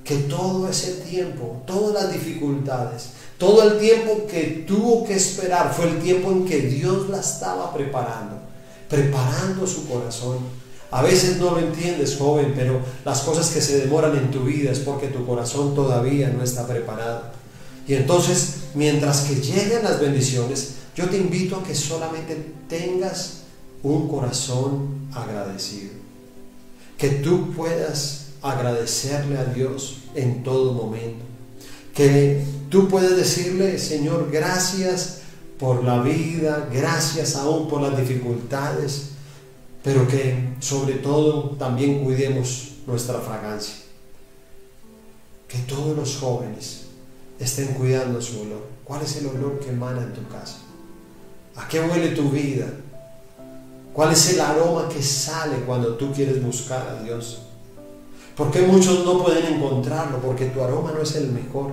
que 0.04 0.16
todo 0.16 0.68
ese 0.68 0.92
tiempo, 1.08 1.62
todas 1.66 2.04
las 2.04 2.12
dificultades, 2.12 3.10
todo 3.36 3.62
el 3.62 3.78
tiempo 3.78 4.26
que 4.26 4.64
tuvo 4.66 5.04
que 5.04 5.14
esperar 5.14 5.72
fue 5.74 5.88
el 5.88 5.98
tiempo 5.98 6.30
en 6.30 6.44
que 6.44 6.60
Dios 6.62 7.08
la 7.08 7.20
estaba 7.20 7.74
preparando, 7.74 8.36
preparando 8.88 9.66
su 9.66 9.86
corazón. 9.88 10.38
A 10.90 11.02
veces 11.02 11.36
no 11.36 11.50
lo 11.50 11.58
entiendes, 11.58 12.16
joven, 12.16 12.54
pero 12.56 12.80
las 13.04 13.20
cosas 13.20 13.50
que 13.50 13.60
se 13.60 13.78
demoran 13.80 14.16
en 14.16 14.30
tu 14.30 14.44
vida 14.44 14.72
es 14.72 14.78
porque 14.78 15.08
tu 15.08 15.26
corazón 15.26 15.74
todavía 15.74 16.30
no 16.30 16.42
está 16.42 16.66
preparado. 16.66 17.24
Y 17.86 17.94
entonces, 17.94 18.54
mientras 18.74 19.22
que 19.22 19.34
lleguen 19.36 19.82
las 19.82 20.00
bendiciones, 20.00 20.74
yo 20.96 21.08
te 21.08 21.18
invito 21.18 21.56
a 21.56 21.62
que 21.62 21.74
solamente 21.74 22.54
tengas 22.68 23.37
un 23.82 24.08
corazón 24.08 25.08
agradecido. 25.12 25.92
Que 26.96 27.10
tú 27.10 27.52
puedas 27.52 28.28
agradecerle 28.42 29.38
a 29.38 29.44
Dios 29.44 29.98
en 30.14 30.42
todo 30.42 30.72
momento. 30.72 31.24
Que 31.94 32.44
tú 32.70 32.88
puedas 32.88 33.16
decirle, 33.16 33.78
Señor, 33.78 34.30
gracias 34.32 35.20
por 35.58 35.84
la 35.84 36.00
vida, 36.02 36.68
gracias 36.72 37.36
aún 37.36 37.68
por 37.68 37.80
las 37.80 37.96
dificultades, 37.98 39.10
pero 39.82 40.06
que 40.06 40.54
sobre 40.60 40.94
todo 40.94 41.50
también 41.56 42.04
cuidemos 42.04 42.74
nuestra 42.86 43.20
fragancia. 43.20 43.74
Que 45.48 45.58
todos 45.58 45.96
los 45.96 46.16
jóvenes 46.16 46.82
estén 47.38 47.68
cuidando 47.68 48.20
su 48.20 48.40
olor. 48.40 48.66
¿Cuál 48.84 49.02
es 49.02 49.16
el 49.16 49.26
olor 49.26 49.60
que 49.60 49.70
emana 49.70 50.02
en 50.02 50.12
tu 50.12 50.26
casa? 50.28 50.58
¿A 51.56 51.66
qué 51.68 51.80
huele 51.80 52.10
tu 52.10 52.30
vida? 52.30 52.66
¿Cuál 53.92 54.12
es 54.12 54.32
el 54.32 54.40
aroma 54.40 54.88
que 54.88 55.02
sale 55.02 55.56
cuando 55.66 55.94
tú 55.94 56.12
quieres 56.12 56.42
buscar 56.42 56.86
a 56.88 57.02
Dios? 57.02 57.40
¿Por 58.36 58.50
qué 58.52 58.62
muchos 58.62 59.04
no 59.04 59.22
pueden 59.24 59.54
encontrarlo? 59.54 60.18
Porque 60.18 60.46
tu 60.46 60.62
aroma 60.62 60.92
no 60.92 61.02
es 61.02 61.16
el 61.16 61.32
mejor. 61.32 61.72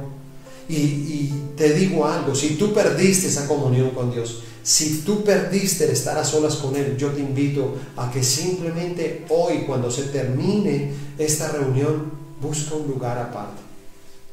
Y, 0.67 1.31
te 1.55 1.73
digo 1.73 2.05
algo, 2.05 2.35
si 2.35 2.55
tú 2.55 2.73
perdiste 2.73 3.27
esa 3.27 3.47
comunión 3.47 3.91
con 3.91 4.11
Dios, 4.11 4.41
si 4.63 5.01
tú 5.01 5.23
perdiste 5.23 5.85
el 5.85 5.91
estar 5.91 6.17
a 6.17 6.25
solas 6.25 6.55
con 6.55 6.75
Él, 6.75 6.97
yo 6.97 7.11
te 7.11 7.21
invito 7.21 7.75
a 7.95 8.11
que 8.11 8.23
simplemente 8.23 9.25
hoy, 9.29 9.59
cuando 9.67 9.89
se 9.89 10.03
termine 10.05 10.91
esta 11.17 11.49
reunión, 11.49 12.11
busca 12.41 12.75
un 12.75 12.87
lugar 12.87 13.17
aparte 13.19 13.61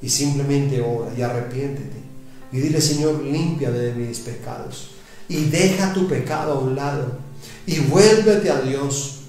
y 0.03 0.09
simplemente 0.09 0.81
ora 0.81 1.13
y 1.17 1.23
arrepiéntete. 1.23 2.03
Y 2.51 2.59
dile, 2.59 2.81
Señor, 2.81 3.23
limpia 3.23 3.71
de 3.71 3.95
mis 3.95 4.19
pecados. 4.19 4.91
Y 5.29 5.45
deja 5.45 5.93
tu 5.95 6.09
pecado 6.09 6.53
a 6.53 6.59
un 6.59 6.75
lado. 6.75 7.19
Y 7.67 7.79
vuélvete 7.81 8.51
a 8.51 8.61
Dios. 8.61 9.21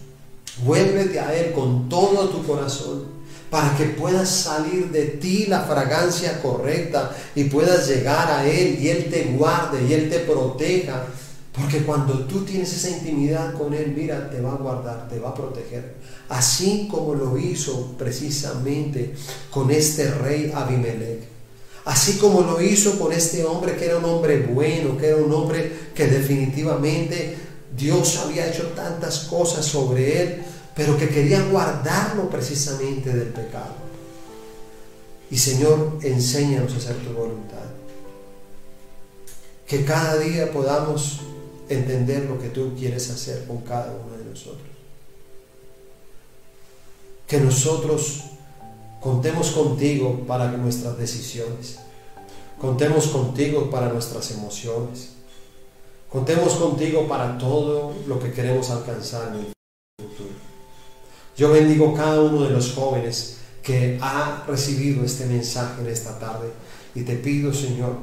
Vuélvete 0.63 1.19
a 1.19 1.33
Él 1.35 1.51
con 1.51 1.89
todo 1.89 2.29
tu 2.29 2.45
corazón 2.45 3.13
para 3.53 3.77
que 3.77 3.85
puedas 3.85 4.29
salir 4.29 4.89
de 4.89 5.05
ti 5.05 5.45
la 5.45 5.61
fragancia 5.61 6.41
correcta 6.41 7.15
y 7.35 7.43
puedas 7.43 7.87
llegar 7.87 8.31
a 8.31 8.47
Él 8.47 8.79
y 8.81 8.89
Él 8.89 9.11
te 9.11 9.25
guarde 9.25 9.85
y 9.87 9.93
Él 9.93 10.09
te 10.09 10.19
proteja. 10.21 11.05
Porque 11.51 11.83
cuando 11.83 12.25
tú 12.25 12.43
tienes 12.45 12.73
esa 12.73 12.89
intimidad 12.89 13.53
con 13.53 13.75
Él, 13.75 13.93
mira, 13.95 14.27
te 14.31 14.41
va 14.41 14.53
a 14.53 14.57
guardar, 14.57 15.07
te 15.07 15.19
va 15.19 15.29
a 15.29 15.35
proteger. 15.35 15.97
Así 16.29 16.87
como 16.89 17.13
lo 17.13 17.37
hizo 17.37 17.93
precisamente 17.95 19.13
con 19.51 19.69
este 19.69 20.09
rey 20.09 20.51
Abimelech. 20.55 21.21
Así 21.85 22.17
como 22.17 22.41
lo 22.41 22.59
hizo 22.59 22.97
con 22.97 23.11
este 23.13 23.45
hombre 23.45 23.75
que 23.75 23.85
era 23.85 23.97
un 23.97 24.05
hombre 24.05 24.47
bueno, 24.51 24.97
que 24.97 25.09
era 25.09 25.17
un 25.17 25.31
hombre 25.31 25.71
que 25.93 26.07
definitivamente 26.07 27.35
Dios 27.75 28.17
había 28.17 28.47
hecho 28.47 28.67
tantas 28.75 29.19
cosas 29.19 29.65
sobre 29.65 30.21
él 30.21 30.45
pero 30.75 30.97
que 30.97 31.09
quería 31.09 31.43
guardarlo 31.43 32.29
precisamente 32.29 33.13
del 33.13 33.29
pecado. 33.29 33.75
Y 35.29 35.37
Señor, 35.37 35.99
enséñanos 36.01 36.73
a 36.73 36.77
hacer 36.77 36.95
tu 36.97 37.13
voluntad. 37.13 37.57
Que 39.67 39.85
cada 39.85 40.17
día 40.17 40.51
podamos 40.51 41.19
entender 41.69 42.25
lo 42.25 42.39
que 42.39 42.49
tú 42.49 42.73
quieres 42.77 43.09
hacer 43.09 43.45
con 43.45 43.61
cada 43.61 43.93
uno 43.93 44.17
de 44.17 44.25
nosotros. 44.25 44.67
Que 47.27 47.39
nosotros 47.39 48.23
contemos 48.99 49.51
contigo 49.51 50.23
para 50.27 50.51
nuestras 50.51 50.97
decisiones. 50.97 51.77
Contemos 52.59 53.07
contigo 53.07 53.69
para 53.69 53.89
nuestras 53.89 54.31
emociones. 54.31 55.09
Contemos 56.13 56.53
contigo 56.53 57.07
para 57.07 57.39
todo 57.39 57.91
lo 58.05 58.19
que 58.19 58.31
queremos 58.31 58.69
alcanzar 58.69 59.29
en 59.29 59.45
el 59.45 59.53
futuro. 59.97 60.29
Yo 61.35 61.51
bendigo 61.51 61.95
cada 61.95 62.21
uno 62.21 62.43
de 62.43 62.51
los 62.51 62.73
jóvenes 62.73 63.37
que 63.63 63.97
ha 63.99 64.43
recibido 64.47 65.03
este 65.03 65.25
mensaje 65.25 65.81
en 65.81 65.87
esta 65.87 66.19
tarde 66.19 66.51
y 66.93 67.01
te 67.01 67.15
pido, 67.15 67.51
Señor, 67.51 67.97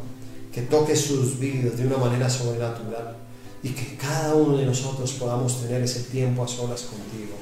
que 0.53 0.63
toques 0.63 1.01
sus 1.03 1.39
vidas 1.39 1.79
de 1.79 1.87
una 1.87 1.99
manera 1.99 2.29
sobrenatural 2.29 3.17
y 3.63 3.69
que 3.69 3.97
cada 3.97 4.35
uno 4.35 4.57
de 4.57 4.67
nosotros 4.67 5.13
podamos 5.13 5.63
tener 5.63 5.81
ese 5.81 6.01
tiempo 6.01 6.43
a 6.43 6.49
solas 6.49 6.83
contigo 6.83 7.37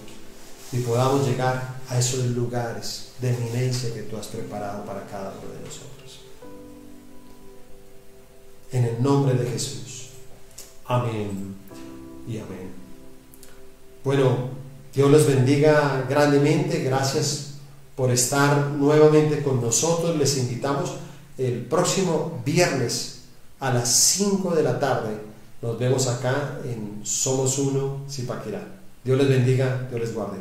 y 0.71 0.81
podamos 0.81 1.27
llegar 1.27 1.77
a 1.89 1.99
esos 1.99 2.27
lugares 2.27 3.13
de 3.23 3.31
eminencia 3.31 3.95
que 3.95 4.03
tú 4.03 4.19
has 4.19 4.27
preparado 4.27 4.85
para 4.85 5.07
cada 5.07 5.31
uno 5.31 5.51
de 5.51 5.67
nosotros. 5.67 6.21
En 8.71 8.85
el 8.85 9.03
nombre 9.03 9.33
de 9.33 9.51
Jesús. 9.51 10.08
Amén 10.89 11.55
y 12.27 12.39
amén. 12.39 12.73
Bueno, 14.03 14.49
Dios 14.95 15.11
les 15.11 15.27
bendiga 15.27 16.07
grandemente. 16.09 16.83
Gracias 16.83 17.57
por 17.95 18.11
estar 18.11 18.71
nuevamente 18.71 19.43
con 19.43 19.61
nosotros. 19.61 20.17
Les 20.17 20.39
invitamos 20.39 20.95
el 21.37 21.67
próximo 21.67 22.41
viernes 22.43 23.25
a 23.61 23.73
las 23.73 23.95
5 23.95 24.55
de 24.55 24.63
la 24.63 24.81
tarde. 24.81 25.11
Nos 25.61 25.79
vemos 25.79 26.07
acá 26.07 26.59
en 26.65 27.01
Somos 27.05 27.59
Uno, 27.59 27.99
Zipaquirá. 28.09 28.67
Dios 29.05 29.19
les 29.19 29.29
bendiga, 29.29 29.87
Dios 29.91 30.01
les 30.01 30.15
guarde. 30.15 30.39